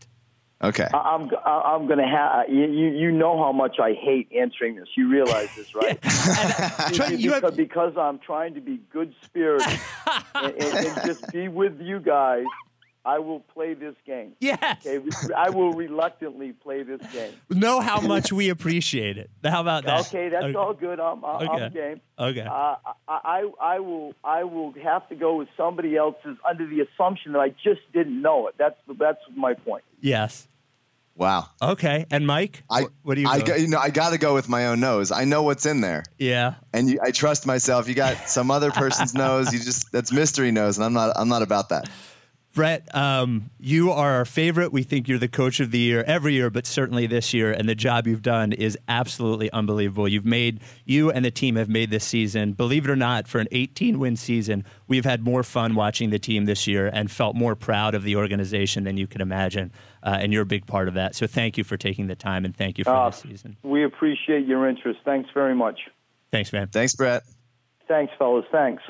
Okay. 0.63 0.88
I- 0.91 0.98
I'm 0.98 1.30
I- 1.46 1.62
I'm 1.76 1.86
going 1.86 2.00
to 2.00 2.08
have 2.08 2.50
you. 2.50 2.65
You 2.65 2.88
you 2.89 3.12
know 3.12 3.38
how 3.38 3.52
much 3.52 3.80
I 3.80 3.93
hate 3.93 4.28
answering 4.36 4.76
this. 4.76 4.89
You 4.96 5.08
realize 5.08 5.50
this, 5.56 5.76
right? 5.76 6.02
Try- 6.93 7.10
you 7.10 7.30
because, 7.30 7.41
have- 7.43 7.56
because 7.56 7.93
I'm 7.98 8.17
trying 8.20 8.56
to 8.56 8.62
be 8.62 8.80
good 8.91 9.13
spirited 9.24 9.67
and, 10.36 10.54
and, 10.56 10.88
and 10.88 11.05
just 11.05 11.32
be 11.32 11.47
with 11.47 11.80
you 11.80 11.99
guys. 11.99 12.45
I 13.08 13.20
will 13.20 13.39
play 13.39 13.74
this 13.74 13.95
game. 14.05 14.34
yes. 14.41 14.86
Okay, 14.86 14.99
I 15.36 15.49
will 15.49 15.72
reluctantly 15.72 16.51
play 16.51 16.84
this 16.84 17.01
game. 17.14 17.34
Know 17.49 17.80
how 17.80 18.01
much 18.01 18.34
we 18.34 18.49
appreciate 18.49 19.18
it. 19.18 19.30
How 19.45 19.62
about 19.62 19.86
that? 19.86 20.01
Okay, 20.08 20.28
that's 20.28 20.53
all 20.55 20.74
good. 20.74 20.99
I'm, 20.99 21.24
I'm 21.24 21.47
Okay. 21.47 21.70
Game. 21.74 22.01
Okay. 22.20 22.41
Uh, 22.41 22.76
I, 22.86 22.91
I 23.08 23.51
I 23.62 23.80
will 23.80 24.14
I 24.24 24.43
will 24.43 24.74
have 24.84 25.08
to 25.08 25.16
go 25.16 25.38
with 25.38 25.47
somebody 25.55 25.95
else's 25.95 26.38
under 26.47 26.68
the 26.68 26.82
assumption 26.82 27.32
that 27.32 27.39
I 27.39 27.49
just 27.49 27.82
didn't 27.93 28.22
know 28.22 28.47
it. 28.47 28.55
That's 28.58 28.76
that's 28.99 29.22
my 29.36 29.53
point. 29.53 29.86
yes. 30.01 30.47
Wow. 31.16 31.47
Okay. 31.60 32.05
And 32.12 32.28
Mike, 32.28 32.64
I 32.70 32.88
what 33.01 33.16
do 33.16 33.22
you? 33.22 33.28
I 33.28 33.39
go? 33.39 33.45
got, 33.47 33.60
you 33.60 33.68
know 33.68 33.80
I 33.80 33.89
got 33.89 34.12
to 34.12 34.20
go 34.20 34.36
with 34.36 34.47
my 34.49 34.68
own 34.68 34.80
nose. 34.80 35.12
I 35.12 35.24
know 35.24 35.41
what's 35.41 35.66
in 35.66 35.82
there, 35.82 36.03
yeah. 36.20 36.55
and 36.74 36.91
you, 36.91 36.99
I 37.01 37.10
trust 37.10 37.47
myself. 37.47 37.88
You 37.89 37.95
got 37.95 38.30
some 38.30 38.51
other 38.51 38.70
person's 38.84 39.16
nose. 39.16 39.51
You 39.51 39.58
just 39.60 39.91
that's 39.91 40.12
mystery 40.12 40.51
nose, 40.51 40.78
and 40.78 40.86
I'm 40.86 40.93
not 40.93 41.14
I'm 41.18 41.28
not 41.28 41.41
about 41.41 41.70
that. 41.70 41.89
Brett, 42.58 42.95
um, 42.95 43.51
you 43.60 43.91
are 43.91 44.14
our 44.14 44.26
favorite. 44.26 44.74
We 44.74 44.82
think 44.82 45.08
you're 45.08 45.20
the 45.20 45.28
coach 45.28 45.60
of 45.60 45.70
the 45.70 45.78
year 45.78 46.03
every 46.08 46.34
year, 46.34 46.49
but 46.49 46.66
certainly 46.66 47.05
this 47.05 47.32
year. 47.32 47.51
And 47.51 47.70
the 47.70 47.76
job 47.76 48.08
you've 48.08 48.24
done 48.24 48.51
is 48.51 48.76
absolutely 48.88 49.51
unbelievable. 49.51 50.08
You've 50.08 50.26
made, 50.26 50.62
you 50.84 51.12
and 51.12 51.24
the 51.24 51.30
team 51.30 51.55
have 51.55 51.70
made 51.70 51.91
this 51.91 52.03
season, 52.03 52.53
believe 52.53 52.86
it 52.86 52.89
or 52.89 52.95
not, 52.95 53.28
for 53.28 53.38
an 53.38 53.47
18 53.51 53.99
win 53.99 54.16
season, 54.16 54.66
we've 54.88 55.05
had 55.05 55.22
more 55.22 55.43
fun 55.43 55.76
watching 55.76 56.10
the 56.10 56.18
team 56.18 56.45
this 56.45 56.66
year 56.66 56.89
and 56.91 57.12
felt 57.12 57.36
more 57.36 57.55
proud 57.55 57.93
of 57.93 58.01
the 58.01 58.16
organization 58.16 58.86
than 58.86 58.97
you 58.97 59.05
can 59.05 59.22
imagine. 59.22 59.72
Uh, 60.01 60.18
and 60.20 60.34
you're 60.34 60.41
a 60.41 60.45
big 60.47 60.66
part 60.66 60.88
of 60.88 60.95
that. 60.95 61.14
So 61.14 61.28
thank 61.28 61.60
you 61.60 61.64
for 61.64 61.78
taking 61.78 62.08
the 62.08 62.16
time 62.16 62.43
and 62.43 62.55
thank 62.55 62.80
you 62.80 62.86
for 62.86 62.89
Uh, 62.89 63.12
this 63.12 63.20
season. 63.20 63.58
We 63.62 63.84
appreciate 63.84 64.47
your 64.47 64.68
interest. 64.68 65.01
Thanks 65.05 65.30
very 65.32 65.53
much. 65.53 65.82
Thanks, 66.32 66.51
man. 66.51 66.70
Thanks, 66.70 66.95
Brett. 66.95 67.22
Thanks, 67.88 68.12
fellas. 68.18 68.45
Thanks. 68.51 68.82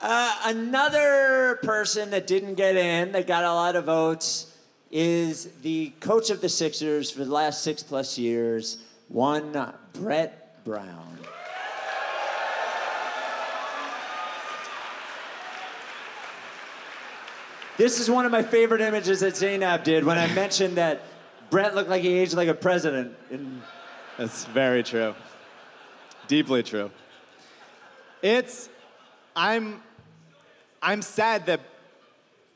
Uh, 0.00 0.36
another 0.44 1.58
person 1.62 2.10
that 2.10 2.26
didn't 2.26 2.54
get 2.54 2.76
in, 2.76 3.12
that 3.12 3.26
got 3.26 3.42
a 3.42 3.52
lot 3.52 3.74
of 3.74 3.86
votes, 3.86 4.56
is 4.90 5.50
the 5.62 5.90
coach 6.00 6.30
of 6.30 6.40
the 6.40 6.48
Sixers 6.48 7.10
for 7.10 7.24
the 7.24 7.32
last 7.32 7.62
six 7.62 7.82
plus 7.82 8.16
years, 8.16 8.78
one 9.08 9.74
Brett 9.92 10.64
Brown. 10.64 11.18
This 17.76 18.00
is 18.00 18.10
one 18.10 18.26
of 18.26 18.32
my 18.32 18.42
favorite 18.42 18.80
images 18.80 19.20
that 19.20 19.36
Zainab 19.36 19.84
did 19.84 20.04
when 20.04 20.18
I 20.18 20.32
mentioned 20.34 20.76
that 20.76 21.02
Brett 21.50 21.74
looked 21.74 21.88
like 21.88 22.02
he 22.02 22.12
aged 22.18 22.34
like 22.34 22.48
a 22.48 22.54
president. 22.54 23.14
In, 23.30 23.62
That's 24.16 24.44
very 24.46 24.82
true. 24.82 25.14
Deeply 26.26 26.62
true. 26.62 26.90
It's 28.20 28.68
I'm 29.34 29.80
I'm 30.82 31.02
sad 31.02 31.46
that 31.46 31.60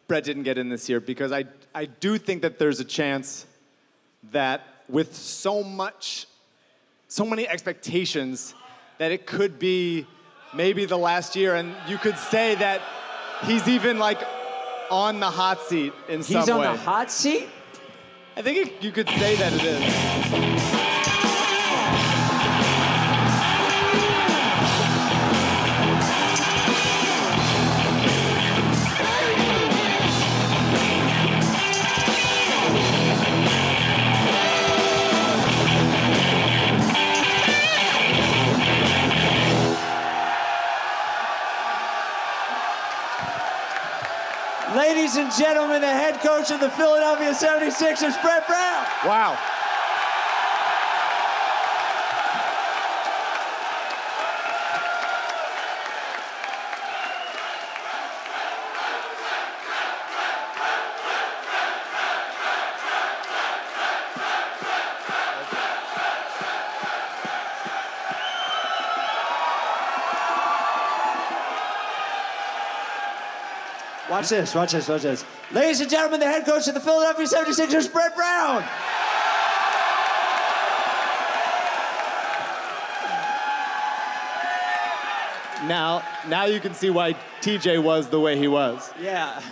Brett 0.09 0.25
didn't 0.25 0.45
get 0.45 0.59
in 0.59 0.69
this 0.69 0.89
year 0.89 1.01
because 1.01 1.33
I 1.33 1.45
I 1.75 1.87
do 1.87 2.19
think 2.19 2.43
that 2.43 2.59
there's 2.59 2.81
a 2.81 2.85
chance 2.85 3.47
that 4.31 4.63
with 4.89 5.15
so 5.15 5.63
much 5.63 6.27
so 7.09 7.25
many 7.25 7.47
expectations 7.49 8.55
that 8.99 9.11
it 9.13 9.27
could 9.27 9.59
be 9.59 10.07
maybe 10.55 10.85
the 10.85 10.99
last 10.99 11.35
year 11.37 11.55
and 11.55 11.75
you 11.89 11.99
could 11.99 12.17
say 12.17 12.55
that 12.55 12.81
he's 13.45 13.67
even 13.69 13.99
like 13.99 14.19
on 14.91 15.21
the 15.21 15.31
hot 15.31 15.61
seat 15.63 15.93
in 16.09 16.19
he's 16.19 16.29
some 16.29 16.39
way. 16.39 16.45
He's 16.45 16.51
on 16.51 16.63
the 16.63 16.83
hot 16.83 17.11
seat? 17.11 17.49
I 18.37 18.43
think 18.43 18.67
it, 18.67 18.83
you 18.83 18.93
could 18.93 19.09
say 19.09 19.37
that 19.37 19.53
it 19.53 19.65
is. 19.65 20.52
Ladies 45.03 45.17
and 45.17 45.33
gentlemen, 45.33 45.81
the 45.81 45.89
head 45.89 46.21
coach 46.21 46.53
of 46.53 46.61
the 46.61 46.71
Philadelphia 46.71 47.33
76ers, 47.33 48.23
Brett 48.23 48.47
Brown. 48.47 48.87
Wow. 49.05 49.37
Watch 74.23 74.31
this, 74.31 74.55
watch 74.55 74.71
this, 74.71 74.89
watch 74.89 75.03
this. 75.03 75.25
Ladies 75.51 75.81
and 75.81 75.91
gentlemen, 75.91 76.21
the 76.21 76.27
head 76.27 76.47
coach 76.47 76.69
of 76.69 76.75
the 76.75 76.81
Philadelphia 76.81 77.27
76ers, 77.27 77.93
Brett 77.93 78.15
Brown. 78.15 78.63
Now, 85.67 86.05
now 86.29 86.45
you 86.45 86.61
can 86.61 86.73
see 86.73 86.89
why 86.89 87.17
TJ 87.41 87.83
was 87.83 88.11
the 88.11 88.21
way 88.21 88.39
he 88.39 88.47
was. 88.47 88.93
Yeah. 89.01 89.41
See 89.41 89.49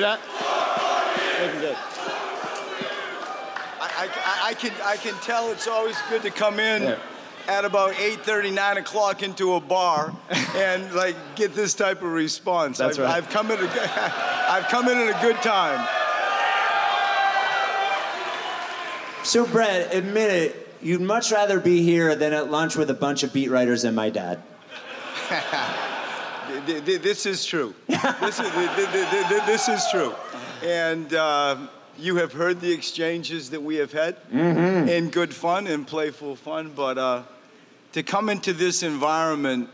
that? 0.00 0.20
Looking 1.40 1.60
good. 1.60 1.76
I, 3.80 4.04
I, 4.04 4.50
I 4.50 4.54
can 4.54 4.72
I 4.84 4.96
can 4.98 5.14
tell 5.22 5.50
it's 5.52 5.66
always 5.66 5.96
good 6.10 6.20
to 6.20 6.30
come 6.30 6.60
in 6.60 6.82
Yeah. 6.82 6.98
At 7.50 7.64
about 7.64 7.94
8:30, 7.94 8.52
9 8.54 8.76
o'clock 8.78 9.22
into 9.22 9.54
a 9.54 9.60
bar 9.60 10.14
and 10.54 10.92
like 10.94 11.16
get 11.34 11.54
this 11.54 11.74
type 11.74 11.98
of 12.02 12.12
response. 12.12 12.78
That's 12.78 12.98
I've, 12.98 13.04
right. 13.04 13.16
I've 13.16 13.28
come 13.28 13.50
in 13.50 13.58
a 13.58 13.62
good- 13.62 13.90
I've 14.50 14.68
come 14.68 14.88
in 14.88 14.96
at 14.98 15.08
a 15.08 15.22
good 15.22 15.36
time. 15.42 15.86
So, 19.24 19.46
Brett, 19.46 19.94
admit 19.94 20.30
it, 20.30 20.68
you'd 20.80 21.02
much 21.02 21.30
rather 21.30 21.60
be 21.60 21.82
here 21.82 22.14
than 22.16 22.32
at 22.32 22.50
lunch 22.50 22.74
with 22.76 22.88
a 22.90 22.94
bunch 22.94 23.22
of 23.22 23.32
beat 23.32 23.50
writers 23.50 23.84
and 23.84 23.94
my 23.94 24.10
dad. 24.10 24.42
Th- 26.66 26.84
th- 26.84 27.02
This 27.02 27.26
is 27.26 27.44
true. 27.44 27.74
This 27.86 28.40
is, 28.40 28.50
th- 28.50 28.70
th- 28.76 28.90
th- 29.10 29.28
th- 29.28 29.46
this 29.46 29.68
is 29.68 29.84
true. 29.90 30.14
And 30.64 31.12
uh, 31.14 31.56
you 31.98 32.16
have 32.16 32.32
heard 32.32 32.60
the 32.60 32.72
exchanges 32.72 33.50
that 33.50 33.62
we 33.62 33.76
have 33.76 33.92
had 33.92 34.16
in 34.32 35.10
good 35.10 35.32
fun 35.32 35.66
and 35.68 35.86
playful 35.86 36.34
fun. 36.34 36.72
But 36.74 36.98
uh, 36.98 37.22
to 37.92 38.02
come 38.02 38.28
into 38.28 38.52
this 38.52 38.82
environment, 38.82 39.68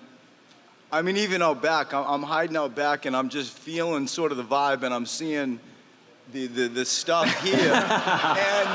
I 0.91 1.03
mean, 1.03 1.17
even 1.17 1.43
out 1.43 1.61
back, 1.63 1.93
I'm- 1.93 2.23
hiding 2.23 2.57
out 2.57 2.75
back 2.75 3.07
and 3.07 3.17
I'm 3.17 3.29
just 3.29 3.53
feeling 3.53 4.07
sort 4.07 4.33
of 4.33 4.39
the 4.39 4.45
vibe 4.45 4.83
and 4.83 4.95
I'm 4.95 5.07
seeing 5.07 5.61
the, 6.33 6.47
the, 6.47 6.69
the 6.69 6.85
stuff 6.85 7.29
here. 7.43 7.73
and 7.73 8.69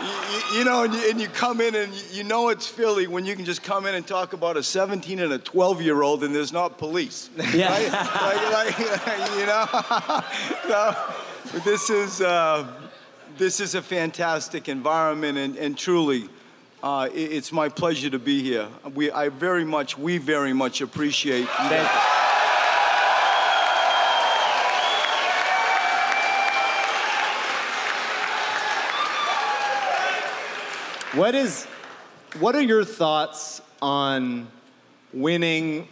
you, 0.00 0.58
you 0.58 0.64
know, 0.64 0.84
and 0.84 0.94
you, 0.94 1.10
and 1.10 1.20
you 1.20 1.28
come 1.28 1.60
in 1.60 1.74
and 1.74 1.92
you 2.12 2.22
know 2.22 2.48
it's 2.50 2.66
Philly 2.66 3.06
when 3.08 3.24
you 3.24 3.34
can 3.34 3.44
just 3.44 3.62
come 3.62 3.86
in 3.86 3.94
and 3.94 4.06
talk 4.06 4.32
about 4.32 4.56
a 4.56 4.62
17 4.62 5.18
and 5.18 5.32
a 5.32 5.38
12 5.38 5.82
year 5.82 6.02
old 6.02 6.22
and 6.22 6.34
there's 6.34 6.52
not 6.52 6.78
police. 6.78 7.30
Yeah. 7.52 7.70
Like, 7.70 8.76
like, 8.76 8.78
you 9.38 9.46
know, 9.46 9.66
so 10.68 11.58
this 11.64 11.90
is 11.90 12.20
uh, 12.20 12.72
this 13.38 13.60
is 13.60 13.74
a 13.74 13.82
fantastic 13.82 14.68
environment, 14.68 15.38
and, 15.38 15.56
and 15.56 15.78
truly, 15.78 16.28
uh, 16.82 17.08
it- 17.12 17.32
it's 17.32 17.52
my 17.52 17.68
pleasure 17.68 18.10
to 18.10 18.18
be 18.18 18.42
here. 18.42 18.68
We, 18.94 19.10
I 19.10 19.28
very 19.28 19.64
much, 19.64 19.98
we 19.98 20.18
very 20.18 20.52
much 20.52 20.80
appreciate. 20.80 21.48
Thank 21.48 21.88
you. 21.92 22.00
What 31.14 31.34
is 31.34 31.64
what 32.38 32.54
are 32.54 32.60
your 32.60 32.84
thoughts 32.84 33.62
on 33.80 34.46
winning 35.12 35.88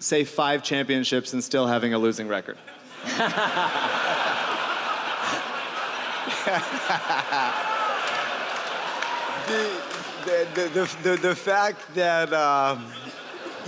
say 0.00 0.24
5 0.24 0.62
championships 0.62 1.32
and 1.32 1.42
still 1.42 1.66
having 1.66 1.94
a 1.94 1.98
losing 1.98 2.26
record? 2.28 2.58
the, 9.46 9.85
the, 10.26 10.70
the, 10.74 11.10
the, 11.10 11.16
the 11.16 11.34
fact 11.36 11.94
that 11.94 12.32
um, 12.32 12.84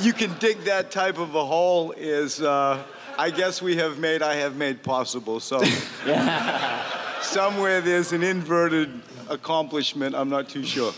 you 0.00 0.12
can 0.12 0.34
dig 0.38 0.64
that 0.64 0.90
type 0.90 1.18
of 1.18 1.34
a 1.34 1.44
hole 1.44 1.92
is, 1.92 2.42
uh, 2.42 2.82
I 3.16 3.30
guess 3.30 3.62
we 3.62 3.76
have 3.76 3.98
made, 3.98 4.22
I 4.22 4.34
have 4.34 4.56
made 4.56 4.82
possible. 4.82 5.38
So 5.40 5.62
somewhere 7.22 7.80
there's 7.80 8.12
an 8.12 8.22
inverted 8.22 8.90
accomplishment. 9.28 10.14
I'm 10.14 10.28
not 10.28 10.48
too 10.48 10.64
sure. 10.64 10.92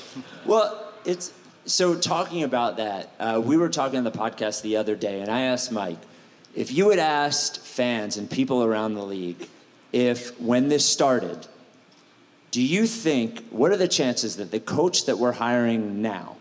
Well, 0.47 0.93
it's 1.05 1.33
so 1.67 1.95
talking 1.95 2.43
about 2.43 2.79
that. 2.79 3.11
Uh, 3.19 3.43
we 3.45 3.57
were 3.57 3.69
talking 3.69 3.99
on 3.99 4.05
the 4.05 4.11
podcast 4.11 4.63
the 4.63 4.77
other 4.77 4.97
day, 4.97 5.21
and 5.21 5.31
I 5.31 5.43
asked 5.43 5.71
Mike 5.71 5.99
if 6.55 6.73
you 6.73 6.91
had 6.91 6.99
asked 6.99 7.61
fans 7.61 8.17
and 8.17 8.29
people 8.29 8.65
around 8.65 8.95
the 8.95 9.05
league 9.05 9.49
if 9.93 10.39
when 10.41 10.69
this 10.69 10.89
started, 10.89 11.47
do 12.51 12.63
you 12.63 12.87
think 12.87 13.45
what 13.51 13.71
are 13.71 13.77
the 13.77 13.89
chances 13.89 14.37
that 14.37 14.51
the 14.51 14.61
coach 14.61 15.07
that 15.07 15.19
we're 15.19 15.33
hiring 15.33 16.03
now 16.03 16.37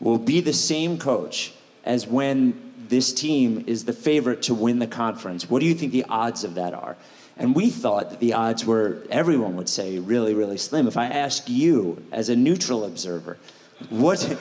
will 0.00 0.18
be 0.18 0.40
the 0.40 0.52
same 0.52 0.98
coach 0.98 1.52
as 1.84 2.06
when 2.06 2.72
this 2.88 3.12
team 3.12 3.64
is 3.66 3.84
the 3.84 3.92
favorite 3.92 4.42
to 4.42 4.54
win 4.54 4.78
the 4.78 4.86
conference? 4.86 5.48
What 5.48 5.60
do 5.60 5.66
you 5.66 5.74
think 5.74 5.92
the 5.92 6.04
odds 6.08 6.44
of 6.44 6.54
that 6.54 6.74
are? 6.74 6.96
And 7.38 7.54
we 7.54 7.70
thought 7.70 8.10
that 8.10 8.20
the 8.20 8.32
odds 8.34 8.64
were, 8.64 9.02
everyone 9.10 9.56
would 9.56 9.68
say, 9.68 9.98
really, 9.98 10.34
really 10.34 10.56
slim. 10.56 10.86
If 10.86 10.96
I 10.96 11.06
ask 11.06 11.48
you, 11.48 12.02
as 12.12 12.28
a 12.28 12.36
neutral 12.36 12.84
observer, 12.84 13.36
what, 13.90 14.20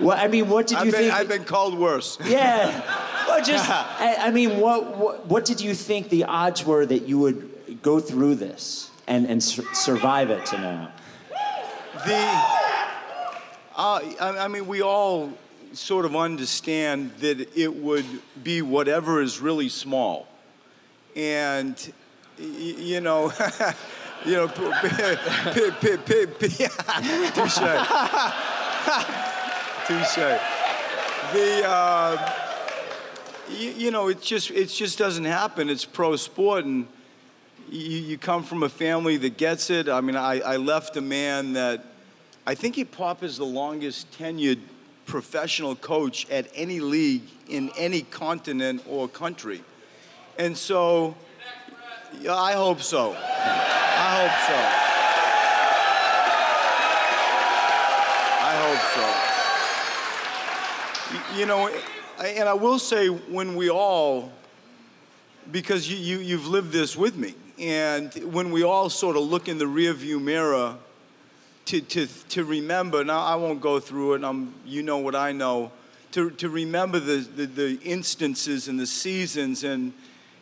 Well, 0.00 0.16
I 0.18 0.28
mean, 0.28 0.48
what 0.48 0.66
did 0.66 0.78
I've 0.78 0.86
you 0.86 0.92
been, 0.92 1.00
think? 1.02 1.14
I've 1.14 1.28
been 1.28 1.44
called 1.44 1.78
worse. 1.78 2.18
Yeah. 2.26 2.80
Well, 3.26 3.44
just, 3.44 3.68
I, 3.70 4.16
I 4.18 4.30
mean, 4.30 4.58
what, 4.58 4.96
what, 4.96 5.26
what 5.26 5.44
did 5.44 5.60
you 5.60 5.74
think 5.74 6.08
the 6.08 6.24
odds 6.24 6.64
were 6.64 6.86
that 6.86 7.06
you 7.06 7.18
would 7.18 7.49
go 7.82 8.00
through 8.00 8.36
this 8.36 8.90
and, 9.06 9.26
and 9.26 9.42
sur- 9.42 9.64
survive 9.74 10.30
it 10.30 10.46
to 10.46 10.58
now? 10.58 10.92
The, 12.06 12.16
uh, 13.76 14.00
I, 14.20 14.44
I 14.44 14.48
mean, 14.48 14.66
we 14.66 14.82
all 14.82 15.32
sort 15.72 16.04
of 16.04 16.16
understand 16.16 17.12
that 17.20 17.56
it 17.56 17.74
would 17.74 18.06
be 18.42 18.62
whatever 18.62 19.20
is 19.20 19.40
really 19.40 19.68
small, 19.68 20.26
and 21.16 21.74
y- 22.38 22.44
y- 22.46 22.74
you 22.78 23.00
know, 23.00 23.32
you 24.24 24.32
know, 24.32 24.48
p- 24.48 24.70
p- 25.80 25.80
p- 25.80 26.26
p- 26.26 26.66
touche, 27.34 27.58
touche. 29.86 30.40
The, 31.32 31.62
uh, 31.64 32.32
you, 33.50 33.70
you 33.70 33.90
know, 33.90 34.08
it 34.08 34.20
just 34.22 34.50
it 34.50 34.66
just 34.66 34.98
doesn't 34.98 35.24
happen. 35.24 35.68
It's 35.68 35.84
pro 35.84 36.16
sport, 36.16 36.64
and 36.64 36.86
you, 37.70 37.98
you 37.98 38.18
come 38.18 38.42
from 38.42 38.62
a 38.62 38.68
family 38.68 39.16
that 39.18 39.36
gets 39.36 39.70
it. 39.70 39.88
I 39.88 40.00
mean, 40.00 40.16
I, 40.16 40.40
I 40.40 40.56
left 40.56 40.96
a 40.96 41.00
man 41.00 41.52
that 41.52 41.84
I 42.46 42.54
think 42.54 42.74
he 42.74 42.84
Pop 42.84 43.22
is 43.22 43.36
the 43.36 43.44
longest 43.44 44.10
tenured 44.18 44.58
professional 45.06 45.76
coach 45.76 46.28
at 46.30 46.48
any 46.54 46.80
league 46.80 47.22
in 47.48 47.70
any 47.76 48.02
continent 48.02 48.82
or 48.88 49.08
country. 49.08 49.62
And 50.38 50.56
so, 50.56 51.14
yeah, 52.20 52.34
I 52.34 52.52
hope 52.52 52.82
so. 52.82 53.14
I 53.16 54.16
hope 54.20 54.32
so. 54.46 54.54
I 58.42 58.54
hope 58.66 58.82
so. 61.34 61.38
You 61.38 61.46
know, 61.46 61.70
and 62.24 62.48
I 62.48 62.54
will 62.54 62.78
say, 62.78 63.08
when 63.08 63.54
we 63.56 63.68
all 63.70 64.32
because 65.50 65.90
you, 65.90 65.96
you, 65.96 66.18
you've 66.18 66.46
lived 66.46 66.72
this 66.72 66.96
with 66.96 67.16
me. 67.16 67.34
And 67.60 68.12
when 68.32 68.50
we 68.52 68.62
all 68.62 68.88
sort 68.88 69.16
of 69.16 69.22
look 69.24 69.46
in 69.46 69.58
the 69.58 69.66
rearview 69.66 70.20
mirror 70.20 70.76
to, 71.66 71.80
to, 71.80 72.06
to 72.06 72.44
remember, 72.44 73.04
now 73.04 73.20
I 73.20 73.34
won't 73.34 73.60
go 73.60 73.78
through 73.78 74.14
it, 74.14 74.24
I'm, 74.24 74.54
you 74.64 74.82
know 74.82 74.96
what 74.98 75.14
I 75.14 75.32
know, 75.32 75.70
to, 76.12 76.30
to 76.30 76.48
remember 76.48 76.98
the, 76.98 77.16
the, 77.18 77.46
the 77.46 77.78
instances 77.82 78.66
and 78.66 78.80
the 78.80 78.86
seasons 78.86 79.62
and, 79.62 79.92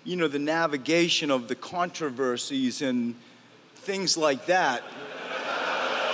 you 0.05 0.17
know, 0.17 0.29
the 0.29 0.39
navigation 0.39 1.31
of 1.33 1.49
the 1.49 1.57
controversies 1.57 2.83
and 2.83 3.17
things 3.75 4.17
like 4.17 4.47
that. 4.47 4.83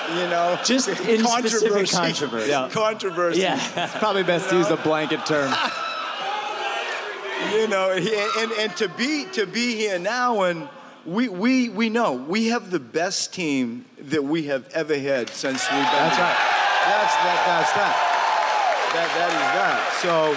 You 0.08 0.26
know, 0.28 0.58
Just 0.64 0.88
in 1.08 1.24
specific 1.24 1.90
controversy. 1.90 2.50
Yeah. 2.50 2.68
Controversy. 2.72 3.40
Yeah. 3.40 3.84
it's 3.84 3.96
Probably 3.98 4.22
best 4.22 4.48
to 4.50 4.56
use 4.56 4.70
a 4.70 4.76
blanket 4.76 5.24
term. 5.26 5.54
you 7.52 7.68
know 7.68 7.94
he- 7.96 8.14
and, 8.38 8.52
and 8.52 8.76
to 8.76 8.88
be 8.88 9.26
to 9.32 9.46
be 9.46 9.74
here 9.76 9.98
now 9.98 10.42
and 10.42 10.68
we, 11.06 11.28
we 11.28 11.68
we 11.68 11.88
know 11.88 12.12
we 12.12 12.48
have 12.48 12.70
the 12.70 12.80
best 12.80 13.34
team 13.34 13.84
that 13.98 14.22
we 14.24 14.44
have 14.44 14.68
ever 14.72 14.96
had 14.98 15.28
since 15.30 15.62
we've 15.70 15.78
been 15.78 15.82
That's 15.92 16.16
here. 16.16 16.24
right. 16.24 16.36
that's 16.86 17.14
that 17.24 17.44
that's 17.46 17.72
that 17.74 17.94
that 18.94 19.08
that 19.18 19.30
is 19.32 19.48
that 19.58 19.78
so 20.02 20.36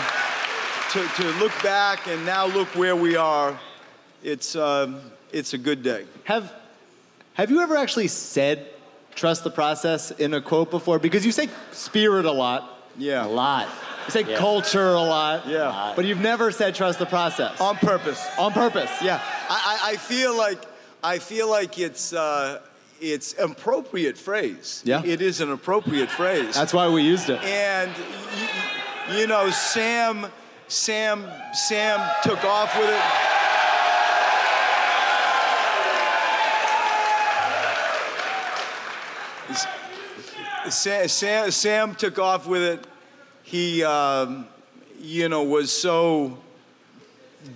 to, 1.00 1.22
to 1.22 1.40
look 1.40 1.52
back 1.64 2.08
and 2.08 2.26
now 2.26 2.46
look 2.48 2.68
where 2.76 2.96
we 2.96 3.16
are 3.16 3.58
it's 4.24 4.56
um, 4.56 5.00
it's 5.32 5.54
a 5.54 5.58
good 5.58 5.84
day 5.84 6.06
Have 6.26 6.52
Have 7.36 7.52
you 7.52 7.62
ever 7.62 7.76
actually 7.78 8.08
said 8.08 8.68
"trust 9.16 9.44
the 9.44 9.52
process" 9.52 10.12
in 10.12 10.34
a 10.34 10.42
quote 10.42 10.72
before? 10.72 11.00
Because 11.00 11.26
you 11.26 11.32
say 11.32 11.50
"spirit" 11.72 12.26
a 12.26 12.32
lot, 12.32 12.80
yeah 12.98 13.26
A 13.26 13.28
lot. 13.28 13.68
You 14.08 14.12
say 14.12 14.24
Yeah. 14.32 14.38
"culture" 14.38 14.94
a 14.94 15.02
lot, 15.02 15.48
Yeah. 15.48 15.94
but 15.96 16.06
you've 16.06 16.20
never 16.22 16.52
said 16.52 16.74
"trust 16.76 17.00
the 17.00 17.06
process" 17.06 17.60
on 17.62 17.76
purpose 17.78 18.26
on 18.38 18.52
purpose. 18.54 18.90
Yeah, 19.02 19.20
I, 19.50 19.80
I, 19.84 19.92
I 19.92 19.96
feel 19.98 20.36
like 20.36 20.60
I 21.04 21.20
feel 21.20 21.50
like 21.50 21.78
it's 21.80 22.14
uh, 22.14 22.62
it's 23.00 23.36
appropriate 23.38 24.18
phrase. 24.18 24.82
Yeah. 24.86 25.04
it 25.06 25.22
is 25.22 25.42
an 25.42 25.52
appropriate 25.52 26.10
phrase. 26.10 26.56
That's 26.56 26.74
why 26.74 26.88
we 26.90 27.04
used 27.04 27.30
it. 27.30 27.42
and 27.44 27.92
y- 27.92 28.50
y- 29.10 29.18
you 29.20 29.28
know, 29.28 29.50
Sam, 29.52 30.28
Sam, 30.68 31.26
Sam 31.54 32.00
took 32.24 32.44
off 32.44 32.76
with 32.80 32.90
it. 32.90 33.02
Sam, 40.70 41.08
Sam, 41.08 41.52
Sam 41.52 41.96
took 41.96 42.20
off 42.20 42.46
with 42.48 42.62
it. 42.62 42.88
He, 43.48 43.82
um, 43.82 44.46
you 45.00 45.30
know, 45.30 45.44
was 45.44 45.72
so 45.72 46.38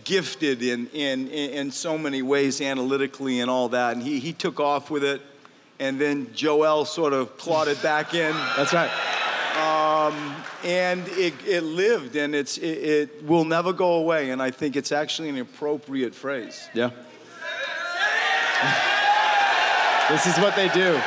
gifted 0.05 0.63
in, 0.63 0.87
in, 0.87 1.27
in 1.27 1.71
so 1.71 1.97
many 1.97 2.21
ways 2.21 2.61
analytically 2.61 3.41
and 3.41 3.51
all 3.51 3.67
that. 3.69 3.93
And 3.93 4.01
he, 4.01 4.19
he 4.19 4.31
took 4.31 4.61
off 4.61 4.89
with 4.89 5.03
it. 5.03 5.21
And 5.79 5.99
then 5.99 6.31
Joel 6.33 6.85
sort 6.85 7.11
of 7.11 7.37
clawed 7.37 7.67
it 7.67 7.83
back 7.83 8.13
in. 8.13 8.33
That's 8.55 8.71
right. 8.71 8.89
And 10.63 11.05
it, 11.09 11.33
it 11.45 11.63
lived 11.63 12.15
and 12.15 12.33
it's, 12.33 12.57
it, 12.57 12.63
it 12.63 13.25
will 13.25 13.43
never 13.43 13.73
go 13.73 13.95
away. 13.95 14.29
And 14.29 14.41
I 14.41 14.49
think 14.49 14.77
it's 14.77 14.93
actually 14.93 15.27
an 15.27 15.39
appropriate 15.39 16.15
phrase. 16.15 16.69
Yeah. 16.73 16.91
this 20.09 20.25
is 20.25 20.37
what 20.37 20.55
they 20.55 20.69
do. 20.69 21.01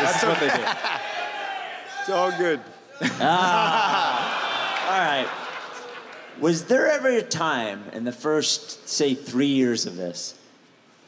This 0.00 0.16
is 0.16 0.22
what 0.22 0.38
they 0.38 0.48
do. 0.48 0.64
It's 2.02 2.10
all 2.10 2.32
good. 2.36 2.60
All 3.00 3.08
right. 5.02 5.28
Was 6.40 6.64
there 6.64 6.88
ever 6.88 7.08
a 7.08 7.22
time 7.22 7.84
in 7.92 8.04
the 8.04 8.12
first, 8.12 8.88
say, 8.88 9.14
three 9.14 9.46
years 9.46 9.86
of 9.86 9.96
this 9.96 10.34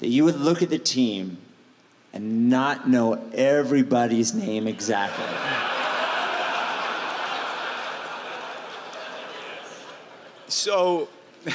that 0.01 0.09
you 0.09 0.24
would 0.24 0.36
look 0.36 0.62
at 0.62 0.70
the 0.70 0.78
team 0.78 1.38
and 2.12 2.49
not 2.51 2.88
know 2.88 3.14
everybody's 3.32 4.34
name 4.34 4.66
exactly? 4.66 5.24
So, 10.49 11.09
the, 11.45 11.51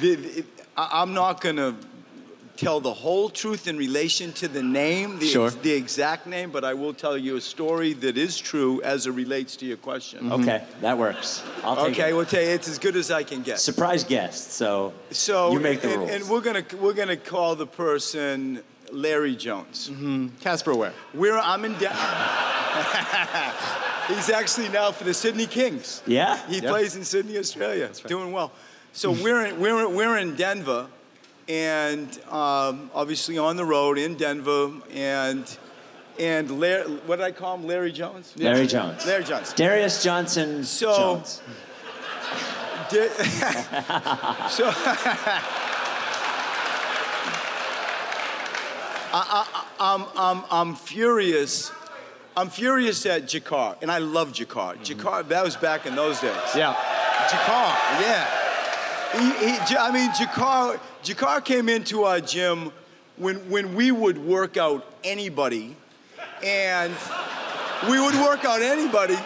the, 0.00 0.44
I'm 0.76 1.14
not 1.14 1.40
going 1.40 1.56
to 1.56 1.74
tell 2.56 2.80
the 2.80 2.92
whole 2.92 3.28
truth 3.30 3.66
in 3.66 3.76
relation 3.76 4.32
to 4.34 4.48
the 4.48 4.62
name, 4.62 5.18
the, 5.18 5.26
Sure. 5.26 5.50
the 5.50 5.72
exact 5.72 6.26
name, 6.26 6.50
but 6.50 6.64
I 6.64 6.74
will 6.74 6.92
tell 6.94 7.16
you 7.16 7.36
a 7.36 7.40
story 7.40 7.92
that 7.94 8.16
is 8.18 8.38
true 8.38 8.80
as 8.82 9.06
it 9.06 9.12
relates 9.12 9.56
to 9.56 9.66
your 9.66 9.78
question. 9.78 10.24
Mm-hmm. 10.24 10.42
Okay, 10.42 10.64
that 10.80 10.96
works. 10.98 11.42
I'll 11.64 11.76
take 11.76 11.92
Okay, 11.98 12.10
it. 12.10 12.16
we'll 12.16 12.26
tell 12.26 12.42
you 12.42 12.48
it's 12.50 12.68
as 12.68 12.78
good 12.78 12.96
as 12.96 13.10
I 13.10 13.22
can 13.24 13.42
get. 13.42 13.58
Surprise 13.58 14.04
guest, 14.04 14.52
so, 14.52 14.92
So, 15.10 15.52
you 15.52 15.60
make 15.60 15.80
the 15.80 15.88
and, 15.90 15.96
rules. 15.98 16.10
and 16.10 16.28
we're 16.28 16.40
gonna 16.42 16.64
we're 16.80 16.92
gonna 16.94 17.16
call 17.16 17.56
the 17.56 17.66
person 17.66 18.62
Larry 18.92 19.34
Jones. 19.36 19.88
Mm-hmm. 19.90 20.28
Casper 20.40 20.74
Ware. 20.74 20.92
We're 21.14 21.38
I'm 21.38 21.64
in. 21.64 21.72
De- 21.78 21.88
He's 24.08 24.30
actually 24.30 24.68
now 24.68 24.90
for 24.92 25.04
the 25.04 25.14
Sydney 25.14 25.46
Kings. 25.46 26.02
yeah? 26.06 26.38
He 26.48 26.58
Yeah. 26.58 26.70
plays 26.70 26.96
in 26.96 27.04
Sydney, 27.04 27.38
Australia. 27.38 27.90
Doing 28.06 28.32
well. 28.32 28.52
So 28.92 29.10
we're 29.12 29.46
in, 29.46 29.60
we're, 29.60 29.88
we're 29.88 30.18
in 30.18 30.34
Denver, 30.36 30.86
and 31.48 32.08
um, 32.30 32.90
obviously 32.94 33.38
on 33.38 33.56
the 33.56 33.64
road 33.64 33.98
in 33.98 34.14
Denver, 34.14 34.70
and 34.92 35.58
and 36.18 36.60
Larry, 36.60 36.84
what 37.06 37.16
did 37.16 37.24
I 37.24 37.32
call 37.32 37.56
him? 37.56 37.66
Larry 37.66 37.90
Jones. 37.92 38.32
Larry 38.36 38.66
Jones. 38.66 39.06
Larry 39.06 39.24
Jones. 39.24 39.52
Darius 39.54 40.02
Johnson 40.02 40.62
So- 40.64 40.96
Jones. 40.96 41.42
Di- 42.90 43.08
so 44.50 44.70
I, 49.14 49.46
I, 49.54 49.64
I'm, 49.78 50.04
I'm, 50.16 50.44
I'm 50.50 50.74
furious. 50.74 51.70
I'm 52.36 52.48
furious 52.48 53.04
at 53.06 53.24
JaKarr, 53.24 53.76
and 53.82 53.90
I 53.90 53.98
love 53.98 54.32
JaKarr. 54.32 54.78
JaKarr, 54.78 55.28
that 55.28 55.44
was 55.44 55.54
back 55.56 55.84
in 55.86 55.94
those 55.94 56.18
days. 56.20 56.32
Yeah. 56.56 56.74
JaKarr, 57.28 58.00
yeah. 58.00 58.26
He, 59.12 59.18
he, 59.18 59.76
I 59.76 59.90
mean, 59.92 60.10
JaKarr, 60.10 60.80
JaKarr 61.04 61.44
came 61.44 61.68
into 61.68 62.04
our 62.04 62.20
gym 62.20 62.72
when, 63.16 63.36
when 63.50 63.74
we 63.74 63.92
would 63.92 64.16
work 64.16 64.56
out 64.56 64.86
anybody, 65.04 65.76
and 66.42 66.94
we 67.90 68.00
would 68.00 68.14
work 68.14 68.44
out 68.44 68.62
anybody, 68.62 69.18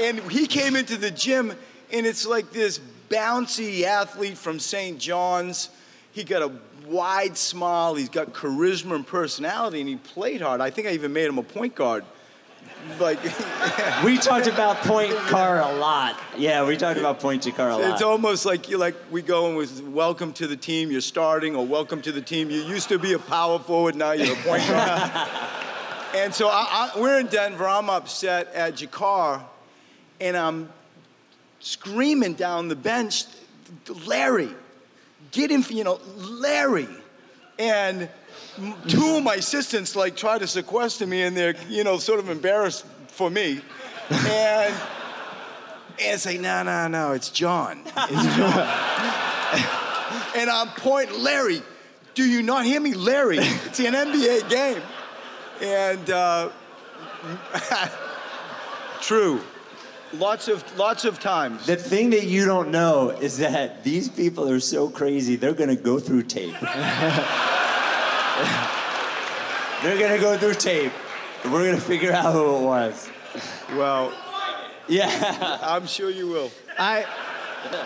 and 0.00 0.20
he 0.30 0.46
came 0.46 0.74
into 0.74 0.96
the 0.96 1.10
gym, 1.10 1.52
and 1.92 2.06
it's 2.06 2.26
like 2.26 2.50
this 2.50 2.80
bouncy 3.10 3.82
athlete 3.82 4.38
from 4.38 4.58
St. 4.58 4.98
John's. 4.98 5.68
He 6.12 6.24
got 6.24 6.42
a 6.42 6.50
wide 6.86 7.36
smile, 7.36 7.94
he's 7.94 8.08
got 8.08 8.32
charisma 8.32 8.94
and 8.94 9.06
personality, 9.06 9.80
and 9.80 9.88
he 9.88 9.96
played 9.96 10.40
hard. 10.40 10.62
I 10.62 10.70
think 10.70 10.88
I 10.88 10.92
even 10.92 11.12
made 11.12 11.26
him 11.26 11.38
a 11.38 11.42
point 11.42 11.74
guard 11.74 12.04
like 12.98 13.18
We 14.04 14.18
talked 14.18 14.46
about 14.46 14.76
Point 14.78 15.14
Car 15.14 15.60
a 15.60 15.76
lot. 15.76 16.18
Yeah, 16.36 16.66
we 16.66 16.76
talked 16.76 16.98
about 16.98 17.20
Point 17.20 17.46
Car 17.54 17.70
a 17.70 17.76
lot. 17.76 17.92
it's 17.92 18.02
almost 18.02 18.46
like 18.46 18.68
you 18.68 18.78
like 18.78 18.94
we 19.10 19.22
go 19.22 19.48
and 19.48 19.56
with 19.56 19.82
welcome 19.82 20.32
to 20.34 20.46
the 20.46 20.56
team 20.56 20.90
you're 20.90 21.00
starting 21.00 21.56
or 21.56 21.66
welcome 21.66 22.02
to 22.02 22.12
the 22.12 22.22
team 22.22 22.50
you 22.50 22.62
used 22.62 22.88
to 22.88 22.98
be 22.98 23.12
a 23.12 23.18
power 23.18 23.58
forward 23.58 23.94
now 23.94 24.12
you're 24.12 24.32
a 24.32 24.42
point 24.42 24.66
guard. 24.68 25.10
and 26.16 26.34
so 26.34 26.48
I, 26.48 26.90
I, 26.94 27.00
we're 27.00 27.20
in 27.20 27.26
Denver. 27.26 27.66
I'm 27.66 27.90
upset 27.90 28.52
at 28.54 28.74
JaKarr, 28.74 29.42
and 30.20 30.36
I'm 30.36 30.68
screaming 31.60 32.34
down 32.34 32.68
the 32.68 32.76
bench, 32.76 33.24
Larry, 34.06 34.50
get 35.32 35.50
him, 35.50 35.64
you 35.68 35.84
know, 35.84 36.00
Larry, 36.16 36.88
and 37.58 38.08
two 38.88 39.16
of 39.16 39.22
my 39.22 39.36
assistants 39.36 39.96
like 39.96 40.16
try 40.16 40.38
to 40.38 40.46
sequester 40.46 41.06
me 41.06 41.22
and 41.22 41.36
they're 41.36 41.54
you 41.68 41.84
know 41.84 41.98
sort 41.98 42.18
of 42.18 42.28
embarrassed 42.28 42.84
for 43.08 43.30
me. 43.30 43.60
And 44.10 44.74
and 46.02 46.20
say 46.20 46.38
no 46.38 46.62
no 46.62 46.88
no 46.88 47.12
it's 47.12 47.30
john. 47.30 47.82
It's 47.86 48.36
john. 48.36 49.72
And 50.36 50.50
i'm 50.50 50.68
pointing 50.68 51.18
larry 51.22 51.62
do 52.16 52.24
you 52.24 52.42
not 52.42 52.64
hear 52.64 52.80
me? 52.80 52.94
Larry 52.94 53.36
it's 53.38 53.78
an 53.78 53.92
nba 53.92 54.48
game. 54.48 54.82
And 55.60 56.10
uh, 56.10 56.50
true. 59.02 59.40
Lots 60.14 60.48
of 60.48 60.64
lots 60.78 61.04
of 61.04 61.20
times. 61.20 61.66
The 61.66 61.76
thing 61.76 62.10
that 62.10 62.24
you 62.24 62.46
don't 62.46 62.70
know 62.70 63.10
is 63.10 63.36
that 63.38 63.84
these 63.84 64.08
people 64.08 64.48
are 64.48 64.60
so 64.60 64.88
crazy, 64.88 65.36
they're 65.36 65.52
gonna 65.52 65.76
go 65.76 65.98
through 65.98 66.22
tape. 66.22 66.54
they're 69.82 69.98
gonna 69.98 70.18
go 70.20 70.36
through 70.36 70.54
tape. 70.54 70.92
and 71.44 71.52
We're 71.52 71.66
gonna 71.66 71.80
figure 71.80 72.12
out 72.12 72.32
who 72.32 72.56
it 72.56 72.62
was. 72.62 73.08
well 73.76 74.12
Yeah. 74.88 75.58
i'm 75.62 75.86
sure 75.86 76.10
you 76.10 76.28
will 76.28 76.50
I 76.78 77.06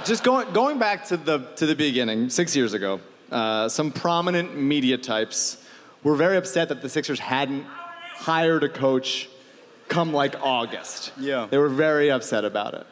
just 0.05 0.25
going 0.25 0.53
going 0.53 0.79
back 0.79 1.07
to 1.07 1.17
the 1.17 1.39
to 1.57 1.67
the 1.67 1.75
beginning, 1.75 2.29
six 2.31 2.55
years 2.57 2.75
ago. 2.75 3.01
Uh, 3.31 3.69
some 3.69 3.93
prominent 3.93 4.57
media 4.57 4.99
types 4.99 5.65
were 6.03 6.17
very 6.17 6.37
upset 6.37 6.69
that 6.69 6.83
the 6.83 6.89
Sixers 6.89 7.21
hadn't 7.21 7.65
hired 8.15 8.65
a 8.65 8.69
coach 8.69 9.29
come 9.89 10.13
like 10.13 10.35
August. 10.43 11.13
Yeah. 11.17 11.47
they 11.49 11.59
were 11.59 11.69
very 11.69 12.11
upset 12.11 12.45
about 12.45 12.75
it 12.75 12.87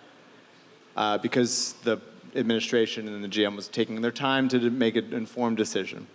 uh, 0.96 1.18
because 1.18 1.74
the 1.84 2.00
administration 2.36 3.08
and 3.08 3.24
the 3.24 3.28
GM 3.28 3.56
was 3.56 3.66
taking 3.68 4.00
their 4.00 4.12
time 4.12 4.48
to 4.48 4.70
make 4.70 4.94
an 4.96 5.12
informed 5.12 5.56
decision. 5.56 6.06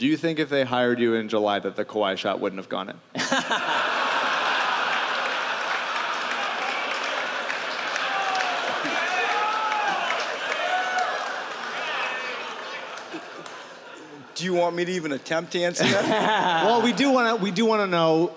Do 0.00 0.06
you 0.06 0.16
think 0.16 0.38
if 0.38 0.48
they 0.48 0.64
hired 0.64 0.98
you 0.98 1.12
in 1.12 1.28
July 1.28 1.58
that 1.58 1.76
the 1.76 1.84
Kawhi 1.84 2.16
shot 2.16 2.40
wouldn't 2.40 2.58
have 2.58 2.70
gone 2.70 2.88
in? 2.88 2.96
do 14.34 14.46
you 14.46 14.54
want 14.54 14.74
me 14.74 14.86
to 14.86 14.92
even 14.92 15.12
attempt 15.12 15.52
to 15.52 15.60
answer 15.60 15.84
that 15.84 16.64
well, 16.64 16.80
we 16.80 16.94
do 16.94 17.10
want 17.10 17.36
to 17.36 17.44
we 17.44 17.50
do 17.50 17.66
want 17.66 17.82
to 17.82 17.86
know 17.86 18.32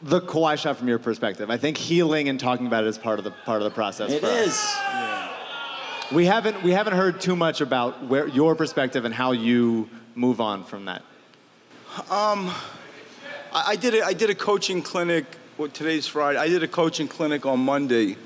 the 0.00 0.22
Kawhi 0.22 0.56
shot 0.56 0.78
from 0.78 0.88
your 0.88 0.98
perspective. 0.98 1.50
I 1.50 1.58
think 1.58 1.76
healing 1.76 2.30
and 2.30 2.40
talking 2.40 2.66
about 2.66 2.84
it 2.84 2.86
is 2.86 2.96
part 2.96 3.18
of 3.18 3.26
the 3.26 3.32
part 3.44 3.60
of 3.60 3.64
the 3.64 3.74
process. 3.74 4.12
It 4.12 4.20
for 4.20 4.28
us. 4.28 4.46
is. 4.46 4.76
We 6.10 6.24
haven't 6.24 6.62
we 6.62 6.70
haven't 6.70 6.94
heard 6.94 7.20
too 7.20 7.36
much 7.36 7.60
about 7.60 8.06
where 8.06 8.26
your 8.26 8.54
perspective 8.54 9.04
and 9.04 9.14
how 9.14 9.32
you 9.32 9.90
move 10.14 10.40
on 10.40 10.64
from 10.64 10.86
that. 10.86 11.02
I, 13.52 13.64
I 13.68 13.76
did 13.76 13.94
a, 13.94 14.04
I 14.04 14.12
did 14.12 14.30
a 14.30 14.34
coaching 14.34 14.82
clinic. 14.82 15.24
Well, 15.58 15.68
today's 15.68 16.06
Friday. 16.06 16.38
I 16.38 16.48
did 16.48 16.62
a 16.62 16.68
coaching 16.68 17.08
clinic 17.08 17.44
on 17.44 17.60
Monday, 17.60 18.16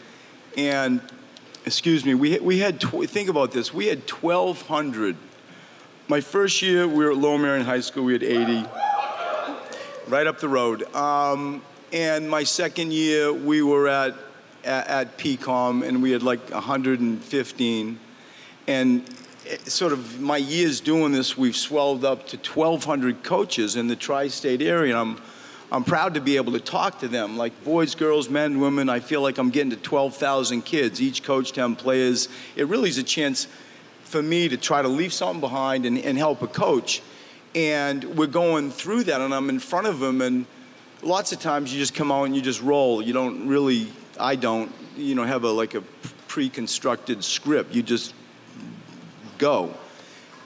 and 0.56 1.00
excuse 1.66 2.04
me, 2.04 2.14
we 2.14 2.38
we 2.38 2.58
had 2.58 2.80
tw- 2.80 3.08
think 3.08 3.28
about 3.28 3.52
this. 3.52 3.72
We 3.72 3.86
had 3.86 4.08
1,200. 4.08 5.16
My 6.06 6.20
first 6.20 6.60
year, 6.60 6.86
we 6.86 7.04
were 7.04 7.12
at 7.12 7.16
Lower 7.16 7.38
Merion 7.38 7.64
High 7.64 7.80
School. 7.80 8.04
We 8.04 8.12
had 8.12 8.22
80, 8.22 8.66
right 10.08 10.26
up 10.26 10.38
the 10.38 10.48
road. 10.48 10.82
Um, 10.94 11.62
and 11.92 12.28
my 12.28 12.44
second 12.44 12.92
year, 12.92 13.32
we 13.32 13.62
were 13.62 13.88
at 13.88 14.14
at, 14.64 14.86
at 14.88 15.18
PCOM, 15.18 15.86
and 15.86 16.02
we 16.02 16.10
had 16.10 16.22
like 16.22 16.50
115. 16.50 17.98
And 18.66 19.04
Eh, 19.46 19.56
sort 19.64 19.92
of 19.92 20.20
my 20.20 20.38
years 20.38 20.80
doing 20.80 21.12
this, 21.12 21.36
we've 21.36 21.56
swelled 21.56 22.04
up 22.04 22.26
to 22.28 22.36
1,200 22.36 23.22
coaches 23.22 23.76
in 23.76 23.88
the 23.88 23.96
tri-state 23.96 24.62
area. 24.62 24.98
And 24.98 25.16
I'm, 25.16 25.22
I'm 25.70 25.84
proud 25.84 26.14
to 26.14 26.20
be 26.20 26.36
able 26.36 26.52
to 26.52 26.60
talk 26.60 27.00
to 27.00 27.08
them, 27.08 27.36
like 27.36 27.64
boys, 27.64 27.94
girls, 27.94 28.30
men, 28.30 28.60
women. 28.60 28.88
I 28.88 29.00
feel 29.00 29.20
like 29.20 29.36
I'm 29.36 29.50
getting 29.50 29.70
to 29.70 29.76
12,000 29.76 30.62
kids, 30.62 31.02
each 31.02 31.22
coach 31.22 31.52
10 31.52 31.76
players. 31.76 32.28
It 32.56 32.68
really 32.68 32.88
is 32.88 32.96
a 32.96 33.02
chance 33.02 33.46
for 34.04 34.22
me 34.22 34.48
to 34.48 34.56
try 34.56 34.80
to 34.80 34.88
leave 34.88 35.12
something 35.12 35.40
behind 35.40 35.84
and, 35.84 35.98
and 35.98 36.16
help 36.16 36.40
a 36.40 36.46
coach. 36.46 37.02
And 37.54 38.02
we're 38.16 38.26
going 38.26 38.70
through 38.70 39.04
that, 39.04 39.20
and 39.20 39.34
I'm 39.34 39.48
in 39.48 39.58
front 39.58 39.86
of 39.86 40.00
them, 40.00 40.22
and 40.22 40.46
lots 41.02 41.32
of 41.32 41.40
times 41.40 41.72
you 41.72 41.78
just 41.78 41.94
come 41.94 42.10
out 42.10 42.24
and 42.24 42.34
you 42.34 42.42
just 42.42 42.62
roll. 42.62 43.02
You 43.02 43.12
don't 43.12 43.46
really, 43.46 43.88
I 44.18 44.36
don't, 44.36 44.72
you 44.96 45.14
know, 45.14 45.24
have 45.24 45.44
a 45.44 45.50
like 45.50 45.74
a 45.74 45.82
pre-constructed 46.28 47.22
script. 47.22 47.74
You 47.74 47.82
just 47.82 48.14
go. 49.38 49.74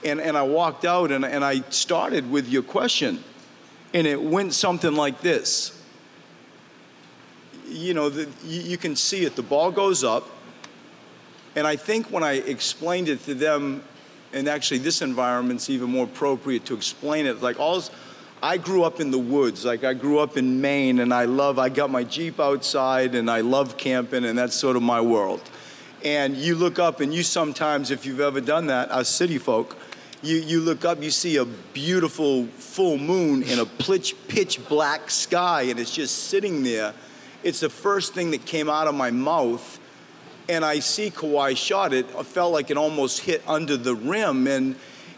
And, 0.03 0.21
and 0.21 0.37
I 0.37 0.43
walked 0.43 0.85
out 0.85 1.11
and, 1.11 1.25
and 1.25 1.43
I 1.43 1.61
started 1.69 2.29
with 2.31 2.47
your 2.47 2.63
question. 2.63 3.23
And 3.93 4.05
it 4.05 4.21
went 4.21 4.53
something 4.53 4.93
like 4.93 5.21
this. 5.21 5.75
You 7.67 7.93
know, 7.93 8.09
the, 8.09 8.29
you, 8.45 8.61
you 8.61 8.77
can 8.77 8.95
see 8.95 9.25
it. 9.25 9.35
The 9.35 9.43
ball 9.43 9.71
goes 9.71 10.03
up. 10.03 10.29
And 11.55 11.65
I 11.65 11.75
think 11.75 12.07
when 12.11 12.23
I 12.23 12.33
explained 12.33 13.09
it 13.09 13.23
to 13.25 13.33
them, 13.33 13.83
and 14.31 14.47
actually 14.47 14.77
this 14.77 15.01
environment's 15.01 15.69
even 15.69 15.89
more 15.89 16.05
appropriate 16.05 16.65
to 16.65 16.75
explain 16.75 17.25
it, 17.25 17.41
like 17.41 17.59
all, 17.59 17.83
I 18.41 18.57
grew 18.57 18.83
up 18.83 18.99
in 18.99 19.11
the 19.11 19.19
woods. 19.19 19.65
Like 19.65 19.83
I 19.83 19.93
grew 19.93 20.19
up 20.19 20.37
in 20.37 20.61
Maine 20.61 20.99
and 20.99 21.13
I 21.13 21.25
love, 21.25 21.59
I 21.59 21.69
got 21.69 21.89
my 21.89 22.03
Jeep 22.03 22.39
outside 22.39 23.15
and 23.15 23.29
I 23.29 23.41
love 23.41 23.77
camping 23.77 24.23
and 24.23 24.37
that's 24.37 24.55
sort 24.55 24.75
of 24.75 24.83
my 24.83 25.01
world. 25.01 25.41
And 26.03 26.37
you 26.37 26.55
look 26.55 26.79
up 26.79 27.01
and 27.01 27.13
you 27.13 27.23
sometimes, 27.23 27.91
if 27.91 28.05
you've 28.05 28.19
ever 28.19 28.41
done 28.41 28.67
that, 28.67 28.89
as 28.89 29.09
city 29.09 29.37
folk, 29.37 29.77
you, 30.21 30.37
you 30.37 30.61
look 30.61 30.85
up, 30.85 31.01
you 31.01 31.11
see 31.11 31.37
a 31.37 31.45
beautiful 31.45 32.45
full 32.45 32.97
moon 32.97 33.43
in 33.43 33.59
a 33.59 33.65
pitch, 33.65 34.15
pitch 34.27 34.65
black 34.67 35.09
sky 35.09 35.63
and 35.63 35.79
it's 35.79 35.93
just 35.93 36.25
sitting 36.25 36.63
there. 36.63 36.93
It's 37.43 37.61
the 37.61 37.69
first 37.69 38.13
thing 38.13 38.31
that 38.31 38.45
came 38.45 38.69
out 38.69 38.87
of 38.87 38.95
my 38.95 39.11
mouth 39.11 39.79
and 40.49 40.65
I 40.65 40.79
see 40.79 41.11
Kawhi 41.11 41.55
shot 41.55 41.93
it. 41.93 42.07
I 42.17 42.23
felt 42.23 42.51
like 42.51 42.71
it 42.71 42.77
almost 42.77 43.21
hit 43.21 43.43
under 43.47 43.77
the 43.77 43.95
rim 43.95 44.47
and 44.47 44.75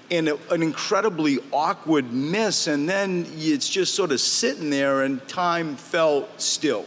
in 0.09 0.27
a, 0.27 0.35
an 0.51 0.61
incredibly 0.61 1.39
awkward 1.53 2.11
miss. 2.11 2.67
And 2.67 2.87
then 2.87 3.25
it's 3.37 3.69
just 3.69 3.95
sort 3.95 4.11
of 4.11 4.19
sitting 4.19 4.69
there 4.69 5.03
and 5.03 5.25
time 5.29 5.77
felt 5.77 6.41
still. 6.41 6.85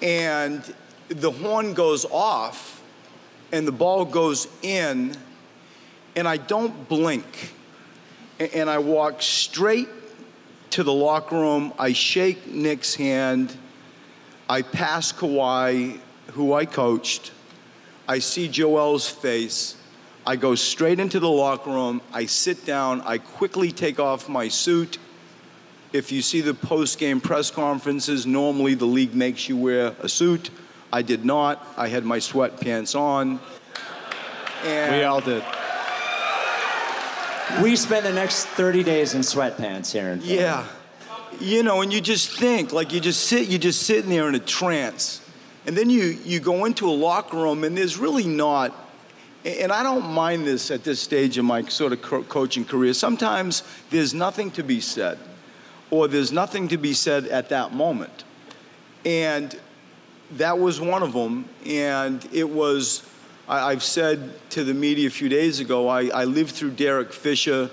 And 0.00 0.74
the 1.10 1.30
horn 1.30 1.74
goes 1.74 2.04
off 2.06 2.82
and 3.52 3.66
the 3.66 3.72
ball 3.72 4.04
goes 4.04 4.46
in 4.62 5.16
and 6.16 6.26
I 6.26 6.36
don't 6.36 6.88
blink. 6.88 7.52
And 8.38 8.70
I 8.70 8.78
walk 8.78 9.20
straight 9.20 9.88
to 10.70 10.82
the 10.82 10.92
locker 10.92 11.36
room. 11.36 11.74
I 11.78 11.92
shake 11.92 12.46
Nick's 12.46 12.94
hand. 12.94 13.54
I 14.48 14.62
pass 14.62 15.12
Kawhi, 15.12 15.98
who 16.32 16.54
I 16.54 16.64
coached. 16.64 17.32
I 18.08 18.20
see 18.20 18.48
Joel's 18.48 19.08
face. 19.08 19.76
I 20.26 20.36
go 20.36 20.54
straight 20.54 21.00
into 21.00 21.20
the 21.20 21.28
locker 21.28 21.70
room. 21.70 22.00
I 22.12 22.26
sit 22.26 22.64
down. 22.64 23.00
I 23.02 23.18
quickly 23.18 23.72
take 23.72 23.98
off 23.98 24.28
my 24.28 24.48
suit. 24.48 24.98
If 25.92 26.12
you 26.12 26.22
see 26.22 26.40
the 26.40 26.54
post 26.54 26.98
game 26.98 27.20
press 27.20 27.50
conferences, 27.50 28.26
normally 28.26 28.74
the 28.74 28.86
league 28.86 29.14
makes 29.14 29.48
you 29.48 29.56
wear 29.56 29.94
a 30.00 30.08
suit. 30.08 30.50
I 30.92 31.02
did 31.02 31.24
not. 31.24 31.64
I 31.76 31.88
had 31.88 32.04
my 32.04 32.18
sweatpants 32.18 32.98
on. 32.98 33.40
And 34.64 34.96
We 34.96 35.04
all 35.04 35.20
did. 35.20 35.44
We 37.62 37.76
spent 37.76 38.04
the 38.04 38.12
next 38.12 38.46
30 38.46 38.82
days 38.82 39.14
in 39.14 39.22
sweatpants 39.22 39.92
here 39.92 40.08
in 40.10 40.20
Philly. 40.20 40.36
Yeah. 40.36 40.66
You 41.40 41.62
know, 41.62 41.80
and 41.80 41.92
you 41.92 42.00
just 42.00 42.30
think, 42.38 42.72
like 42.72 42.92
you 42.92 43.00
just 43.00 43.26
sit, 43.26 43.48
you're 43.48 43.58
just 43.58 43.82
sitting 43.82 44.10
there 44.10 44.28
in 44.28 44.34
a 44.34 44.40
trance. 44.40 45.20
And 45.66 45.76
then 45.76 45.90
you, 45.90 46.18
you 46.24 46.40
go 46.40 46.64
into 46.64 46.88
a 46.88 46.92
locker 46.92 47.36
room 47.36 47.64
and 47.64 47.76
there's 47.76 47.98
really 47.98 48.26
not, 48.26 48.74
and 49.44 49.72
I 49.72 49.82
don't 49.82 50.10
mind 50.12 50.46
this 50.46 50.70
at 50.70 50.84
this 50.84 51.00
stage 51.00 51.38
of 51.38 51.44
my 51.44 51.62
sort 51.64 51.92
of 51.92 52.02
co- 52.02 52.22
coaching 52.24 52.64
career. 52.64 52.92
Sometimes 52.94 53.62
there's 53.90 54.12
nothing 54.12 54.50
to 54.52 54.62
be 54.62 54.80
said, 54.80 55.18
or 55.90 56.08
there's 56.08 56.32
nothing 56.32 56.68
to 56.68 56.76
be 56.76 56.92
said 56.92 57.26
at 57.26 57.48
that 57.48 57.72
moment. 57.72 58.24
And 59.04 59.58
that 60.32 60.58
was 60.58 60.80
one 60.80 61.02
of 61.02 61.12
them. 61.12 61.48
And 61.66 62.26
it 62.32 62.48
was, 62.48 63.02
I, 63.48 63.72
I've 63.72 63.82
said 63.82 64.30
to 64.50 64.64
the 64.64 64.74
media 64.74 65.08
a 65.08 65.10
few 65.10 65.28
days 65.28 65.60
ago, 65.60 65.88
I, 65.88 66.06
I 66.08 66.24
lived 66.24 66.52
through 66.52 66.72
Derek 66.72 67.12
Fisher, 67.12 67.70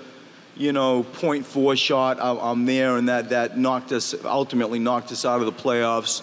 you 0.56 0.72
know, 0.72 1.02
point 1.04 1.46
four 1.46 1.76
shot. 1.76 2.18
I'm, 2.20 2.38
I'm 2.38 2.64
there, 2.66 2.96
and 2.96 3.08
that 3.08 3.30
that 3.30 3.56
knocked 3.56 3.92
us 3.92 4.14
ultimately 4.24 4.78
knocked 4.78 5.12
us 5.12 5.24
out 5.24 5.40
of 5.40 5.46
the 5.46 5.52
playoffs. 5.52 6.22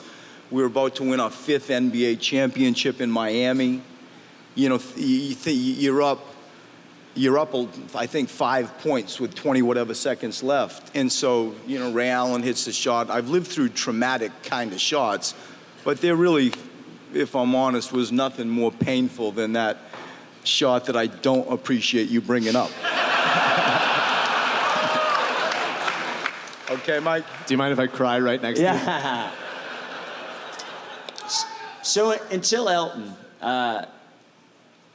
We 0.52 0.62
were 0.62 0.68
about 0.68 0.96
to 0.96 1.04
win 1.04 1.20
our 1.20 1.32
fifth 1.32 1.70
NBA 1.70 2.20
championship 2.20 3.02
in 3.02 3.10
Miami. 3.10 3.82
You 4.54 4.70
know, 4.70 4.80
you 4.96 5.36
th- 5.36 5.58
you're 5.58 6.02
up 6.02 6.20
you're 7.16 7.40
up, 7.40 7.56
I 7.96 8.08
think, 8.08 8.28
five 8.28 8.78
points 8.80 9.20
with 9.20 9.34
20 9.36 9.62
whatever 9.62 9.94
seconds 9.94 10.44
left. 10.44 10.96
And 10.96 11.10
so, 11.10 11.56
you 11.66 11.80
know, 11.80 11.92
Ray 11.92 12.10
Allen 12.10 12.44
hits 12.44 12.66
the 12.66 12.74
shot. 12.74 13.10
I've 13.10 13.30
lived 13.30 13.48
through 13.48 13.70
traumatic 13.70 14.32
kind 14.44 14.74
of 14.74 14.82
shots, 14.82 15.34
but 15.86 16.02
they're 16.02 16.18
really, 16.18 16.52
if 17.14 17.36
I'm 17.36 17.56
honest, 17.56 17.94
was 17.94 18.12
nothing 18.12 18.50
more 18.50 18.72
painful 18.72 19.32
than 19.32 19.54
that 19.54 19.78
shot 20.44 20.86
that 20.86 20.98
I 20.98 21.08
don't 21.08 21.50
appreciate 21.50 22.10
you 22.10 22.22
bringing 22.22 22.56
up. 22.56 22.70
okay, 26.72 27.00
Mike? 27.00 27.24
Do 27.46 27.54
you 27.54 27.58
mind 27.58 27.72
if 27.72 27.80
I 27.80 27.88
cry 27.88 28.20
right 28.20 28.42
next 28.42 28.60
to 28.60 28.66
you? 28.66 28.72
Yeah. 28.72 29.32
So 31.84 32.18
until 32.32 32.68
Elton, 32.68 33.14
uh, 33.42 33.86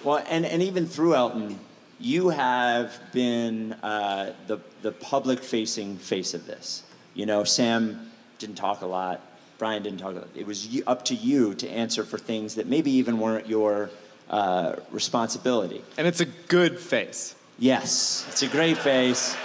well, 0.02 0.24
and, 0.28 0.44
and 0.44 0.60
even 0.60 0.86
through 0.86 1.14
Elton, 1.14 1.60
you 2.00 2.30
have 2.30 2.98
been 3.12 3.74
uh, 3.74 4.34
the, 4.48 4.58
the 4.82 4.90
public 4.90 5.40
facing 5.40 5.98
face 5.98 6.34
of 6.34 6.46
this. 6.46 6.82
You 7.14 7.26
know, 7.26 7.44
Sam 7.44 8.10
didn't 8.38 8.56
talk 8.56 8.80
a 8.80 8.86
lot, 8.86 9.20
Brian 9.60 9.82
didn't 9.82 9.98
talk 9.98 10.12
a 10.12 10.20
lot. 10.20 10.28
It 10.34 10.46
was 10.46 10.66
up 10.86 11.04
to 11.04 11.14
you 11.14 11.54
to 11.56 11.68
answer 11.68 12.02
for 12.02 12.16
things 12.16 12.54
that 12.54 12.66
maybe 12.66 12.90
even 12.92 13.20
weren't 13.20 13.46
your 13.46 13.90
uh, 14.30 14.76
responsibility. 14.90 15.82
And 15.98 16.06
it's 16.06 16.20
a 16.20 16.24
good 16.24 16.78
face. 16.78 17.34
Yes, 17.58 18.24
it's 18.30 18.42
a 18.42 18.46
great 18.46 18.78
face. 18.78 19.36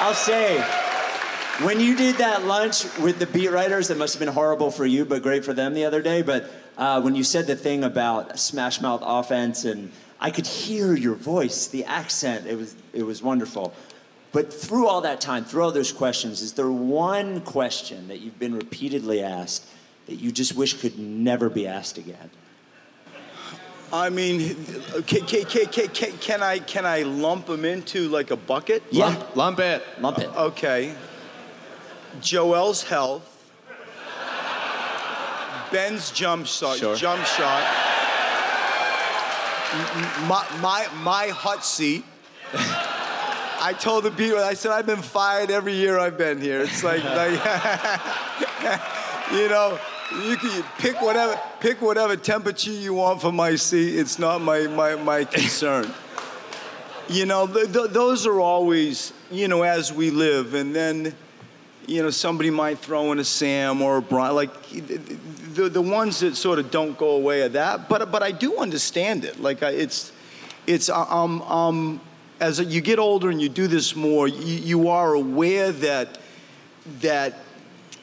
I'll 0.00 0.12
say, 0.12 0.60
when 1.64 1.78
you 1.78 1.94
did 1.96 2.16
that 2.16 2.46
lunch 2.46 2.84
with 2.98 3.20
the 3.20 3.26
beat 3.26 3.52
writers, 3.52 3.88
it 3.90 3.96
must 3.96 4.14
have 4.14 4.18
been 4.18 4.34
horrible 4.34 4.72
for 4.72 4.84
you, 4.84 5.04
but 5.04 5.22
great 5.22 5.44
for 5.44 5.54
them 5.54 5.74
the 5.74 5.84
other 5.84 6.02
day. 6.02 6.22
But 6.22 6.50
uh, 6.76 7.00
when 7.00 7.14
you 7.14 7.22
said 7.22 7.46
the 7.46 7.54
thing 7.54 7.84
about 7.84 8.40
smash 8.40 8.80
mouth 8.80 9.02
offense, 9.04 9.64
and 9.64 9.92
I 10.18 10.32
could 10.32 10.48
hear 10.48 10.96
your 10.96 11.14
voice, 11.14 11.68
the 11.68 11.84
accent, 11.84 12.48
it 12.48 12.56
was, 12.56 12.74
it 12.92 13.04
was 13.04 13.22
wonderful. 13.22 13.72
But 14.32 14.52
through 14.52 14.88
all 14.88 15.02
that 15.02 15.20
time, 15.20 15.44
through 15.44 15.62
all 15.62 15.72
those 15.72 15.92
questions, 15.92 16.40
is 16.40 16.54
there 16.54 16.70
one 16.70 17.42
question 17.42 18.08
that 18.08 18.20
you've 18.20 18.38
been 18.38 18.56
repeatedly 18.56 19.22
asked 19.22 19.66
that 20.06 20.14
you 20.14 20.32
just 20.32 20.56
wish 20.56 20.72
could 20.74 20.98
never 20.98 21.50
be 21.50 21.66
asked 21.66 21.98
again? 21.98 22.30
I 23.92 24.08
mean, 24.08 24.56
can, 25.06 25.26
can, 25.26 25.44
can, 25.44 25.66
can, 25.66 26.12
can 26.16 26.42
I 26.42 26.58
can 26.60 26.86
I 26.86 27.02
lump 27.02 27.44
them 27.44 27.66
into 27.66 28.08
like 28.08 28.30
a 28.30 28.36
bucket? 28.36 28.82
Yeah. 28.90 29.08
Lump, 29.08 29.36
lump 29.36 29.60
it. 29.60 29.82
Lump 30.00 30.18
it. 30.18 30.34
Okay. 30.34 30.94
Joel's 32.22 32.82
health. 32.84 33.28
Ben's 35.70 36.10
jump 36.10 36.46
shot. 36.46 36.78
Sure. 36.78 36.96
Jump 36.96 37.24
shot. 37.26 37.62
My, 40.26 40.46
my, 40.60 40.86
my 41.02 41.28
hot 41.28 41.64
seat. 41.64 42.04
I 43.64 43.74
told 43.74 44.02
the 44.02 44.10
people, 44.10 44.40
I 44.40 44.54
said, 44.54 44.72
I've 44.72 44.86
been 44.86 45.02
fired 45.02 45.52
every 45.52 45.74
year 45.74 45.96
I've 45.96 46.18
been 46.18 46.40
here. 46.40 46.62
It's 46.62 46.82
like, 46.82 47.04
like 47.20 47.30
you 49.32 49.48
know, 49.48 49.78
you 50.24 50.36
can 50.36 50.64
pick 50.78 51.00
whatever, 51.00 51.40
pick 51.60 51.80
whatever 51.80 52.16
temperature 52.16 52.72
you 52.72 52.94
want 52.94 53.20
for 53.20 53.30
my 53.30 53.54
seat. 53.54 54.00
It's 54.00 54.18
not 54.18 54.40
my, 54.40 54.66
my, 54.66 54.96
my 54.96 55.24
concern. 55.24 55.94
You 57.08 57.24
know, 57.24 57.46
th- 57.46 57.72
th- 57.72 57.90
those 57.90 58.26
are 58.26 58.40
always, 58.40 59.12
you 59.30 59.46
know, 59.46 59.62
as 59.62 59.92
we 59.92 60.10
live. 60.10 60.54
And 60.54 60.74
then, 60.74 61.14
you 61.86 62.02
know, 62.02 62.10
somebody 62.10 62.50
might 62.50 62.80
throw 62.80 63.12
in 63.12 63.20
a 63.20 63.24
Sam 63.24 63.80
or 63.80 63.98
a 63.98 64.02
Brian, 64.02 64.34
like 64.34 64.70
the, 64.70 65.68
the 65.68 65.82
ones 65.82 66.18
that 66.18 66.34
sort 66.34 66.58
of 66.58 66.72
don't 66.72 66.98
go 66.98 67.10
away 67.10 67.42
are 67.42 67.48
that. 67.50 67.88
But, 67.88 68.10
but 68.10 68.24
I 68.24 68.32
do 68.32 68.56
understand 68.56 69.24
it. 69.24 69.40
Like, 69.40 69.62
I, 69.62 69.70
it's, 69.70 70.10
it's, 70.66 70.90
um, 70.90 71.42
um, 71.42 72.00
as 72.42 72.58
you 72.58 72.80
get 72.80 72.98
older 72.98 73.30
and 73.30 73.40
you 73.40 73.48
do 73.48 73.68
this 73.68 73.94
more, 73.94 74.26
you, 74.26 74.56
you 74.56 74.88
are 74.88 75.14
aware 75.14 75.70
that, 75.70 76.18
that 77.00 77.38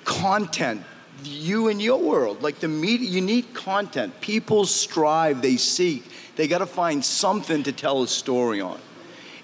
content, 0.05 0.81
you 1.25 1.67
and 1.67 1.81
your 1.81 1.99
world, 1.99 2.41
like 2.41 2.59
the 2.59 2.67
media, 2.69 3.09
you 3.09 3.19
need 3.19 3.53
content. 3.53 4.21
People 4.21 4.65
strive, 4.65 5.41
they 5.41 5.57
seek, 5.57 6.05
they 6.37 6.47
got 6.47 6.59
to 6.59 6.65
find 6.65 7.03
something 7.03 7.63
to 7.63 7.73
tell 7.73 8.01
a 8.01 8.07
story 8.07 8.61
on. 8.61 8.79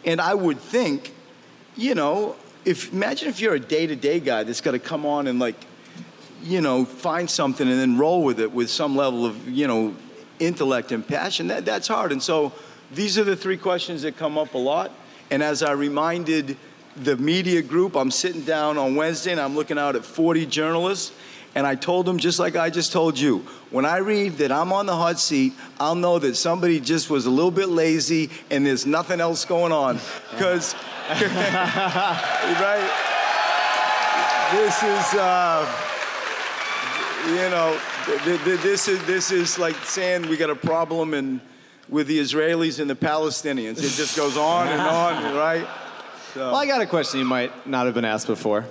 And 0.06 0.22
I 0.22 0.34
would 0.34 0.60
think, 0.60 1.14
you 1.76 1.94
know, 1.94 2.38
if 2.64 2.94
imagine 2.94 3.28
if 3.28 3.42
you're 3.42 3.56
a 3.56 3.60
day-to-day 3.60 4.22
guy 4.22 4.44
that's 4.44 4.62
got 4.62 4.72
to 4.72 4.80
come 4.80 5.06
on 5.06 5.28
and 5.28 5.40
like, 5.40 5.58
you 6.42 6.62
know, 6.62 6.86
find 6.86 7.30
something 7.30 7.68
and 7.68 7.78
then 7.78 7.98
roll 7.98 8.24
with 8.24 8.40
it 8.40 8.50
with 8.50 8.70
some 8.70 8.96
level 8.96 9.26
of, 9.26 9.46
you 9.50 9.68
know, 9.68 9.94
intellect 10.40 10.94
and 10.94 11.06
passion. 11.06 11.48
That, 11.48 11.66
that's 11.66 11.90
hard. 11.90 12.14
And 12.14 12.24
so 12.24 12.54
these 12.94 13.18
are 13.18 13.24
the 13.24 13.36
three 13.36 13.58
questions 13.58 14.04
that 14.04 14.18
come 14.18 14.38
up 14.38 14.54
a 14.54 14.58
lot. 14.58 14.92
And 15.32 15.42
as 15.42 15.64
I 15.64 15.72
reminded 15.72 16.58
the 16.96 17.18
media 17.18 17.62
group, 17.62 17.96
I'm 17.96 18.12
sitting 18.12 18.42
down 18.42 18.78
on 18.78 18.96
Wednesday 18.96 19.32
and 19.32 19.42
I'm 19.42 19.56
looking 19.56 19.78
out 19.78 19.96
at 19.96 20.06
40 20.06 20.46
journalists. 20.46 21.12
And 21.56 21.66
I 21.66 21.76
told 21.76 22.06
them, 22.06 22.18
just 22.18 22.38
like 22.38 22.58
I 22.58 22.70
just 22.70 22.92
told 22.92 23.18
you, 23.18 23.40
when 23.72 23.86
I 23.86 23.98
read 23.98 24.34
that 24.40 24.52
I'm 24.52 24.74
on 24.74 24.86
the 24.86 24.96
hot 24.96 25.20
seat, 25.20 25.54
I'll 25.80 25.96
know 25.96 26.20
that 26.20 26.36
somebody 26.36 26.82
just 26.82 27.10
was 27.10 27.26
a 27.26 27.30
little 27.30 27.52
bit 27.52 27.70
lazy 27.70 28.30
and 28.52 28.66
there's 28.66 28.86
nothing 28.86 29.22
else 29.22 29.46
going 29.46 29.72
on. 29.72 30.00
Because, 30.32 30.76
right? 31.10 32.92
This 34.52 34.84
is, 34.84 35.14
uh, 35.14 35.66
you 37.30 37.50
know, 37.50 37.80
th- 38.06 38.44
th- 38.44 38.60
this 38.62 38.88
is 38.88 39.04
this 39.06 39.32
is 39.32 39.58
like 39.58 39.76
saying 39.78 40.28
we 40.28 40.38
got 40.38 40.50
a 40.50 40.56
problem 40.56 41.14
in 41.14 41.42
with 41.90 42.08
the 42.08 42.20
Israelis 42.20 42.80
and 42.80 42.90
the 42.90 42.96
Palestinians. 42.96 43.78
It 43.78 43.92
just 43.92 44.18
goes 44.18 44.38
on 44.38 44.68
and 44.68 44.82
on, 44.82 45.36
right? 45.36 45.68
So. 46.34 46.42
Well, 46.42 46.56
I 46.56 46.66
got 46.66 46.82
a 46.82 46.86
question 46.86 47.20
you 47.20 47.26
might 47.26 47.68
not 47.68 47.86
have 47.86 47.96
been 47.96 48.06
asked 48.06 48.28
before. 48.28 48.66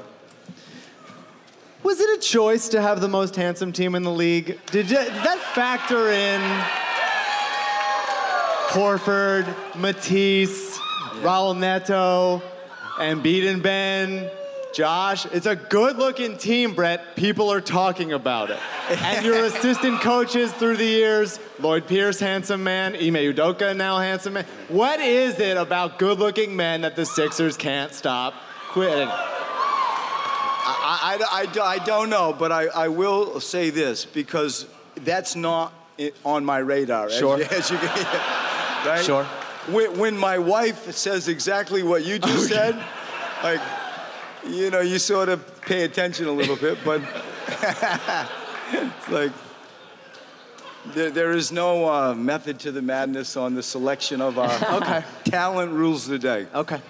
Was 1.83 2.01
it 2.01 2.19
a 2.19 2.21
choice 2.21 2.69
to 2.69 2.81
have 2.81 3.01
the 3.01 3.09
most 3.09 3.37
handsome 3.37 3.73
team 3.73 3.95
in 3.95 4.03
the 4.03 4.11
league? 4.11 4.59
Did, 4.67 4.91
you, 4.91 4.97
did 4.97 5.13
that 5.13 5.39
factor 5.55 6.11
in 6.11 6.41
Horford, 8.75 9.47
Matisse, 9.77 10.79
Raul 11.21 11.57
Neto, 11.57 12.43
and 12.99 13.23
Ben, 13.23 14.31
Josh? 14.75 15.25
It's 15.27 15.47
a 15.47 15.57
good-looking 15.57 16.37
team, 16.37 16.75
Brett. 16.75 17.15
People 17.17 17.51
are 17.51 17.61
talking 17.61 18.13
about 18.13 18.51
it. 18.51 18.59
And 19.03 19.25
your 19.25 19.45
assistant 19.47 20.01
coaches 20.01 20.53
through 20.53 20.77
the 20.77 20.85
years, 20.85 21.39
Lloyd 21.61 21.87
Pierce, 21.87 22.19
handsome 22.21 22.63
man, 22.65 22.95
Ime 22.97 23.15
Udoka, 23.33 23.75
now 23.77 23.99
handsome 23.99 24.35
man. 24.35 24.45
What 24.69 25.01
is 25.01 25.39
it 25.41 25.57
about 25.57 25.99
good-looking 25.99 26.55
men 26.55 26.83
that 26.83 26.97
the 26.97 27.07
Sixers 27.07 27.57
can't 27.57 27.93
stop 27.95 28.35
quitting? 28.69 29.09
I, 30.67 31.19
I, 31.21 31.47
I, 31.47 31.63
I 31.75 31.79
don't 31.85 32.11
know, 32.11 32.35
but 32.37 32.51
I, 32.53 32.67
I 32.67 32.89
will 32.89 33.41
say 33.41 33.71
this 33.71 34.05
because 34.05 34.67
that's 34.97 35.37
not 35.37 35.73
on 36.25 36.45
my 36.45 36.59
radar. 36.59 37.09
Sure. 37.11 37.39
you- 37.39 37.45
As 37.45 37.71
you, 37.71 37.77
right? 37.77 39.03
Sure. 39.05 39.25
When, 39.71 39.99
when 39.99 40.17
my 40.17 40.39
wife 40.39 40.93
says 40.93 41.29
exactly 41.29 41.83
what 41.83 42.05
you 42.05 42.19
just 42.19 42.49
said, 42.49 42.75
like, 43.43 43.61
you 44.47 44.71
know, 44.71 44.81
you 44.81 44.99
sort 44.99 45.29
of 45.29 45.61
pay 45.63 45.85
attention 45.85 46.27
a 46.27 46.33
little 46.33 46.57
bit, 46.57 46.79
but 46.85 47.01
it's 48.73 49.09
like 49.11 49.33
there, 50.95 51.11
there 51.11 51.33
is 51.33 51.51
no 51.53 51.89
uh, 51.89 52.15
method 52.15 52.59
to 52.61 52.73
the 52.73 52.83
madness 52.83 53.37
on 53.37 53.55
the 53.55 53.63
selection 53.63 54.21
of 54.21 54.39
our 54.39 54.77
Okay. 54.83 55.05
talent 55.25 55.73
rules 55.73 56.07
the 56.07 56.19
day. 56.19 56.47
Okay. 56.55 56.81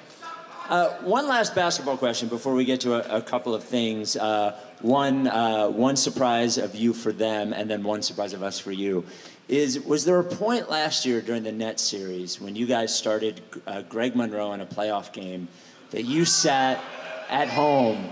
Uh, 0.69 0.89
one 1.03 1.29
last 1.29 1.55
basketball 1.55 1.97
question 1.97 2.27
before 2.29 2.55
we 2.55 2.65
get 2.65 2.81
to 2.81 2.95
a, 2.95 3.19
a 3.19 3.23
couple 3.23 3.55
of 3.55 3.63
things. 3.63 4.17
Uh, 4.17 4.59
one, 4.81 5.29
uh, 5.29 5.69
one 5.69 5.95
surprise 5.95 6.57
of 6.57 6.75
you 6.75 6.93
for 6.95 7.13
them, 7.13 7.53
and 7.53 7.71
then 7.71 7.83
one 7.83 8.01
surprise 8.03 8.33
of 8.33 8.43
us 8.43 8.59
for 8.59 8.73
you. 8.73 9.05
Is 9.47 9.79
was 9.81 10.07
there 10.07 10.19
a 10.19 10.25
point 10.25 10.71
last 10.71 11.05
year 11.05 11.21
during 11.21 11.43
the 11.43 11.53
Net 11.53 11.79
series 11.79 12.41
when 12.41 12.57
you 12.57 12.65
guys 12.67 12.97
started 12.97 13.43
uh, 13.67 13.83
Greg 13.83 14.17
Monroe 14.17 14.55
in 14.55 14.63
a 14.63 14.67
playoff 14.67 15.13
game 15.13 15.49
that 15.91 16.05
you 16.05 16.25
sat 16.25 16.83
at 17.29 17.49
home 17.49 18.11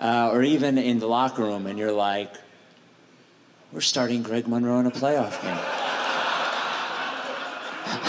uh, 0.00 0.30
or 0.32 0.42
even 0.42 0.78
in 0.78 0.98
the 0.98 1.06
locker 1.06 1.42
room 1.42 1.66
and 1.66 1.78
you're 1.78 1.92
like, 1.92 2.34
"We're 3.72 3.80
starting 3.80 4.22
Greg 4.22 4.48
Monroe 4.48 4.80
in 4.80 4.86
a 4.86 4.90
playoff 4.90 5.40
game." 5.42 5.58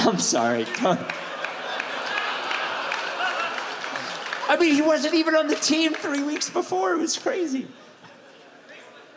I'm 0.07 0.19
sorry. 0.19 0.65
I 4.49 4.57
mean, 4.59 4.73
he 4.73 4.81
wasn't 4.81 5.15
even 5.15 5.35
on 5.35 5.47
the 5.47 5.55
team 5.55 5.93
three 5.93 6.23
weeks 6.23 6.49
before. 6.49 6.93
It 6.93 6.99
was 6.99 7.17
crazy. 7.17 7.67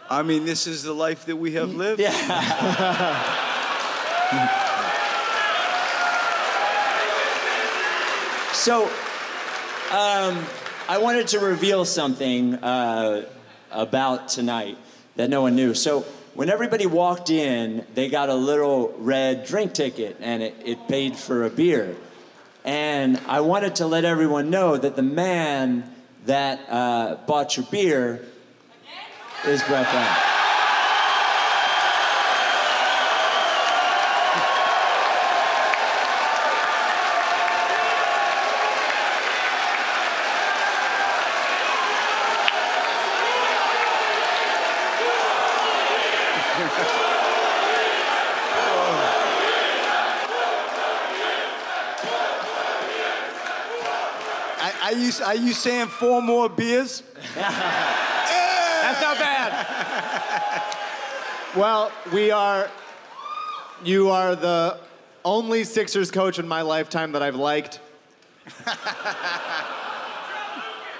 I 0.08 0.22
mean, 0.22 0.44
this 0.44 0.66
is 0.66 0.82
the 0.82 0.92
life 0.92 1.26
that 1.26 1.36
we 1.36 1.52
have 1.52 1.74
lived. 1.74 2.00
Yeah. 2.00 3.42
So, 8.66 8.90
um, 9.92 10.44
I 10.88 10.98
wanted 10.98 11.26
to 11.28 11.40
reveal 11.40 11.84
something 11.84 12.54
uh, 12.54 13.28
about 13.72 14.28
tonight 14.28 14.78
that 15.16 15.28
no 15.28 15.42
one 15.42 15.56
knew. 15.56 15.74
So, 15.74 16.02
when 16.34 16.48
everybody 16.48 16.86
walked 16.86 17.28
in, 17.28 17.84
they 17.94 18.08
got 18.08 18.28
a 18.28 18.34
little 18.34 18.94
red 18.98 19.46
drink 19.46 19.72
ticket 19.72 20.18
and 20.20 20.44
it, 20.44 20.54
it 20.64 20.86
paid 20.86 21.16
for 21.16 21.44
a 21.44 21.50
beer. 21.50 21.96
And 22.64 23.18
I 23.26 23.40
wanted 23.40 23.76
to 23.76 23.86
let 23.86 24.04
everyone 24.04 24.48
know 24.50 24.76
that 24.76 24.94
the 24.94 25.02
man 25.02 25.92
that 26.26 26.60
uh, 26.68 27.16
bought 27.26 27.56
your 27.56 27.66
beer 27.66 28.24
is 29.44 29.62
Brett 29.64 29.90
Brown. 29.90 30.36
I, 54.86 54.92
are, 54.92 54.92
you, 55.06 55.12
are 55.24 55.34
you 55.34 55.52
saying 55.52 55.86
four 55.88 56.20
more 56.20 56.48
beers? 56.48 57.02
That's 57.34 59.00
not 59.00 59.18
bad. 59.18 60.62
well, 61.56 61.92
we 62.12 62.30
are. 62.30 62.68
You 63.84 64.10
are 64.10 64.34
the 64.34 64.78
only 65.24 65.64
Sixers 65.64 66.10
coach 66.10 66.38
in 66.38 66.48
my 66.48 66.62
lifetime 66.62 67.12
that 67.12 67.22
I've 67.22 67.36
liked. 67.36 67.80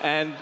and 0.02 0.34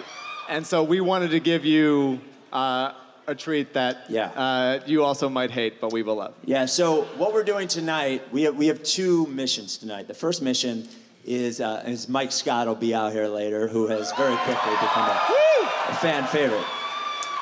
and 0.49 0.67
so 0.67 0.83
we 0.83 1.01
wanted 1.01 1.31
to 1.31 1.41
give 1.41 1.65
you 1.65 2.21
uh, 2.53 2.93
a 3.27 3.35
treat 3.35 3.73
that 3.75 4.07
Yeah. 4.09 4.27
uh, 4.31 4.81
you 4.87 5.03
also 5.03 5.29
might 5.29 5.51
hate, 5.51 5.81
but 5.81 5.93
we 5.93 6.03
will 6.03 6.17
love. 6.17 6.35
Yeah, 6.45 6.67
so 6.67 7.03
what 7.17 7.33
we're 7.33 7.45
doing 7.45 7.69
tonight, 7.69 8.23
we 8.33 8.43
have, 8.43 8.55
we 8.57 8.67
have 8.67 8.83
two 8.83 9.27
missions 9.29 9.79
tonight. 9.79 10.07
The 10.09 10.15
first 10.15 10.43
mission 10.43 10.87
is, 11.25 11.61
uh, 11.61 11.83
is 11.87 12.09
Mike 12.09 12.33
Scott 12.33 12.67
will 12.67 12.75
be 12.75 12.95
out 12.95 13.13
here 13.13 13.27
later, 13.29 13.67
who 13.69 13.87
has 13.89 14.13
very 14.13 14.37
quickly 14.37 14.73
become 14.73 15.09
a, 15.09 15.21
a 15.89 15.95
fan 15.97 16.27
favorite. 16.27 16.65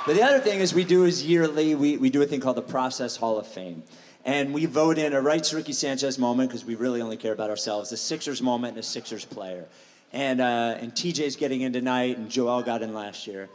But 0.07 0.17
the 0.17 0.23
other 0.23 0.41
thing 0.41 0.61
is 0.61 0.75
we 0.75 0.85
do 0.85 1.05
is 1.05 1.25
yearly, 1.25 1.75
we, 1.75 1.97
we 1.97 2.11
do 2.11 2.23
a 2.23 2.27
thing 2.27 2.41
called 2.41 2.57
the 2.57 2.63
Process 2.63 3.17
Hall 3.17 3.39
of 3.39 3.47
Fame. 3.47 3.83
And 4.25 4.55
we 4.55 4.67
vote 4.67 4.99
in 4.99 5.13
a 5.13 5.21
rights 5.21 5.53
Ricky 5.53 5.73
Sanchez 5.73 6.19
moment, 6.19 6.49
because 6.51 6.65
we 6.65 6.75
really 6.77 7.03
only 7.03 7.17
care 7.17 7.33
about 7.33 7.51
ourselves, 7.51 7.91
a 7.93 7.97
Sixers 7.97 8.41
moment 8.41 8.73
and 8.73 8.81
a 8.81 8.83
Sixers 8.83 9.25
player. 9.25 9.67
And, 10.13 10.41
uh, 10.41 10.77
and 10.81 10.93
TJ's 10.93 11.37
getting 11.37 11.63
in 11.63 11.73
tonight, 11.73 12.19
and 12.19 12.31
Joel 12.31 12.63
got 12.63 12.83
in 12.83 12.95
last 12.95 13.27
year. 13.27 13.49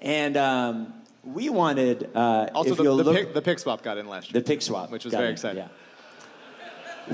And 0.00 0.36
um, 0.36 0.94
we 1.24 1.48
wanted, 1.50 2.10
uh, 2.14 2.48
Also, 2.54 2.74
the, 2.74 2.82
the, 2.84 2.92
look, 2.92 3.16
pick, 3.16 3.34
the 3.34 3.42
pick 3.42 3.58
swap 3.58 3.82
got 3.82 3.98
in 3.98 4.08
last 4.08 4.32
year. 4.32 4.40
the 4.40 4.46
pick 4.46 4.62
swap, 4.62 4.90
Which 4.90 5.04
was 5.04 5.12
very 5.12 5.26
in, 5.26 5.32
exciting. 5.32 5.58
yeah. 5.64 5.68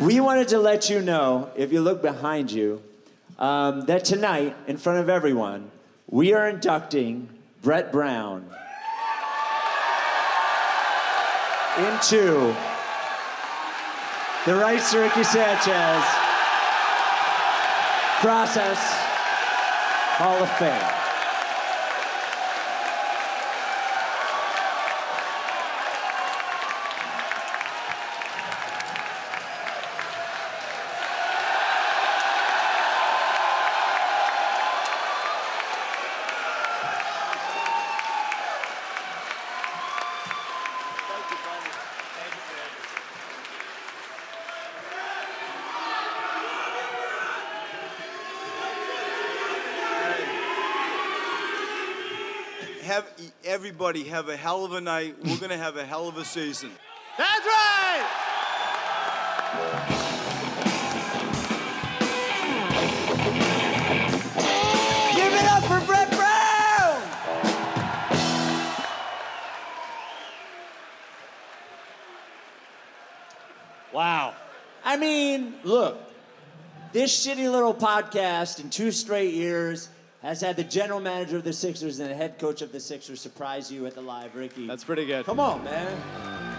We 0.01 0.21
wanted 0.21 0.49
to 0.49 0.59
let 0.59 0.89
you 0.89 1.03
know, 1.03 1.51
if 1.55 1.71
you 1.71 1.83
look 1.83 2.01
behind 2.01 2.51
you, 2.51 2.83
um, 3.39 3.83
that 3.87 4.07
tonight, 4.07 4.57
in 4.67 4.79
front 4.79 5.01
of 5.01 5.11
everyone, 5.11 5.71
we 6.09 6.33
are 6.33 6.49
inducting 6.49 7.29
Brett 7.63 7.93
Brown 7.93 8.47
into 11.77 12.55
the 14.47 14.55
rights 14.55 14.93
to 14.93 15.01
Ricky 15.01 15.25
Sanchez 15.25 16.05
Process 18.21 18.79
Hall 20.17 20.43
of 20.43 20.51
Fame. 20.59 21.02
Have 52.93 53.09
everybody 53.43 54.05
have 54.05 54.29
a 54.29 54.37
hell 54.37 54.67
of 54.67 54.75
a 54.75 54.81
night. 54.83 55.17
We're 55.25 55.39
gonna 55.39 55.57
have 55.57 55.79
a 55.79 55.87
hell 55.87 56.09
of 56.09 56.19
a 56.19 56.27
season. 56.27 56.71
That's 57.17 57.47
right! 57.47 58.05
Give 65.17 65.33
it 65.33 65.47
up 65.47 65.65
for 65.65 65.81
Brett 65.87 66.11
Brown! 66.11 67.03
Wow. 73.95 74.35
I 74.85 74.99
mean, 74.99 75.55
look, 75.65 75.99
this 76.93 77.27
shitty 77.27 77.51
little 77.51 77.73
podcast 77.73 78.61
in 78.63 78.69
two 78.69 78.93
straight 78.93 79.33
years 79.33 79.89
has 80.23 80.41
had 80.41 80.57
the 80.57 80.65
general 80.65 81.01
manager 81.01 81.37
of 81.37 81.45
the 81.45 81.53
Sixers 81.53 81.99
and 81.99 82.09
the 82.09 82.15
head 82.15 82.39
coach 82.39 82.63
of 82.63 82.71
the 82.71 82.79
Sixers 82.79 83.21
surprise 83.21 83.73
you 83.73 83.87
at 83.87 83.95
the 83.95 84.01
live, 84.01 84.35
Ricky. 84.37 84.69
That's 84.69 84.85
pretty 84.85 85.05
good. 85.05 85.27
Come 85.27 85.41
on, 85.41 85.65
man. 85.65 86.01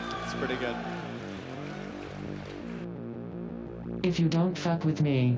That's 0.10 0.34
pretty 0.34 0.56
good. 0.58 0.76
If 4.04 4.20
you 4.20 4.28
don't 4.28 4.58
fuck 4.58 4.84
with 4.84 5.02
me, 5.02 5.38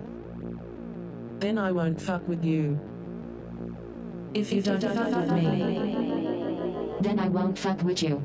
Then 1.40 1.58
I 1.60 1.72
won't 1.72 2.02
fuck 2.02 2.28
with 2.28 2.44
you. 2.44 2.80
If 4.34 4.52
you 4.52 4.62
don't 4.62 4.82
fuck 4.82 5.14
with 5.14 5.32
me, 5.32 5.70
then 7.02 7.20
I 7.20 7.28
won't 7.30 7.60
fuck 7.60 7.84
with 7.84 8.02
you. 8.02 8.24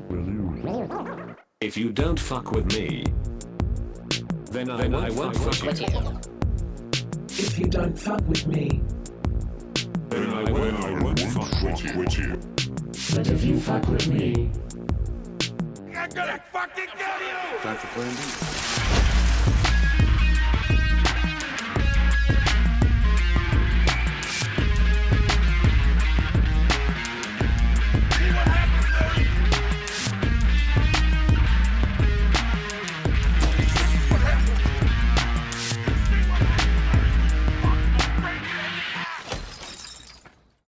If 1.61 1.77
you 1.77 1.91
don't 1.91 2.19
fuck 2.19 2.51
with 2.51 2.65
me, 2.73 3.03
then 4.49 4.71
I, 4.71 4.77
then 4.77 4.95
I 4.95 5.11
won't 5.11 5.37
fuck 5.37 5.61
with 5.61 5.81
you. 5.81 6.19
if 7.29 7.59
you 7.59 7.67
don't 7.67 7.97
fuck 7.97 8.21
with 8.27 8.47
me, 8.47 8.81
fuck 11.81 11.95
with 11.95 12.17
you. 12.17 12.39
But 13.15 13.27
if 13.27 13.43
you 13.43 13.59
fuck 13.59 13.87
with 13.87 14.07
me, 14.07 14.51
Time 17.61 17.77
for 17.77 17.87
plan 17.87 18.15
B. 18.15 18.80